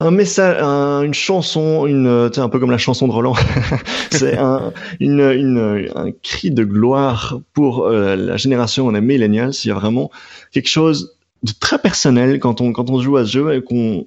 un 0.00 0.10
message, 0.10 0.62
une 1.04 1.14
chanson, 1.14 1.86
une, 1.86 2.30
un 2.36 2.48
peu 2.48 2.58
comme 2.58 2.70
la 2.70 2.78
chanson 2.78 3.08
de 3.08 3.12
Roland. 3.12 3.34
c'est 4.10 4.36
un, 4.36 4.72
une, 5.00 5.20
une, 5.20 5.90
un 5.94 6.10
cri 6.12 6.50
de 6.50 6.64
gloire 6.64 7.40
pour 7.54 7.86
euh, 7.86 8.16
la 8.16 8.36
génération 8.36 8.90
des 8.92 9.00
millennials. 9.00 9.52
Il 9.64 9.68
y 9.68 9.70
a 9.70 9.74
vraiment 9.74 10.10
quelque 10.52 10.68
chose 10.68 11.16
de 11.42 11.52
très 11.58 11.78
personnel 11.78 12.40
quand 12.40 12.60
on, 12.60 12.72
quand 12.72 12.90
on 12.90 13.00
joue 13.00 13.16
à 13.16 13.24
ce 13.24 13.30
jeu 13.30 13.54
et 13.54 13.62
qu'on 13.62 14.06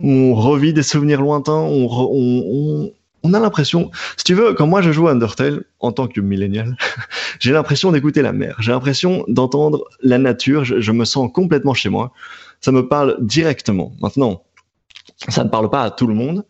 on 0.00 0.34
revit 0.34 0.72
des 0.72 0.82
souvenirs 0.82 1.22
lointains, 1.22 1.52
on, 1.52 1.88
on, 1.90 2.44
on 2.46 2.92
a 3.34 3.40
l'impression, 3.40 3.90
si 4.16 4.24
tu 4.24 4.34
veux, 4.34 4.54
quand 4.54 4.66
moi 4.66 4.82
je 4.82 4.92
joue 4.92 5.08
à 5.08 5.12
Undertale 5.12 5.64
en 5.80 5.92
tant 5.92 6.06
que 6.06 6.20
millénial, 6.20 6.76
j'ai 7.40 7.52
l'impression 7.52 7.92
d'écouter 7.92 8.22
la 8.22 8.32
mer, 8.32 8.56
j'ai 8.60 8.72
l'impression 8.72 9.24
d'entendre 9.28 9.84
la 10.02 10.18
nature, 10.18 10.64
je, 10.64 10.92
me 10.92 11.04
sens 11.04 11.30
complètement 11.32 11.74
chez 11.74 11.88
moi. 11.88 12.12
Ça 12.60 12.72
me 12.72 12.88
parle 12.88 13.16
directement. 13.20 13.92
Maintenant, 14.00 14.42
ça 15.28 15.44
ne 15.44 15.48
parle 15.48 15.70
pas 15.70 15.82
à 15.82 15.90
tout 15.90 16.06
le 16.06 16.14
monde. 16.14 16.44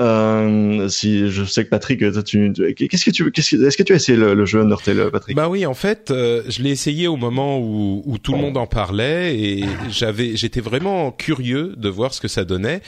Euh, 0.00 0.88
si 0.88 1.30
je 1.30 1.44
sais 1.44 1.64
que 1.64 1.68
Patrick, 1.68 2.00
tu, 2.24 2.52
qu'est-ce 2.52 3.04
que 3.04 3.10
tu, 3.10 3.30
qu'est-ce 3.30 3.56
est-ce 3.56 3.76
que 3.76 3.82
tu 3.82 3.92
as 3.92 3.96
essayé 3.96 4.16
le, 4.16 4.46
jeu 4.46 4.62
Undertale, 4.62 5.10
Patrick? 5.10 5.36
Bah 5.36 5.50
oui, 5.50 5.66
en 5.66 5.74
fait, 5.74 6.10
euh, 6.10 6.42
je 6.48 6.62
l'ai 6.62 6.70
essayé 6.70 7.08
au 7.08 7.16
moment 7.16 7.58
où, 7.58 8.02
où 8.06 8.18
tout 8.18 8.32
le 8.32 8.38
monde 8.38 8.56
en 8.56 8.66
parlait 8.66 9.38
et 9.38 9.64
j'avais, 9.90 10.34
j'étais 10.36 10.60
vraiment 10.60 11.12
curieux 11.12 11.74
de 11.76 11.88
voir 11.90 12.14
ce 12.14 12.22
que 12.22 12.28
ça 12.28 12.44
donnait. 12.44 12.80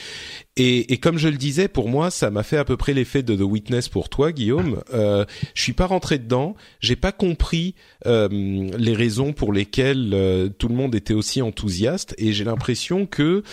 Et, 0.57 0.93
et, 0.93 0.97
comme 0.97 1.17
je 1.17 1.27
le 1.27 1.35
disais, 1.35 1.67
pour 1.67 1.89
moi, 1.89 2.09
ça 2.09 2.31
m'a 2.31 2.41
fait 2.41 2.55
à 2.55 2.63
peu 2.63 2.77
près 2.77 2.93
l'effet 2.93 3.23
de 3.23 3.35
The 3.35 3.41
Witness 3.41 3.89
pour 3.89 4.07
toi, 4.07 4.31
Guillaume. 4.31 4.81
Euh, 4.93 5.25
je 5.53 5.61
suis 5.61 5.73
pas 5.73 5.85
rentré 5.85 6.17
dedans, 6.17 6.55
j'ai 6.79 6.95
pas 6.95 7.11
compris 7.11 7.75
euh, 8.05 8.29
les 8.31 8.93
raisons 8.93 9.33
pour 9.33 9.51
lesquelles 9.51 10.11
euh, 10.13 10.47
tout 10.47 10.69
le 10.69 10.75
monde 10.75 10.95
était 10.95 11.13
aussi 11.13 11.41
enthousiaste, 11.41 12.15
et 12.17 12.31
j'ai 12.31 12.45
l'impression 12.45 13.05
que 13.05 13.43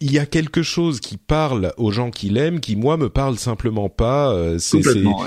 il 0.00 0.12
y 0.12 0.18
a 0.18 0.26
quelque 0.26 0.62
chose 0.62 1.00
qui 1.00 1.16
parle 1.16 1.72
aux 1.76 1.92
gens 1.92 2.10
qui 2.10 2.28
l'aiment, 2.28 2.60
qui 2.60 2.74
moi 2.74 2.96
me 2.96 3.08
parle 3.08 3.38
simplement 3.38 3.88
pas. 3.88 4.32
Euh, 4.32 4.58
c'est, 4.58 4.80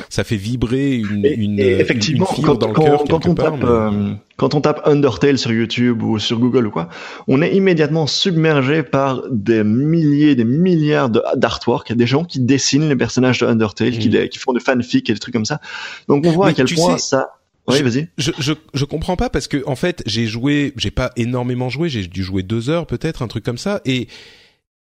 ça 0.10 0.24
fait 0.24 0.36
vibrer 0.36 0.96
une, 0.96 1.26
une, 1.26 1.60
effectivement, 1.60 2.28
une 2.38 2.44
quand, 2.44 2.56
dans 2.56 2.68
le 2.68 2.74
cœur 2.74 3.04
quand, 3.10 3.26
on 3.26 3.34
tape, 3.34 3.64
euh, 3.64 4.14
quand 4.36 4.56
on 4.56 4.62
tape 4.62 4.82
Undertale 4.86 5.38
sur 5.38 5.54
YouTube 5.54 6.04
ou 6.04 6.20
sur 6.20 6.38
Google 6.38 6.68
ou 6.68 6.72
quoi, 6.72 6.90
on 7.28 7.42
est 7.42 7.56
immédiatement 7.56 8.08
submergé 8.08 8.84
par 8.84 9.24
des 9.32 9.64
milliers, 9.64 10.36
des 10.36 10.44
milliards 10.44 11.10
d'artwork. 11.10 11.90
Il 11.90 11.94
y 11.94 11.96
a 11.96 11.98
des 11.98 12.08
gens 12.08 12.26
qui 12.26 12.42
dessinent 12.42 12.90
les 12.90 12.96
personnages 12.98 13.40
de 13.40 13.48
Undertale, 13.48 13.98
qui, 13.98 14.10
mm. 14.10 14.28
qui, 14.28 14.38
font 14.38 14.52
des 14.52 14.60
fanfics 14.60 15.10
et 15.10 15.14
des 15.14 15.20
trucs 15.20 15.34
comme 15.34 15.46
ça. 15.46 15.62
Donc 16.10 16.26
on 16.26 16.32
voit 16.32 16.48
à 16.48 16.54
quel 16.54 16.68
point 16.68 16.98
ça 16.98 17.30
Oui, 17.70 17.82
vas-y. 17.82 18.10
Je, 18.18 18.32
je 18.38 18.52
je 18.74 18.86
comprends 18.86 19.16
pas 19.16 19.30
parce 19.30 19.48
que 19.48 19.64
en 19.66 19.78
fait 19.78 20.04
j'ai 20.06 20.28
joué, 20.28 20.74
j'ai 20.76 20.92
pas 20.92 21.12
énormément 21.16 21.70
joué, 21.70 21.88
j'ai 21.88 22.06
dû 22.06 22.22
jouer 22.22 22.44
deux 22.44 22.70
heures 22.70 22.86
peut-être, 22.86 23.22
un 23.22 23.28
truc 23.28 23.46
comme 23.46 23.58
ça, 23.58 23.80
et 23.86 24.10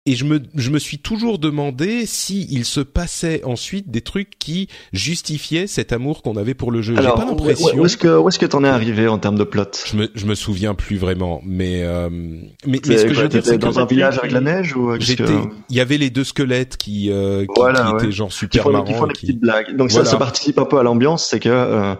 et 0.07 0.13
je 0.13 0.23
me, 0.25 0.41
je 0.53 0.69
me 0.69 0.77
suis 0.77 0.99
toujours 0.99 1.39
demandé 1.39 2.05
si 2.05 2.47
il 2.51 2.63
se 2.65 2.79
passait 2.79 3.43
ensuite 3.43 3.89
des 3.89 4.01
trucs 4.01 4.37
qui 4.37 4.67
justifiaient 4.93 5.65
cet 5.65 5.91
amour 5.93 6.21
qu'on 6.21 6.35
avait 6.37 6.53
pour 6.53 6.71
le 6.71 6.81
jeu. 6.83 6.95
J'ai 6.95 7.01
pas 7.01 7.25
l'impression. 7.25 7.75
Où, 7.75 7.85
est-ce 7.85 7.97
que 7.97 8.15
où 8.17 8.29
est-ce 8.29 8.37
que 8.37 8.45
t'en 8.45 8.63
es 8.63 8.67
arrivé 8.67 9.07
en 9.07 9.17
termes 9.17 9.37
de 9.37 9.43
plot? 9.43 9.63
Je 9.85 9.97
me 9.97 10.11
je 10.13 10.25
me 10.27 10.35
souviens 10.35 10.75
plus 10.75 10.97
vraiment, 10.97 11.41
mais 11.43 11.81
euh, 11.83 12.09
mais, 12.11 12.79
mais 12.87 12.97
ce 12.97 13.05
que 13.05 13.13
je 13.13 13.21
veux 13.21 13.27
dire 13.29 13.41
c'est 13.43 13.57
dans 13.57 13.79
un 13.79 13.85
village 13.85 14.19
avec 14.19 14.31
la 14.31 14.41
neige 14.41 14.75
ou 14.75 14.93
j'étais. 14.99 15.23
Il 15.69 15.75
y 15.75 15.79
avait 15.79 15.97
les 15.97 16.11
deux 16.11 16.23
squelettes 16.23 16.77
qui 16.77 17.09
euh, 17.11 17.45
qui, 17.45 17.61
qui 17.61 17.95
étaient 17.95 18.11
genre 18.11 18.31
super 18.31 18.61
qui 18.61 18.63
font, 18.63 18.71
marrants. 18.71 18.85
Qui 18.85 18.93
font 18.93 19.07
des 19.07 19.13
petites 19.13 19.39
blagues. 19.39 19.75
Donc 19.75 19.91
ça, 19.91 20.05
ça 20.05 20.17
participe 20.17 20.59
un 20.59 20.65
peu 20.65 20.77
à 20.77 20.83
l'ambiance, 20.83 21.25
c'est 21.25 21.39
que. 21.39 21.49
Euh, 21.49 21.95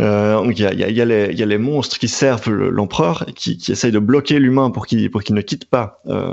euh, 0.00 0.42
il 0.50 0.58
y, 0.58 0.64
a, 0.64 0.72
y, 0.72 0.84
a, 0.84 0.88
y, 0.88 1.00
a 1.02 1.04
les, 1.04 1.34
y 1.34 1.42
a 1.42 1.46
les 1.46 1.58
monstres 1.58 1.98
qui 1.98 2.08
servent 2.08 2.50
l'empereur, 2.50 3.26
qui, 3.36 3.58
qui 3.58 3.72
essayent 3.72 3.92
de 3.92 3.98
bloquer 3.98 4.38
l'humain 4.38 4.70
pour 4.70 4.86
qu'il 4.86 5.10
pour 5.10 5.22
qu'il 5.22 5.34
ne 5.34 5.42
quitte 5.42 5.66
pas 5.68 6.00
euh, 6.06 6.32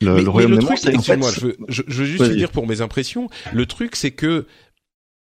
le, 0.00 0.14
mais, 0.14 0.22
le 0.22 0.30
royaume 0.30 0.50
mais 0.52 0.56
le 0.58 0.62
truc, 0.62 0.78
fait, 0.78 0.92
je, 0.92 1.40
veux, 1.40 1.56
je, 1.68 1.82
je 1.86 1.98
veux 1.98 2.04
juste 2.04 2.22
Vas-y. 2.22 2.36
dire 2.36 2.50
pour 2.50 2.66
mes 2.66 2.80
impressions, 2.80 3.28
le 3.52 3.66
truc 3.66 3.96
c'est 3.96 4.12
que 4.12 4.46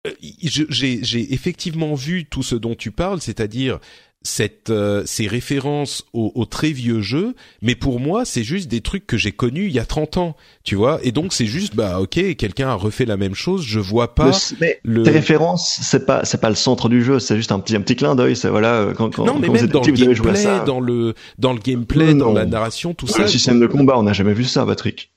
euh, 0.07 0.11
j'ai 0.21 0.99
j'ai 1.03 1.33
effectivement 1.33 1.95
vu 1.95 2.27
tout 2.27 2.43
ce 2.43 2.57
dont 2.57 2.75
tu 2.75 2.91
parles, 2.91 3.21
c'est-à-dire 3.21 3.79
cette 4.25 4.71
euh, 4.71 5.03
ces 5.07 5.29
références 5.29 6.05
aux, 6.13 6.33
aux 6.35 6.47
très 6.47 6.73
vieux 6.73 7.01
jeux, 7.01 7.35
mais 7.63 7.77
pour 7.77 8.01
moi 8.01 8.25
c'est 8.25 8.43
juste 8.43 8.69
des 8.69 8.81
trucs 8.81 9.07
que 9.07 9.17
j'ai 9.17 9.33
connus 9.33 9.67
il 9.67 9.73
y 9.73 9.79
a 9.79 9.87
30 9.87 10.17
ans, 10.17 10.37
tu 10.65 10.75
vois, 10.75 10.99
et 11.03 11.13
donc 11.13 11.33
c'est 11.33 11.47
juste 11.47 11.77
bah 11.77 12.01
ok 12.01 12.35
quelqu'un 12.37 12.69
a 12.69 12.75
refait 12.75 13.05
la 13.05 13.17
même 13.17 13.35
chose, 13.35 13.63
je 13.65 13.79
vois 13.79 14.15
pas 14.15 14.33
mais 14.61 14.81
le 14.83 15.03
tes 15.03 15.11
références, 15.11 15.79
c'est 15.83 16.07
pas 16.07 16.25
c'est 16.25 16.41
pas 16.41 16.49
le 16.49 16.55
centre 16.55 16.89
du 16.89 17.05
jeu, 17.05 17.21
c'est 17.21 17.37
juste 17.37 17.53
un 17.53 17.61
petit 17.61 17.77
un 17.77 17.81
petit 17.81 17.97
clin 17.97 18.15
d'œil. 18.15 18.37
C'est 18.37 18.49
voilà 18.49 18.75
euh, 18.75 18.95
quand 18.95 19.15
quand, 19.15 19.25
non 19.25 19.39
mais 19.39 19.47
quand 19.47 19.53
vous 19.53 19.59
même 19.59 19.65
êtes 19.67 19.71
dans 19.71 19.81
petit, 19.81 19.91
le 19.93 20.15
vous 20.15 20.23
gameplay, 20.23 20.43
ça. 20.43 20.61
dans 20.61 20.81
le 20.81 21.15
dans 21.39 21.53
le 21.53 21.59
gameplay, 21.61 22.15
dans 22.15 22.33
la 22.33 22.47
narration, 22.47 22.95
tout 22.95 23.07
ça. 23.07 23.23
Le 23.23 23.29
système 23.29 23.61
de 23.61 23.67
combat, 23.67 23.99
on 23.99 24.03
n'a 24.03 24.13
jamais 24.13 24.35
vu 24.35 24.45
ça, 24.45 24.65
Patrick. 24.67 25.11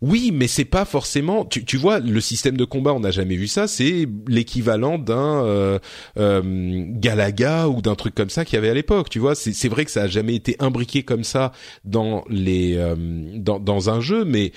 Oui, 0.00 0.30
mais 0.32 0.46
c'est 0.46 0.64
pas 0.64 0.84
forcément. 0.84 1.44
Tu, 1.44 1.76
vois, 1.76 1.98
le 1.98 2.20
système 2.20 2.56
de 2.56 2.64
combat, 2.64 2.92
on 2.94 3.00
n'a 3.00 3.10
jamais 3.10 3.36
vu 3.36 3.48
ça. 3.48 3.66
C'est 3.66 4.08
l'équivalent 4.28 4.98
d'un 4.98 5.44
euh, 5.44 5.78
euh, 6.18 6.84
Galaga 6.90 7.68
ou 7.68 7.82
d'un 7.82 7.96
truc 7.96 8.14
comme 8.14 8.30
ça 8.30 8.44
qu'il 8.44 8.54
y 8.54 8.58
avait 8.58 8.70
à 8.70 8.74
l'époque. 8.74 9.10
Tu 9.10 9.18
vois, 9.18 9.34
c'est 9.34 9.68
vrai 9.68 9.84
que 9.84 9.90
ça 9.90 10.02
a 10.02 10.06
jamais 10.06 10.34
été 10.34 10.56
imbriqué 10.60 11.02
comme 11.02 11.24
ça 11.24 11.52
dans 11.84 12.24
les 12.28 12.76
euh, 12.76 12.94
dans 13.38 13.90
un 13.90 14.00
jeu, 14.00 14.24
mais 14.24 14.52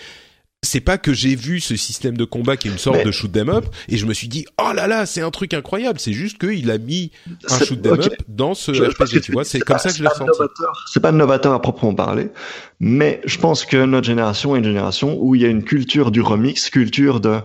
c'est 0.63 0.79
pas 0.79 0.99
que 0.99 1.11
j'ai 1.11 1.35
vu 1.35 1.59
ce 1.59 1.75
système 1.75 2.15
de 2.15 2.23
combat 2.23 2.55
qui 2.55 2.67
est 2.67 2.71
une 2.71 2.77
sorte 2.77 2.97
Mais- 2.97 3.03
de 3.03 3.11
shoot 3.11 3.35
'em 3.35 3.49
up 3.49 3.65
et 3.89 3.97
je 3.97 4.05
me 4.05 4.13
suis 4.13 4.27
dit 4.27 4.45
oh 4.61 4.71
là 4.75 4.85
là 4.85 5.07
c'est 5.07 5.21
un 5.21 5.31
truc 5.31 5.55
incroyable 5.55 5.99
c'est 5.99 6.13
juste 6.13 6.37
qu'il 6.37 6.69
a 6.69 6.77
mis 6.77 7.11
un 7.49 7.57
shoot 7.65 7.83
'em 7.83 7.93
up 7.93 8.13
dans 8.27 8.53
ce 8.53 8.71
Je- 8.71 8.83
tu 9.19 9.31
vois 9.31 9.43
c'est 9.43 9.59
comme 9.59 9.77
pas- 9.77 9.79
ça 9.79 9.89
que 9.89 9.95
je 9.97 10.03
l'ai 10.03 10.09
novateur. 10.19 10.85
C'est 10.93 10.99
pas 10.99 11.11
novateur 11.11 11.53
à 11.53 11.61
proprement 11.61 11.95
parler, 11.95 12.29
mais 12.79 13.21
je 13.25 13.39
pense 13.39 13.65
que 13.65 13.85
notre 13.85 14.05
génération 14.05 14.55
est 14.55 14.59
une 14.59 14.65
génération 14.65 15.17
où 15.19 15.33
il 15.33 15.41
y 15.41 15.45
a 15.45 15.47
une 15.47 15.63
culture 15.63 16.11
du 16.11 16.21
remix, 16.21 16.69
culture 16.69 17.19
de 17.21 17.39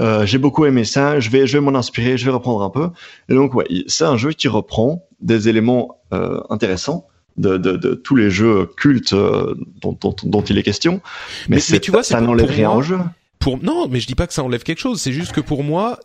euh, 0.00 0.24
j'ai 0.24 0.38
beaucoup 0.38 0.64
aimé 0.64 0.84
ça, 0.84 1.18
je 1.18 1.30
vais 1.30 1.48
je 1.48 1.54
vais 1.58 1.60
m'en 1.60 1.76
inspirer, 1.76 2.16
je 2.16 2.24
vais 2.24 2.30
reprendre 2.32 2.62
un 2.62 2.70
peu. 2.70 2.90
Et 3.28 3.34
donc 3.34 3.54
ouais, 3.54 3.66
c'est 3.88 4.04
un 4.04 4.16
jeu 4.16 4.30
qui 4.32 4.46
reprend 4.46 5.04
des 5.20 5.48
éléments 5.48 6.00
euh, 6.12 6.40
intéressants. 6.50 7.08
De, 7.36 7.56
de, 7.56 7.72
de 7.76 7.94
tous 7.94 8.14
les 8.14 8.30
jeux 8.30 8.66
cultes 8.76 9.12
euh, 9.12 9.56
dont, 9.82 9.98
dont, 10.00 10.14
dont 10.22 10.42
il 10.42 10.56
est 10.56 10.62
question, 10.62 11.00
mais, 11.48 11.58
Mais- 11.68 11.80
tu 11.80 11.90
vois, 11.90 12.04
ça 12.04 12.20
n'enlève 12.20 12.48
rien 12.48 12.68
moi, 12.68 12.76
au 12.78 12.82
jeu. 12.82 12.98
pour 13.40 13.60
non 13.60 13.88
mais 13.88 13.98
je 13.98 14.06
dis 14.06 14.14
pas 14.14 14.28
que 14.28 14.32
ça 14.34 14.44
enlève 14.44 14.62
quelque 14.62 14.78
chose. 14.78 15.00
C'est 15.00 15.12
juste 15.12 15.32
que 15.32 15.40
pour 15.40 15.64
moi 15.64 15.98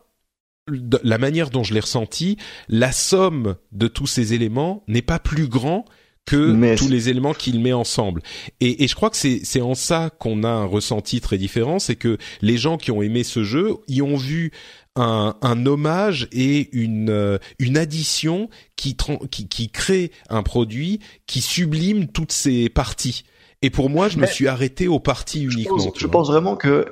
la 1.04 1.18
manière 1.18 1.50
dont 1.52 1.64
je 1.64 1.74
l'ai 1.74 1.80
ressenti 1.80 2.38
la 2.68 2.92
somme 2.92 3.56
de 3.72 3.88
tous 3.88 4.08
ces 4.08 4.34
éléments 4.34 4.84
n'est 4.88 5.02
pas 5.04 5.20
plus 5.20 5.48
grand 5.48 5.86
que 6.26 6.52
Mais 6.52 6.76
tous 6.76 6.88
les 6.90 7.10
éléments 7.10 7.34
qu'il 7.34 7.60
met 7.60 7.74
ensemble. 7.74 8.22
Et, 8.60 8.84
et 8.84 8.88
je 8.88 8.94
crois 8.96 9.10
que 9.10 9.18
c'est 9.18 9.42
c'est 9.44 9.62
en 9.62 9.74
ça 9.76 10.12
qu'on 10.20 10.44
a 10.44 10.50
un 10.50 10.66
ressenti 10.66 11.22
très 11.22 11.38
différent. 11.40 11.80
C'est 11.80 11.96
que 11.96 12.18
les 12.42 12.58
gens 12.58 12.78
qui 12.78 12.92
ont 12.92 13.02
aimé 13.02 13.24
ce 13.24 13.44
jeu 13.44 13.76
y 13.88 14.02
ont 14.02 14.18
vu 14.18 14.52
un, 15.00 15.36
un 15.42 15.66
hommage 15.66 16.28
et 16.32 16.70
une 16.76 17.10
euh, 17.10 17.38
une 17.58 17.78
addition 17.78 18.50
qui, 18.76 18.96
qui 19.32 19.48
qui 19.48 19.70
crée 19.70 20.12
un 20.30 20.44
produit 20.44 21.00
qui 21.26 21.42
sublime 21.42 22.08
toutes 22.08 22.32
ces 22.32 22.70
parties 22.70 23.24
et 23.62 23.70
pour 23.70 23.90
moi 23.90 24.08
je 24.10 24.18
me 24.18 24.26
suis 24.26 24.48
arrêté 24.48 24.88
aux 24.88 25.00
parties 25.00 25.46
Je 25.50 25.56
uniquement 25.56 25.78
pense, 25.78 26.00
je 26.00 26.08
pense 26.08 26.28
vraiment 26.28 26.56
que 26.56 26.86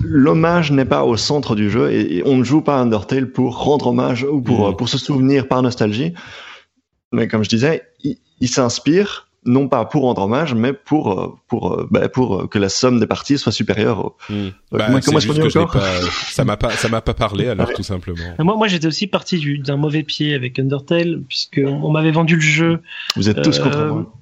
l'hommage 0.00 0.70
n'est 0.72 0.84
pas 0.84 1.04
au 1.04 1.16
centre 1.16 1.54
du 1.54 1.70
jeu 1.70 1.90
et, 1.92 2.16
et 2.18 2.22
on 2.26 2.36
ne 2.36 2.44
joue 2.44 2.60
pas 2.60 2.78
Undertale 2.80 3.30
pour 3.30 3.56
rendre 3.58 3.88
hommage 3.88 4.24
ou 4.24 4.40
pour, 4.40 4.60
Mhm. 4.66 4.72
euh, 4.72 4.76
pour 4.76 4.88
se 4.88 4.98
souvenir 4.98 5.48
par 5.48 5.62
nostalgie. 5.62 6.12
Mais 7.12 7.26
comme 7.28 7.42
je 7.44 7.48
disais, 7.48 7.82
il, 8.04 8.18
il 8.40 8.48
s'inspire 8.48 9.27
non 9.44 9.68
pas 9.68 9.84
pour 9.84 10.02
rendre 10.02 10.22
hommage, 10.22 10.54
mais 10.54 10.72
pour 10.72 11.12
euh, 11.18 11.34
pour 11.48 11.72
euh, 11.72 11.88
bah, 11.90 12.08
pour 12.08 12.40
euh, 12.42 12.46
que 12.48 12.58
la 12.58 12.68
somme 12.68 12.98
des 13.00 13.06
parties 13.06 13.38
soit 13.38 13.52
supérieure. 13.52 14.04
Au... 14.04 14.16
Euh, 14.30 14.50
Bah, 14.72 14.86
comment- 14.88 15.00
comment 15.04 15.18
dit 15.18 15.28
que 15.28 15.48
je 15.48 15.58
pas, 15.60 15.80
ça 16.30 16.44
m'a 16.44 16.56
pas, 16.56 16.70
ça 16.70 16.88
m'a 16.88 17.00
pas 17.00 17.14
parlé 17.14 17.48
alors 17.48 17.72
tout 17.72 17.82
simplement. 17.82 18.18
Moi, 18.40 18.56
moi 18.56 18.68
j'étais 18.68 18.86
aussi 18.86 19.06
parti 19.06 19.38
du- 19.38 19.58
d'un 19.58 19.76
mauvais 19.76 20.02
pied 20.02 20.34
avec 20.34 20.58
Undertale, 20.58 21.22
puisque 21.28 21.60
on, 21.64 21.90
m'avait 21.90 22.10
vendu 22.10 22.34
le 22.34 22.40
jeu. 22.40 22.82
Vous 23.16 23.28
êtes 23.30 23.40
tous 23.42 23.58
Euh, 23.60 23.62
contre 23.62 23.78
moi. 23.86 24.12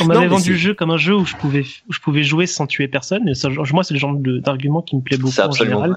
On 0.00 0.04
m'avait 0.06 0.26
vendu 0.26 0.50
le 0.50 0.58
jeu 0.58 0.74
comme 0.74 0.90
un 0.90 0.98
jeu 0.98 1.14
où 1.14 1.24
je 1.24 1.36
pouvais, 1.36 1.64
où 1.88 1.92
je 1.92 2.00
pouvais 2.00 2.22
jouer 2.24 2.46
sans 2.46 2.66
tuer 2.66 2.86
personne. 2.88 3.28
Et 3.28 3.34
ça, 3.34 3.48
genre, 3.50 3.64
moi, 3.72 3.82
c'est 3.84 3.94
le 3.94 4.00
genre 4.00 4.14
d'argument 4.14 4.82
qui 4.82 4.96
me 4.96 5.00
plaît 5.00 5.16
beaucoup 5.16 5.40
en 5.40 5.50
général. 5.52 5.96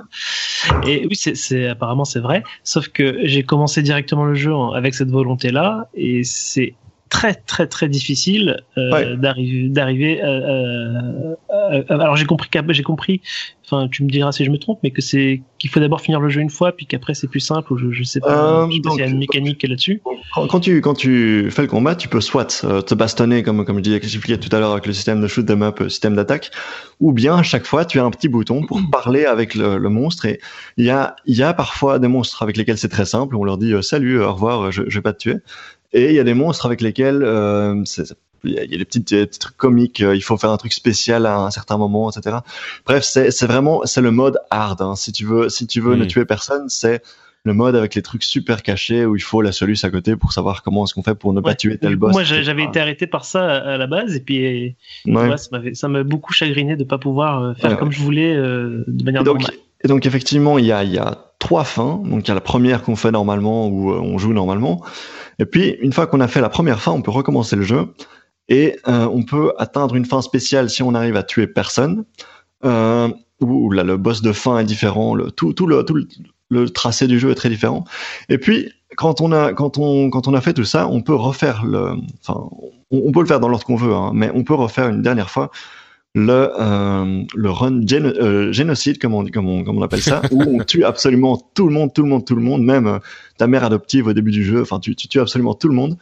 Et 0.86 1.06
oui, 1.10 1.16
c'est, 1.16 1.36
c'est 1.36 1.68
apparemment 1.68 2.06
c'est 2.06 2.20
vrai. 2.22 2.44
Sauf 2.64 2.88
que 2.90 3.20
j'ai 3.24 3.44
commencé 3.44 3.82
directement 3.82 4.24
le 4.26 4.36
jeu 4.36 4.54
avec 4.76 4.94
cette 4.96 5.10
volonté-là, 5.10 5.90
et 5.96 6.24
c'est 6.24 6.76
très 7.10 7.34
très 7.36 7.68
très 7.68 7.88
difficile 7.90 8.58
euh, 8.78 8.92
Ouais. 8.92 9.18
d'arriver 9.18 9.70
d'arriver 9.70 10.22
euh, 10.24 11.34
euh, 11.52 11.84
alors 11.90 12.16
j'ai 12.16 12.26
compris 12.26 12.50
j'ai 12.70 12.84
compris 12.84 13.22
enfin 13.66 13.88
tu 13.90 14.04
me 14.04 14.10
diras 14.10 14.32
si 14.32 14.46
je 14.46 14.52
me 14.52 14.58
trompe 14.58 14.80
mais 14.84 14.92
que 14.92 15.02
c'est 15.02 15.42
qu'il 15.58 15.70
faut 15.70 15.80
d'abord 15.80 16.02
finir 16.02 16.20
le 16.20 16.30
jeu 16.30 16.42
une 16.42 16.50
fois 16.50 16.72
puis 16.72 16.86
qu'après 16.86 17.14
c'est 17.14 17.28
plus 17.28 17.40
simple 17.40 17.74
ou 17.74 17.78
je, 17.78 17.92
je 17.92 18.04
sais 18.04 18.20
pas, 18.20 18.66
Euh, 18.66 18.70
s'il 18.70 19.00
y 19.00 19.02
a 19.02 19.08
une 19.08 19.18
mécanique 19.18 19.64
là-dessus. 19.64 20.02
Quand, 20.34 20.48
quand 20.48 20.60
tu 20.60 20.82
quand 20.82 20.94
tu 20.94 21.50
fais 21.52 21.64
le 21.64 21.68
combat, 21.68 21.96
tu 21.96 22.08
peux 22.08 22.22
soit 22.22 22.64
euh, 22.64 22.82
te 22.82 22.94
bastonner 22.94 23.44
comme 23.44 23.66
comme 23.66 23.78
je 23.78 23.82
disais, 23.84 24.00
que 24.00 24.08
j'expliquais 24.08 24.40
tout 24.40 24.54
à 24.56 24.60
l'heure 24.60 24.72
avec 24.72 24.86
le 24.86 24.94
système 24.94 25.20
de 25.22 25.28
shoot 25.28 25.50
up, 25.50 25.82
euh, 25.82 25.90
système 25.90 26.16
d'attaque, 26.16 26.52
ou 27.00 27.12
bien 27.12 27.38
à 27.38 27.44
chaque 27.44 27.66
fois 27.66 27.86
tu 27.86 28.00
as 28.00 28.04
un 28.06 28.12
petit 28.12 28.30
bouton 28.30 28.66
pour 28.66 28.80
parler 28.92 29.26
avec 29.26 29.56
le, 29.56 29.78
le 29.78 29.90
monstre 29.90 30.26
et 30.26 30.40
il 30.78 30.86
y 30.86 30.90
a 30.90 31.16
il 31.26 31.36
y 31.36 31.44
a 31.44 31.54
parfois 31.54 32.00
des 32.00 32.08
monstres 32.08 32.44
avec 32.44 32.56
lesquels 32.58 32.78
c'est 32.78 32.90
très 32.90 33.06
simple, 33.06 33.36
on 33.36 33.44
leur 33.44 33.58
dit 33.58 33.74
euh, 33.74 33.82
salut, 33.82 34.22
au 34.22 34.32
revoir, 34.34 34.72
je, 34.72 34.84
je 34.88 34.96
vais 34.98 35.02
pas 35.02 35.14
te 35.14 35.20
tuer, 35.20 35.36
et 35.94 36.08
il 36.10 36.14
y 36.16 36.20
a 36.20 36.24
des 36.24 36.34
monstres 36.34 36.66
avec 36.66 36.82
lesquels 36.82 37.22
euh, 37.24 37.84
il 38.44 38.52
y, 38.54 38.60
a, 38.60 38.66
des 38.78 38.86
petites, 38.86 39.10
des 39.14 39.26
petits 39.26 39.40
trucs 39.40 39.58
comiques, 39.58 40.02
euh, 40.02 40.16
il 40.16 40.22
faut 40.22 40.38
faire 40.38 40.52
un 40.52 40.58
truc 40.58 40.72
spécial 40.74 41.26
à 41.26 41.38
un 41.40 41.52
certain 41.52 41.78
moment, 41.78 42.10
etc. 42.12 42.38
Bref, 42.86 43.04
c'est 43.04 43.46
vraiment 43.48 43.82
c'est 43.86 44.02
le 44.02 44.12
mode 44.12 44.38
hard. 44.52 44.82
hein. 44.82 44.96
Si 44.96 45.12
tu 45.12 45.26
veux 45.26 45.50
si 45.50 45.66
tu 45.68 45.82
veux 45.82 45.96
ne 45.96 46.06
tuer 46.06 46.26
personne, 46.26 46.70
c'est 46.70 47.02
le 47.44 47.54
mode 47.54 47.76
avec 47.76 47.96
les 47.96 48.02
trucs 48.02 48.24
super 48.24 48.62
cachés 48.62 49.06
où 49.06 49.16
il 49.16 49.22
faut 49.22 49.42
la 49.42 49.52
soluce 49.54 49.84
à 49.86 49.90
côté 49.90 50.16
pour 50.18 50.34
savoir 50.34 50.64
comment 50.64 50.84
est-ce 50.84 50.94
qu'on 50.94 51.04
fait 51.04 51.16
pour 51.16 51.32
ne 51.34 51.40
pas 51.42 51.50
Ouais. 51.52 51.56
tuer 51.56 51.78
tel 51.78 51.96
boss. 51.96 52.12
moi 52.12 52.24
j'avais 52.24 52.64
été 52.64 52.80
arrêté 52.80 53.08
par 53.08 53.24
ça 53.26 53.46
à 53.58 53.78
la 53.78 53.88
base 53.88 54.16
et 54.16 54.20
puis. 54.20 54.76
Ouais, 55.06 55.30
ça 55.74 55.88
m'a 55.88 56.04
beaucoup 56.04 56.34
chagriné 56.34 56.76
de 56.76 56.84
pas 56.84 56.98
pouvoir 56.98 57.42
euh, 57.42 57.54
faire 57.56 57.72
Ouais. 57.72 57.78
comme 57.78 57.92
je 57.92 58.02
voulais 58.02 58.36
euh, 58.36 58.84
de 58.88 59.04
manière 59.04 59.22
Et 59.22 59.26
donc, 59.26 59.40
normale. 59.40 59.58
et 59.84 59.88
donc 59.88 60.06
effectivement, 60.06 60.58
il 60.60 60.66
y 60.66 60.72
a, 60.74 60.84
il 60.84 60.92
y 60.94 60.98
a 61.00 61.18
trois 61.40 61.64
fins. 61.64 62.02
Donc 62.06 62.26
il 62.26 62.28
y 62.28 62.32
a 62.32 62.36
la 62.36 62.42
première 62.42 62.84
qu'on 62.84 62.96
fait 62.98 63.12
normalement 63.12 63.68
où 63.68 63.92
on 63.92 64.18
joue 64.18 64.34
normalement. 64.34 64.84
Et 65.40 65.46
puis 65.46 65.78
une 65.82 65.94
fois 65.94 66.08
qu'on 66.08 66.20
a 66.20 66.28
fait 66.28 66.42
la 66.42 66.50
première 66.50 66.82
fin, 66.82 66.92
on 66.92 67.02
peut 67.02 67.12
recommencer 67.12 67.56
le 67.56 67.64
jeu 67.64 67.94
et 68.50 68.78
euh, 68.88 69.08
on 69.12 69.24
peut 69.24 69.54
atteindre 69.58 69.96
une 69.96 70.06
fin 70.06 70.22
spéciale 70.22 70.70
si 70.70 70.84
on 70.84 70.94
arrive 70.94 71.16
à 71.16 71.24
tuer 71.24 71.48
personne. 71.48 72.06
Euh, 72.66 73.10
là 73.40 73.84
le 73.84 73.98
boss 73.98 74.22
de 74.22 74.32
fin 74.32 74.60
est 74.60 74.66
différent, 74.66 75.16
tout, 75.36 75.54
le, 75.68 76.70
tracé 76.70 77.08
du 77.08 77.20
jeu 77.20 77.32
est 77.32 77.36
très 77.36 77.50
différent. 77.50 77.84
Et 78.30 78.38
puis 78.38 78.72
quand 78.96 79.22
on 79.22 79.32
a 79.32 80.42
fait 80.42 80.54
tout 80.54 80.64
ça, 80.64 80.88
on 80.88 81.02
peut 81.02 81.14
refaire 81.14 81.64
le, 81.66 81.94
enfin 82.22 82.50
on, 82.92 83.04
on 83.06 83.12
peut 83.12 83.20
le 83.20 83.28
faire 83.28 83.40
dans 83.40 83.50
l'ordre 83.50 83.66
qu'on 83.66 83.76
veut, 83.76 83.94
hein, 83.94 84.12
mais 84.14 84.32
on 84.34 84.44
peut 84.44 84.56
refaire 84.56 84.88
une 84.90 85.02
dernière 85.02 85.30
fois 85.30 85.52
le 86.18 86.50
euh, 86.60 87.24
le 87.36 87.50
run 87.52 87.82
géno- 87.82 88.18
euh, 88.20 88.52
génocide 88.52 88.98
comme 88.98 89.14
on 89.14 89.24
comme 89.28 89.48
on, 89.48 89.64
comme 89.64 89.78
on 89.78 89.84
appelle 89.84 90.02
ça 90.02 90.22
où 90.32 90.42
on 90.42 90.64
tue 90.64 90.84
absolument 90.84 91.38
tout 91.54 91.68
le 91.68 91.74
monde 91.74 91.94
tout 91.94 92.02
le 92.02 92.10
monde 92.10 92.26
tout 92.26 92.36
le 92.36 92.42
monde 92.42 92.64
même 92.64 92.88
euh, 92.88 93.00
ta 93.38 93.46
mère 93.46 93.64
adoptive 93.64 94.08
au 94.08 94.14
début 94.14 94.32
du 94.32 94.44
jeu 94.44 94.62
enfin 94.62 94.80
tu, 94.80 94.96
tu 94.96 95.08
tues 95.08 95.20
absolument 95.20 95.54
tout 95.54 95.68
le 95.68 95.76
monde 95.76 95.96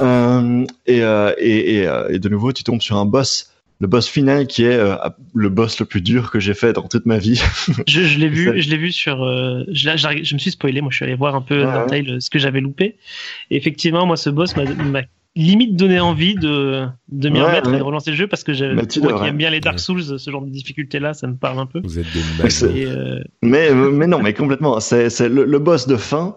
euh, 0.00 0.64
et, 0.86 1.02
euh, 1.02 1.32
et, 1.38 1.76
et, 1.76 1.86
euh, 1.86 2.08
et 2.10 2.18
de 2.18 2.28
nouveau 2.28 2.52
tu 2.52 2.64
tombes 2.64 2.80
sur 2.82 2.96
un 2.96 3.04
boss 3.04 3.52
le 3.80 3.86
boss 3.88 4.08
final 4.08 4.46
qui 4.48 4.64
est 4.64 4.76
euh, 4.76 4.94
le 5.34 5.48
boss 5.48 5.78
le 5.80 5.86
plus 5.86 6.00
dur 6.02 6.30
que 6.30 6.40
j'ai 6.40 6.54
fait 6.54 6.72
dans 6.72 6.88
toute 6.88 7.06
ma 7.06 7.18
vie 7.18 7.40
Je, 7.88 8.02
je 8.02 8.18
l'ai 8.18 8.28
vu, 8.28 8.60
je 8.60 8.70
l'ai 8.70 8.76
vu 8.76 8.92
sur. 8.92 9.24
euh, 9.24 9.64
je, 9.72 10.34
me 10.34 10.38
suis 10.38 10.52
spoilé. 10.52 10.80
Moi, 10.80 10.90
je 10.92 10.96
suis 10.96 11.04
allé 11.04 11.16
voir 11.16 11.34
un 11.34 11.40
peu 11.40 11.58
Ouais, 11.58 11.66
Undertale, 11.68 12.08
euh, 12.10 12.20
ce 12.20 12.30
que 12.30 12.38
j'avais 12.38 12.60
loupé. 12.60 12.94
Et 13.50 13.56
effectivement, 13.56 14.06
moi, 14.06 14.16
ce 14.16 14.30
boss 14.30 14.54
m'a 14.56 14.62
limite 15.34 15.76
donné 15.76 15.98
envie 16.00 16.34
de 16.34 16.86
de 17.08 17.28
m'y 17.28 17.38
Ouais, 17.38 17.46
remettre 17.46 17.70
ouais. 17.70 17.76
et 17.76 17.78
de 17.78 17.82
relancer 17.82 18.10
le 18.10 18.16
jeu 18.16 18.26
parce 18.26 18.44
que 18.44 18.52
j'ai, 18.52 18.72
Mais 18.74 18.86
tu 18.86 19.00
moi 19.00 19.08
qui 19.08 19.14
devrais. 19.14 19.28
aime 19.30 19.36
bien 19.38 19.50
les 19.50 19.60
Dark 19.60 19.76
Ouais. 19.76 19.82
Souls, 19.82 20.18
ce 20.18 20.30
genre 20.30 20.42
de 20.42 20.50
difficulté-là, 20.50 21.14
ça 21.14 21.26
me 21.26 21.36
parle 21.36 21.58
un 21.58 21.66
peu. 21.66 21.80
Vous 21.82 21.98
êtes 21.98 22.06
des 22.12 22.84
euh, 22.86 23.22
mais 23.42 23.70
euh, 23.70 23.90
mais 23.90 24.06
non 24.06 24.20
mais 24.20 24.34
complètement 24.34 24.80
c'est 24.80 25.08
c'est 25.10 25.28
le, 25.28 25.44
le 25.44 25.58
boss 25.58 25.86
de 25.86 25.96
fin 25.96 26.34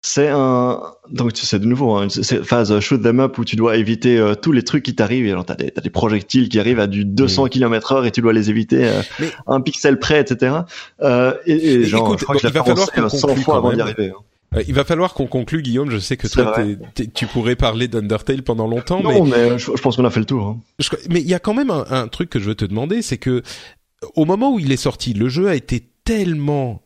C'est 0.00 0.28
un 0.28 0.80
donc 1.10 1.32
c'est 1.34 1.58
de 1.58 1.66
nouveau 1.66 1.94
hein, 1.96 2.08
c'est 2.08 2.44
phase 2.44 2.78
shoot 2.80 3.02
them 3.02 3.18
up 3.20 3.36
où 3.38 3.44
tu 3.44 3.56
dois 3.56 3.76
éviter 3.76 4.16
euh, 4.18 4.34
tous 4.34 4.52
les 4.52 4.62
trucs 4.62 4.84
qui 4.84 4.94
t'arrivent. 4.94 5.26
Et 5.26 5.32
alors 5.32 5.44
t'as 5.44 5.56
des, 5.56 5.72
as 5.76 5.80
des 5.80 5.90
projectiles 5.90 6.48
qui 6.48 6.58
arrivent 6.60 6.80
à 6.80 6.86
du 6.86 7.04
200 7.04 7.46
mm. 7.46 7.48
km 7.50 7.92
heure 7.92 8.06
et 8.06 8.12
tu 8.12 8.20
dois 8.20 8.32
les 8.32 8.48
éviter 8.48 8.86
euh, 8.88 9.02
un 9.46 9.60
pixel 9.60 9.98
près, 9.98 10.20
etc. 10.20 10.54
Euh, 11.02 11.34
et, 11.46 11.52
et 11.54 11.84
genre, 11.84 12.16
je 12.16 12.24
crois 12.24 12.36
que 12.36 12.48
falloir 12.48 12.92
qu'on 12.92 13.08
100 13.08 13.36
fois 13.36 13.56
avant 13.56 13.72
d'y 13.72 13.80
arriver. 13.80 14.10
Hein. 14.10 14.20
Euh, 14.56 14.62
il 14.66 14.74
va 14.74 14.84
falloir 14.84 15.14
qu'on 15.14 15.26
conclue, 15.26 15.62
Guillaume. 15.62 15.90
Je 15.90 15.98
sais 15.98 16.16
que 16.16 16.26
toi, 16.26 16.56
tu 17.14 17.26
pourrais 17.26 17.56
parler 17.56 17.88
d'Undertale 17.88 18.42
pendant 18.42 18.66
longtemps. 18.66 19.02
Non, 19.02 19.24
mais, 19.24 19.58
je, 19.58 19.70
pense 19.72 19.96
qu'on 19.96 20.04
a 20.04 20.10
fait 20.10 20.20
le 20.20 20.26
tour. 20.26 20.46
Hein. 20.46 20.60
mais 21.10 21.20
il 21.20 21.28
y 21.28 21.34
a 21.34 21.38
quand 21.38 21.54
même 21.54 21.70
un, 21.70 21.84
un 21.90 22.08
truc 22.08 22.30
que 22.30 22.38
je 22.38 22.46
veux 22.46 22.54
te 22.54 22.64
demander, 22.64 23.02
c'est 23.02 23.18
que 23.18 23.42
au 24.14 24.24
moment 24.24 24.54
où 24.54 24.58
il 24.58 24.72
est 24.72 24.76
sorti, 24.76 25.12
le 25.12 25.28
jeu 25.28 25.48
a 25.48 25.54
été 25.54 25.88
tellement 26.04 26.82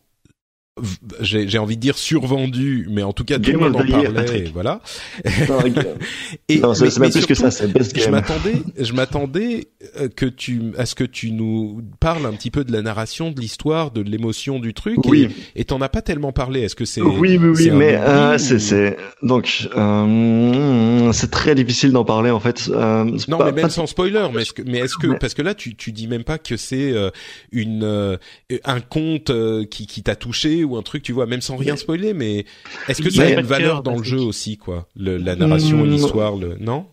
j'ai 1.20 1.58
envie 1.58 1.76
de 1.76 1.82
dire 1.82 1.98
survendu, 1.98 2.86
mais 2.90 3.02
en 3.02 3.12
tout 3.12 3.24
cas 3.24 3.38
tout 3.38 3.52
le 3.52 3.58
monde 3.58 3.76
en 3.76 3.86
parlait, 3.86 4.50
voilà. 4.54 4.80
et 6.48 6.60
non, 6.60 6.72
c'est 6.72 6.98
même 6.98 7.10
plus 7.10 7.26
que 7.26 7.34
ça. 7.34 7.50
Je 7.50 8.08
m'attendais, 8.08 8.54
je 8.78 8.92
m'attendais 8.94 9.68
euh, 9.98 10.08
que 10.08 10.24
tu, 10.24 10.72
à 10.78 10.86
ce 10.86 10.94
que 10.94 11.04
tu 11.04 11.30
nous 11.30 11.82
parles 12.00 12.24
un 12.24 12.32
petit 12.32 12.50
peu 12.50 12.64
de 12.64 12.72
la 12.72 12.80
narration, 12.80 13.30
de 13.30 13.38
l'histoire, 13.38 13.90
de 13.90 14.00
l'émotion 14.00 14.60
du 14.60 14.72
truc. 14.72 14.96
Oui. 15.04 15.28
Et 15.56 15.66
t'en 15.66 15.82
as 15.82 15.90
pas 15.90 16.00
tellement 16.00 16.32
parlé. 16.32 16.62
Est-ce 16.62 16.74
que 16.74 16.86
c'est 16.86 17.02
Oui, 17.02 17.36
oui, 17.36 17.50
oui, 17.54 17.70
mais 17.70 17.96
euh, 17.96 18.38
c'est, 18.38 18.58
c'est 18.58 18.96
donc 19.22 19.68
euh, 19.76 21.12
c'est 21.12 21.30
très 21.30 21.54
difficile 21.54 21.92
d'en 21.92 22.06
parler 22.06 22.30
en 22.30 22.40
fait. 22.40 22.70
Euh, 22.72 23.04
non, 23.28 23.44
mais 23.44 23.52
même 23.52 23.68
sans 23.68 23.86
spoiler. 23.86 24.26
Mais 24.32 24.40
est-ce 24.40 24.54
que, 24.54 24.62
mais 24.62 24.78
est-ce 24.78 24.96
que, 24.96 25.18
parce 25.18 25.34
que 25.34 25.42
là, 25.42 25.54
tu, 25.54 25.76
tu 25.76 25.92
dis 25.92 26.08
même 26.08 26.24
pas 26.24 26.38
que 26.38 26.56
c'est 26.56 26.92
euh, 26.92 27.10
une 27.50 28.18
un 28.64 28.80
conte 28.80 29.30
qui, 29.68 29.86
qui 29.86 30.02
t'a 30.02 30.16
touché 30.16 30.61
ou 30.64 30.76
un 30.76 30.82
truc, 30.82 31.02
tu 31.02 31.12
vois, 31.12 31.26
même 31.26 31.40
sans 31.40 31.56
rien 31.56 31.76
spoiler, 31.76 32.14
mais 32.14 32.44
est-ce 32.88 33.02
que 33.02 33.10
ça 33.10 33.22
a 33.22 33.30
une 33.30 33.40
valeur 33.42 33.82
dans 33.82 33.96
le 33.96 34.04
jeu 34.04 34.20
aussi, 34.20 34.56
quoi, 34.56 34.88
le, 34.96 35.16
la 35.16 35.36
narration, 35.36 35.84
l'histoire, 35.84 36.36
le 36.36 36.56
non? 36.60 36.86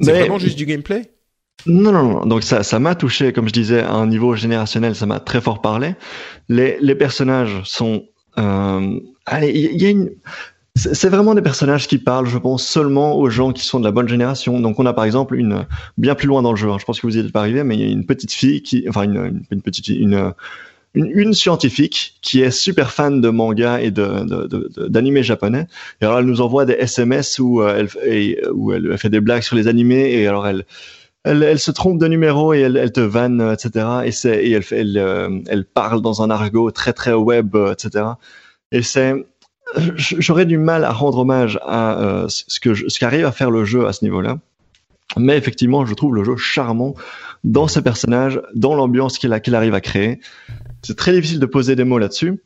C'est 0.00 0.12
vraiment 0.12 0.38
juste 0.38 0.58
du 0.58 0.66
gameplay? 0.66 1.10
Non, 1.66 1.92
non, 1.92 2.02
non. 2.02 2.26
Donc 2.26 2.42
ça, 2.42 2.64
ça 2.64 2.80
m'a 2.80 2.96
touché, 2.96 3.32
comme 3.32 3.46
je 3.46 3.52
disais, 3.52 3.80
à 3.80 3.92
un 3.92 4.08
niveau 4.08 4.34
générationnel, 4.34 4.96
ça 4.96 5.06
m'a 5.06 5.20
très 5.20 5.40
fort 5.40 5.60
parlé. 5.60 5.94
Les, 6.48 6.76
les 6.80 6.96
personnages 6.96 7.60
sont, 7.64 8.04
euh... 8.38 8.98
allez, 9.26 9.50
il 9.50 9.80
y, 9.80 9.86
a 9.86 9.90
une, 9.90 10.10
c'est 10.74 11.08
vraiment 11.08 11.36
des 11.36 11.42
personnages 11.42 11.86
qui 11.86 11.98
parlent, 11.98 12.26
je 12.26 12.38
pense, 12.38 12.66
seulement 12.66 13.16
aux 13.16 13.30
gens 13.30 13.52
qui 13.52 13.64
sont 13.64 13.78
de 13.78 13.84
la 13.84 13.92
bonne 13.92 14.08
génération. 14.08 14.58
Donc 14.58 14.80
on 14.80 14.86
a 14.86 14.92
par 14.92 15.04
exemple 15.04 15.36
une 15.36 15.64
bien 15.98 16.16
plus 16.16 16.26
loin 16.26 16.42
dans 16.42 16.50
le 16.50 16.56
jeu. 16.56 16.68
Hein, 16.68 16.78
je 16.80 16.84
pense 16.84 17.00
que 17.00 17.06
vous 17.06 17.16
y 17.16 17.20
êtes 17.20 17.30
pas 17.30 17.40
arrivé, 17.40 17.62
mais 17.62 17.76
il 17.76 17.80
y 17.80 17.84
a 17.84 17.92
une 17.92 18.06
petite 18.06 18.32
fille 18.32 18.62
qui, 18.62 18.84
enfin 18.88 19.02
une, 19.02 19.16
une, 19.16 19.42
une 19.52 19.62
petite 19.62 19.86
fille, 19.86 19.98
une 19.98 20.32
une, 20.94 21.10
une, 21.14 21.34
scientifique 21.34 22.14
qui 22.20 22.42
est 22.42 22.50
super 22.50 22.92
fan 22.92 23.20
de 23.20 23.28
manga 23.28 23.80
et 23.80 23.90
de, 23.90 24.88
d'animés 24.88 25.22
japonais. 25.22 25.66
Et 26.00 26.04
alors 26.04 26.18
elle 26.18 26.26
nous 26.26 26.40
envoie 26.40 26.64
des 26.64 26.74
SMS 26.74 27.38
où 27.38 27.62
euh, 27.62 27.86
elle, 28.04 28.98
fait 28.98 29.08
des 29.08 29.20
blagues 29.20 29.42
sur 29.42 29.56
les 29.56 29.68
animés 29.68 30.12
et 30.12 30.26
alors 30.26 30.46
elle 30.46 30.64
elle, 31.24 31.42
elle 31.44 31.60
se 31.60 31.70
trompe 31.70 32.00
de 32.00 32.08
numéro 32.08 32.52
et 32.52 32.60
elle, 32.60 32.76
elle 32.76 32.90
te 32.90 33.00
vanne, 33.00 33.40
etc. 33.52 33.86
Et 34.04 34.10
c'est 34.10 34.44
et 34.44 34.58
elle 34.72 34.98
euh, 34.98 35.40
elle 35.48 35.64
parle 35.64 36.02
dans 36.02 36.22
un 36.22 36.30
argot 36.30 36.70
très 36.72 36.92
très 36.92 37.12
web, 37.12 37.56
etc. 37.56 38.04
Et 38.72 38.82
c'est 38.82 39.14
j'aurais 39.96 40.46
du 40.46 40.58
mal 40.58 40.84
à 40.84 40.92
rendre 40.92 41.18
hommage 41.18 41.58
à 41.62 41.98
euh, 42.00 42.26
ce 42.28 42.60
que 42.60 42.74
ce 42.74 42.98
qu'arrive 42.98 43.24
à 43.24 43.32
faire 43.32 43.50
le 43.50 43.64
jeu 43.64 43.86
à 43.86 43.92
ce 43.92 44.04
niveau-là. 44.04 44.38
Mais 45.16 45.36
effectivement, 45.36 45.84
je 45.84 45.94
trouve 45.94 46.14
le 46.14 46.24
jeu 46.24 46.36
charmant 46.36 46.94
dans 47.44 47.68
ses 47.68 47.82
personnages, 47.82 48.40
dans 48.54 48.74
l'ambiance 48.74 49.18
qu'il 49.18 49.32
arrive 49.32 49.74
à 49.74 49.80
créer. 49.80 50.20
C'est 50.82 50.96
très 50.96 51.12
difficile 51.12 51.40
de 51.40 51.46
poser 51.46 51.76
des 51.76 51.84
mots 51.84 51.98
là-dessus. 51.98 52.42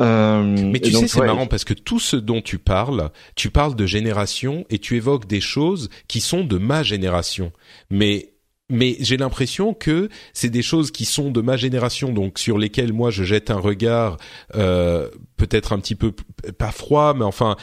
Euh, 0.00 0.42
mais 0.42 0.80
tu 0.80 0.92
sais, 0.92 1.06
c'est 1.06 1.20
marrant 1.20 1.46
parce 1.46 1.64
que 1.64 1.74
tout 1.74 2.00
ce 2.00 2.16
dont 2.16 2.40
tu 2.40 2.58
parles, 2.58 3.10
tu 3.34 3.50
parles 3.50 3.76
de 3.76 3.86
génération 3.86 4.64
et 4.70 4.78
tu 4.78 4.96
évoques 4.96 5.26
des 5.26 5.40
choses 5.40 5.90
qui 6.08 6.20
sont 6.20 6.44
de 6.44 6.58
ma 6.58 6.82
génération. 6.82 7.52
Mais 7.90 8.30
mais 8.70 8.96
j'ai 9.00 9.18
l'impression 9.18 9.74
que 9.74 10.08
c'est 10.32 10.48
des 10.48 10.62
choses 10.62 10.92
qui 10.92 11.04
sont 11.04 11.30
de 11.30 11.42
ma 11.42 11.58
génération, 11.58 12.10
donc 12.10 12.38
sur 12.38 12.56
lesquelles 12.56 12.94
moi 12.94 13.10
je 13.10 13.22
jette 13.22 13.50
un 13.50 13.58
regard 13.58 14.16
euh, 14.54 15.10
peut-être 15.36 15.74
un 15.74 15.78
petit 15.78 15.94
peu 15.94 16.12
pas 16.56 16.70
froid, 16.70 17.12
mais 17.12 17.24
enfin 17.24 17.56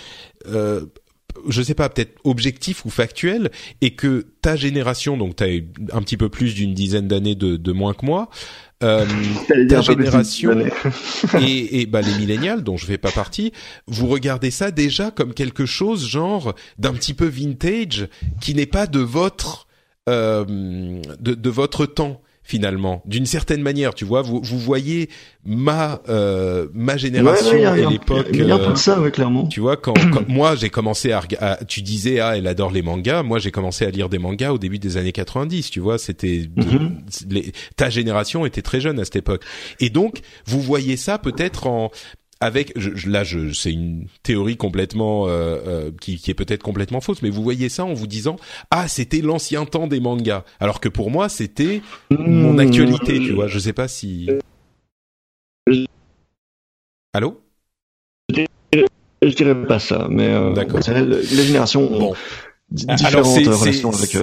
euh, 0.46 0.86
je 1.48 1.62
sais 1.62 1.74
pas, 1.74 1.90
peut-être 1.90 2.20
objectif 2.24 2.86
ou 2.86 2.90
factuel, 2.90 3.52
et 3.82 3.92
que 3.92 4.28
ta 4.42 4.56
génération, 4.56 5.18
donc 5.18 5.36
tu 5.36 5.44
as 5.44 5.96
un 5.96 6.02
petit 6.02 6.18
peu 6.18 6.30
plus 6.30 6.54
d'une 6.56 6.74
dizaine 6.74 7.08
d'années 7.08 7.36
de, 7.36 7.58
de, 7.58 7.72
moins 7.72 7.94
que 7.94 8.06
moi, 8.06 8.30
euh, 8.84 9.06
ta 9.70 9.82
génération 9.82 10.66
et, 11.42 11.82
et 11.82 11.86
bah, 11.86 12.02
les 12.02 12.14
millénials 12.18 12.64
dont 12.64 12.78
je 12.78 12.86
fais 12.86 12.98
pas 12.98 13.12
partie, 13.12 13.52
vous 13.88 14.08
regardez 14.08 14.52
ça 14.52 14.72
déjà 14.72 15.12
comme 15.12 15.34
quelque 15.34 15.66
chose 15.66 16.08
genre 16.08 16.56
d'un 16.78 16.94
petit 16.94 17.14
peu 17.14 17.26
vintage 17.26 18.08
qui 18.40 18.56
n'est 18.56 18.66
pas 18.66 18.88
de 18.88 19.00
votre 19.00 19.68
euh, 20.08 20.46
de, 21.20 21.34
de 21.34 21.50
votre 21.50 21.86
temps 21.86 22.22
finalement. 22.50 23.04
D'une 23.06 23.28
certaine 23.28 23.62
manière 23.62 23.94
tu 23.94 24.06
vois 24.06 24.24
vous 24.24 24.42
vous 24.44 24.58
voyez 24.58 25.08
ma 25.46 26.02
euh, 26.10 26.68
ma 26.74 26.98
génération 26.98 27.64
à 27.64 27.76
l'époque 27.76 28.28
il 28.34 28.44
y 28.44 28.52
a 28.52 28.56
un 28.56 28.72
de 28.72 28.76
ça 28.76 29.00
ouais, 29.00 29.12
clairement. 29.12 29.46
tu 29.46 29.60
vois 29.60 29.78
quand, 29.78 29.94
moi 30.28 30.56
j'ai 30.56 30.72
commencé 30.72 31.12
à, 31.12 31.60
tu 31.68 31.84
disais 31.84 32.20
ah 32.20 32.36
elle 32.36 32.48
adore 32.48 32.72
les 32.72 32.82
mangas. 32.82 33.22
Moi 33.22 33.38
j'ai 33.38 33.52
commencé 33.52 33.86
à 33.86 33.92
lire 33.92 34.10
des 34.10 34.18
mangas 34.18 34.52
au 34.52 34.58
début 34.58 34.80
des 34.80 34.98
années 34.98 35.12
90 35.12 35.70
tu 35.70 35.80
vois. 35.80 36.00
C'était 36.00 36.50
mhm. 36.56 37.04
ta 37.76 37.92
génération 37.92 38.48
était 38.48 38.64
très 38.64 38.82
jeune 38.82 39.00
à 39.00 39.06
cette 39.06 39.18
époque. 39.18 39.44
Et 39.80 39.92
donc 39.92 40.22
vous 40.48 40.60
voyez 40.60 40.98
ça 40.98 41.20
peut-être 41.20 41.68
en 41.68 41.92
avec 42.42 42.72
je, 42.78 43.10
là 43.10 43.24
je 43.24 43.52
c'est 43.52 43.72
une 43.72 44.08
théorie 44.24 44.58
complètement 44.58 45.28
euh, 45.28 45.58
euh, 45.68 45.92
qui, 46.00 46.18
qui 46.18 46.32
est 46.32 46.36
peut-être 46.36 46.64
complètement 46.64 47.02
fausse 47.02 47.22
mais 47.22 47.30
vous 47.30 47.44
voyez 47.44 47.70
ça 47.70 47.84
en 47.86 47.94
vous 47.94 48.08
disant 48.08 48.38
ah 48.72 48.88
c'était 48.88 49.22
l'ancien 49.22 49.66
temps 49.66 49.88
des 49.88 50.00
mangas 50.00 50.44
alors 50.60 50.80
que 50.80 50.90
pour 50.90 51.12
moi 51.12 51.28
c'était 51.30 51.82
mon 52.10 52.54
hmm. 52.54 52.60
actualité 52.60 53.20
tu 53.20 53.34
vois 53.34 53.48
je 53.48 53.60
sais 53.60 53.74
pas 53.74 53.88
si 53.88 54.30
allô? 57.14 57.42
Je 59.22 59.36
dirais 59.36 59.66
pas 59.66 59.80
ça 59.80 60.08
mais 60.10 60.28
euh, 60.28 60.54
d'accord 60.54 60.80
les 60.88 61.44
générations 61.44 61.90
bon. 61.90 62.16
Alors 63.04 63.26
c'est, 63.26 63.44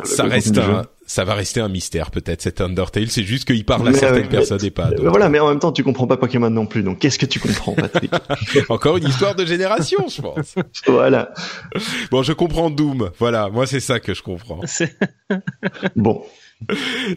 ça 0.04 0.24
reste 0.24 0.56
un, 0.58 0.86
ça 1.06 1.24
va 1.24 1.34
rester 1.34 1.60
un 1.60 1.68
mystère 1.68 2.10
peut-être 2.12 2.42
cet 2.42 2.60
Undertale. 2.60 3.08
C'est 3.08 3.24
juste 3.24 3.44
qu'il 3.44 3.64
parle 3.64 3.88
à 3.88 3.92
certaines 3.92 4.28
personnes 4.28 4.64
et 4.64 4.70
pas. 4.70 4.90
d'autres. 4.90 5.08
Voilà, 5.08 5.28
mais 5.28 5.40
en 5.40 5.48
même 5.48 5.58
temps 5.58 5.72
tu 5.72 5.82
comprends 5.82 6.06
pas 6.06 6.16
Pokémon 6.16 6.50
non 6.50 6.66
plus. 6.66 6.82
Donc 6.82 7.00
qu'est-ce 7.00 7.18
que 7.18 7.26
tu 7.26 7.40
comprends, 7.40 7.72
Patrick? 7.72 8.12
Encore 8.68 8.98
une 8.98 9.08
histoire 9.08 9.34
de 9.34 9.44
génération, 9.44 10.06
je 10.08 10.22
pense. 10.22 10.54
voilà. 10.86 11.32
Bon, 12.10 12.22
je 12.22 12.32
comprends 12.32 12.70
Doom. 12.70 13.10
Voilà, 13.18 13.48
moi 13.48 13.66
c'est 13.66 13.80
ça 13.80 13.98
que 13.98 14.14
je 14.14 14.22
comprends. 14.22 14.60
bon. 15.96 16.22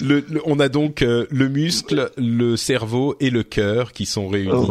Le, 0.01 0.25
on 0.45 0.59
a 0.59 0.67
donc 0.67 1.01
euh, 1.01 1.25
le 1.31 1.47
muscle, 1.47 2.11
le 2.17 2.57
cerveau 2.57 3.15
et 3.21 3.29
le 3.29 3.43
cœur 3.43 3.93
qui 3.93 4.05
sont 4.05 4.27
réunis 4.27 4.67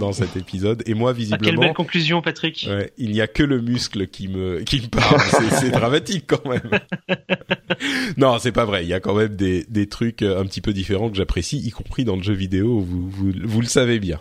dans, 0.00 0.12
cet 0.12 0.36
épisode. 0.36 0.82
Et 0.86 0.94
moi, 0.94 1.12
visiblement, 1.12 1.40
ah, 1.42 1.44
quelle 1.44 1.58
belle 1.58 1.74
conclusion, 1.74 2.22
Patrick. 2.22 2.66
Ouais, 2.68 2.92
il 2.96 3.10
n'y 3.10 3.20
a 3.20 3.26
que 3.26 3.42
le 3.42 3.60
muscle 3.60 4.06
qui 4.06 4.28
me 4.28 4.60
qui 4.60 4.80
me 4.80 4.86
parle. 4.88 5.20
c'est 5.60 5.70
dramatique 5.70 6.24
quand 6.26 6.46
même. 6.46 6.70
non, 8.16 8.38
c'est 8.38 8.52
pas 8.52 8.64
vrai. 8.64 8.84
Il 8.84 8.88
y 8.88 8.94
a 8.94 9.00
quand 9.00 9.14
même 9.14 9.36
des 9.36 9.64
des 9.68 9.86
trucs 9.86 10.22
euh, 10.22 10.40
un 10.40 10.46
petit 10.46 10.62
peu 10.62 10.72
différents 10.72 11.10
que 11.10 11.16
j'apprécie, 11.16 11.58
y 11.58 11.70
compris 11.70 12.04
dans 12.04 12.16
le 12.16 12.22
jeu 12.22 12.34
vidéo. 12.34 12.80
Vous 12.80 13.08
vous 13.10 13.32
vous 13.44 13.60
le 13.60 13.66
savez 13.66 14.00
bien. 14.00 14.20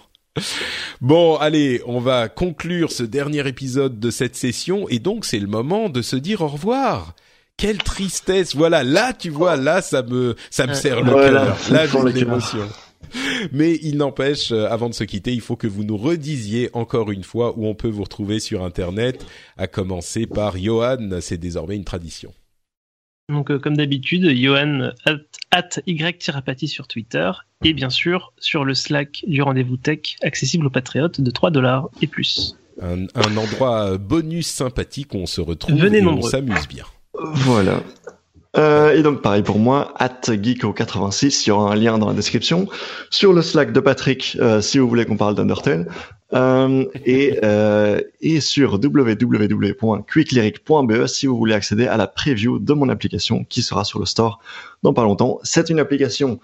Bon, 1.00 1.38
allez, 1.38 1.82
on 1.86 2.00
va 2.00 2.28
conclure 2.28 2.91
ce 2.91 3.04
dernier 3.04 3.48
épisode 3.48 4.00
de 4.00 4.12
cette 4.12 4.36
session 4.36 4.89
et 4.89 5.00
donc 5.00 5.24
c'est 5.24 5.39
le 5.39 5.48
moment 5.48 5.88
de 5.88 6.02
se 6.02 6.18
dire 6.18 6.41
au 6.41 6.48
revoir 6.48 7.16
quelle 7.58 7.78
tristesse. 7.78 8.56
Voilà, 8.56 8.84
là 8.84 9.14
tu 9.14 9.30
vois, 9.30 9.56
là 9.56 9.82
ça 9.82 10.03
me 10.03 10.36
ça 10.49 10.68
me 10.68 10.74
serre 10.74 11.01
le 11.01 11.12
cœur. 11.12 11.58
Là 11.72 11.88
j'ai 11.88 12.14
l'émotion. 12.14 12.68
Mais 13.51 13.78
il 13.82 13.97
n'empêche, 13.97 14.51
euh, 14.51 14.68
avant 14.70 14.89
de 14.89 14.93
se 14.93 15.03
quitter, 15.03 15.34
il 15.34 15.41
faut 15.41 15.56
que 15.56 15.68
vous 15.68 15.84
nous 15.84 15.97
redisiez 15.97 16.70
encore 16.74 17.12
une 17.12 17.24
fois 17.24 17.58
où 17.58 17.66
on 17.68 17.76
peut 17.76 17.88
vous 17.88 18.03
retrouver 18.03 18.39
sur 18.39 18.64
Internet, 18.64 19.26
à 19.58 19.68
commencer 19.68 20.26
par 20.28 20.58
Johan, 20.58 21.10
c'est 21.22 21.38
désormais 21.38 21.76
une 21.76 21.86
tradition. 21.86 22.34
Donc 23.30 23.49
euh, 23.51 23.60
comme 23.60 23.78
d'habitude, 23.78 24.30
Johan 24.36 24.91
at, 25.51 25.70
y 25.88 26.68
sur 26.68 26.88
Twitter 26.88 27.32
et 27.64 27.74
bien 27.74 27.89
sûr 27.89 28.34
sur 28.38 28.66
le 28.66 28.74
Slack 28.74 29.24
du 29.28 29.41
rendez-vous 29.41 29.78
tech 29.78 30.18
accessible 30.22 30.68
aux 30.68 30.72
patriotes 30.72 31.22
de 31.22 31.32
3 31.32 31.51
dollars 31.51 31.89
et 32.01 32.08
plus. 32.08 32.56
Un, 32.82 33.06
un, 33.16 33.38
endroit 33.38 33.97
bonus 33.97 34.47
sympathique 34.47 35.14
où 35.14 35.18
on 35.18 35.26
se 35.26 35.41
retrouve 35.41 35.86
et 35.86 36.06
on 36.06 36.22
s'amuse 36.22 36.68
bien. 36.68 36.86
Voilà. 37.20 37.82
Euh, 38.57 38.93
et 38.93 39.01
donc 39.01 39.22
pareil 39.22 39.43
pour 39.43 39.59
moi, 39.59 39.93
at 39.97 40.22
geeko86, 40.28 41.43
il 41.45 41.49
y 41.49 41.51
aura 41.51 41.74
un 41.74 41.76
lien 41.76 41.97
dans 41.97 42.07
la 42.07 42.13
description. 42.13 42.70
Sur 43.09 43.34
le 43.34 43.41
Slack 43.41 43.74
de 43.74 43.82
Patrick, 43.82 44.38
euh, 44.39 44.61
si 44.61 44.80
vous 44.80 44.88
voulez 44.88 45.05
qu'on 45.05 45.18
parle 45.18 45.36
d'Undertale. 45.36 45.89
Euh, 46.34 46.86
et, 47.05 47.39
et 48.22 48.39
sur 48.41 48.74
www.quicklyric.be 48.74 51.05
si 51.05 51.28
vous 51.28 51.38
voulez 51.38 51.53
accéder 51.53 51.86
à 51.88 51.97
la 51.97 52.07
preview 52.07 52.57
de 52.59 52.74
mon 52.74 52.89
application 52.89 53.43
qui 53.43 53.61
sera 53.61 53.86
sur 53.86 53.99
le 53.99 54.05
store 54.05 54.39
dans 54.82 54.93
pas 54.93 55.03
longtemps. 55.03 55.39
C'est 55.43 55.70
une 55.70 55.80
application 55.80 56.39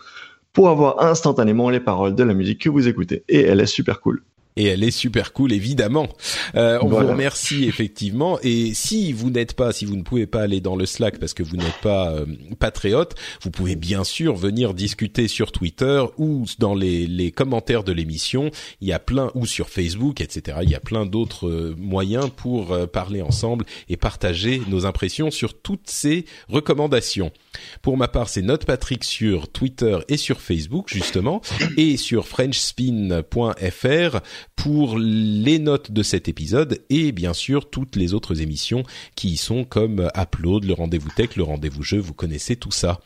pour 0.54 0.70
avoir 0.70 1.04
instantanément 1.04 1.70
les 1.70 1.80
paroles 1.80 2.14
de 2.14 2.24
la 2.24 2.34
musique 2.34 2.62
que 2.62 2.70
vous 2.70 2.88
écoutez 2.88 3.24
et 3.28 3.42
elle 3.42 3.60
est 3.60 3.66
super 3.66 4.02
cool. 4.02 4.22
Et 4.56 4.66
elle 4.66 4.84
est 4.84 4.92
super 4.92 5.34
cool 5.34 5.54
évidemment. 5.54 6.08
Euh, 6.56 6.80
on 6.82 6.88
vous 6.88 6.96
remercie 7.08 7.66
effectivement 7.66 8.40
et 8.44 8.74
si 8.74 9.14
vous 9.14 9.30
n'êtes 9.30 9.54
pas, 9.54 9.72
si 9.72 9.86
vous 9.86 9.96
ne 9.96 10.04
pouvez 10.04 10.28
pas 10.28 10.42
aller 10.42 10.62
dans 10.62 10.76
le 10.76 10.86
Slack 10.86 11.20
parce 11.20 11.34
que 11.34 11.44
vous 11.44 11.58
n'êtes 11.58 11.80
pas 11.82 12.12
euh, 12.12 12.26
patriote, 12.60 13.16
vous 13.42 13.52
pouvez 13.52 13.76
bien 13.76 14.04
sûr 14.04 14.36
venir 14.36 14.74
discuter 14.74 15.28
sur 15.28 15.52
Twitter 15.52 16.04
ou 16.18 16.46
dans 16.60 16.74
les, 16.74 17.08
les 17.08 17.32
commentaires 17.32 17.84
de 17.84 17.92
l'émission. 17.92 18.52
Il 18.82 18.88
y 18.88 18.94
a 18.94 19.00
plein 19.00 19.32
ou 19.36 19.46
sur 19.46 19.70
Facebook, 19.70 20.22
etc. 20.22 20.60
Il 20.64 20.70
y 20.70 20.76
a 20.76 20.80
plein 20.80 21.06
d'autres 21.06 21.48
euh, 21.48 21.76
moyens 21.78 22.30
pour 22.36 22.72
euh, 22.72 22.88
parler 22.88 23.22
ensemble 23.22 23.66
et 23.90 23.98
partager 23.98 24.62
nos 24.68 24.86
impressions 24.86 25.32
sur 25.32 25.60
toutes 25.60 25.90
ces 25.90 26.26
recommandations. 26.50 27.32
Pour 27.82 27.98
ma 27.98 28.08
part, 28.08 28.30
c'est 28.30 28.42
Note 28.42 28.66
Patrick 28.66 29.04
sur 29.04 29.50
Twitter 29.50 29.98
et 30.08 30.18
sur 30.18 30.42
Facebook 30.42 30.88
justement 30.88 31.42
et 31.78 31.98
sur 31.98 32.28
frenchspin.fr 32.28 34.20
pour 34.56 34.98
les 34.98 35.60
notes 35.60 35.92
de 35.92 36.04
cet 36.04 36.28
épisode 36.28 36.80
et 36.90 37.12
bien 37.12 37.34
sûr 37.34 37.70
toutes 37.70 37.96
les 37.96 38.14
autres 38.14 38.42
émissions 38.42 38.84
qui 39.16 39.30
y 39.30 39.38
sont 39.38 39.64
comme 39.64 40.10
Upload, 40.16 40.66
le 40.66 40.74
rendez-vous 40.74 41.10
tech, 41.16 41.36
le 41.36 41.44
rendez-vous 41.44 41.84
jeu, 41.84 42.00
vous 42.00 42.14
connaissez 42.14 42.56
tout 42.56 42.72
ça. 42.72 43.00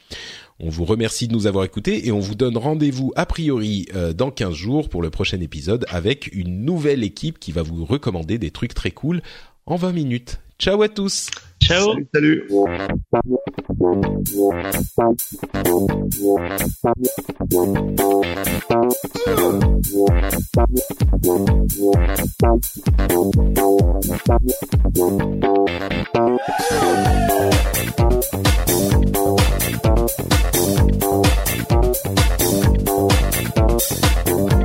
On 0.60 0.70
vous 0.70 0.86
remercie 0.86 1.28
de 1.28 1.34
nous 1.34 1.48
avoir 1.48 1.66
écoutés 1.66 2.08
et 2.08 2.12
on 2.12 2.20
vous 2.20 2.36
donne 2.36 2.58
rendez-vous 2.58 3.12
a 3.16 3.26
priori 3.26 3.88
euh, 3.94 4.14
dans 4.14 4.32
15 4.32 4.54
jours 4.54 4.90
pour 4.90 5.02
le 5.02 5.10
prochain 5.10 5.42
épisode 5.42 5.86
avec 5.90 6.34
une 6.34 6.64
nouvelle 6.64 7.04
équipe 7.04 7.40
qui 7.40 7.52
va 7.52 7.62
vous 7.62 7.84
recommander 7.84 8.38
des 8.38 8.52
trucs 8.52 8.74
très 8.74 8.92
cool 8.92 9.22
en 9.66 9.76
20 9.76 9.92
minutes. 9.92 10.40
Ciao 10.58 10.82
à 10.82 10.90
tous. 10.90 11.30
Ciao. 11.62 11.96
Salut. 12.14 12.48
Mom 34.26 34.65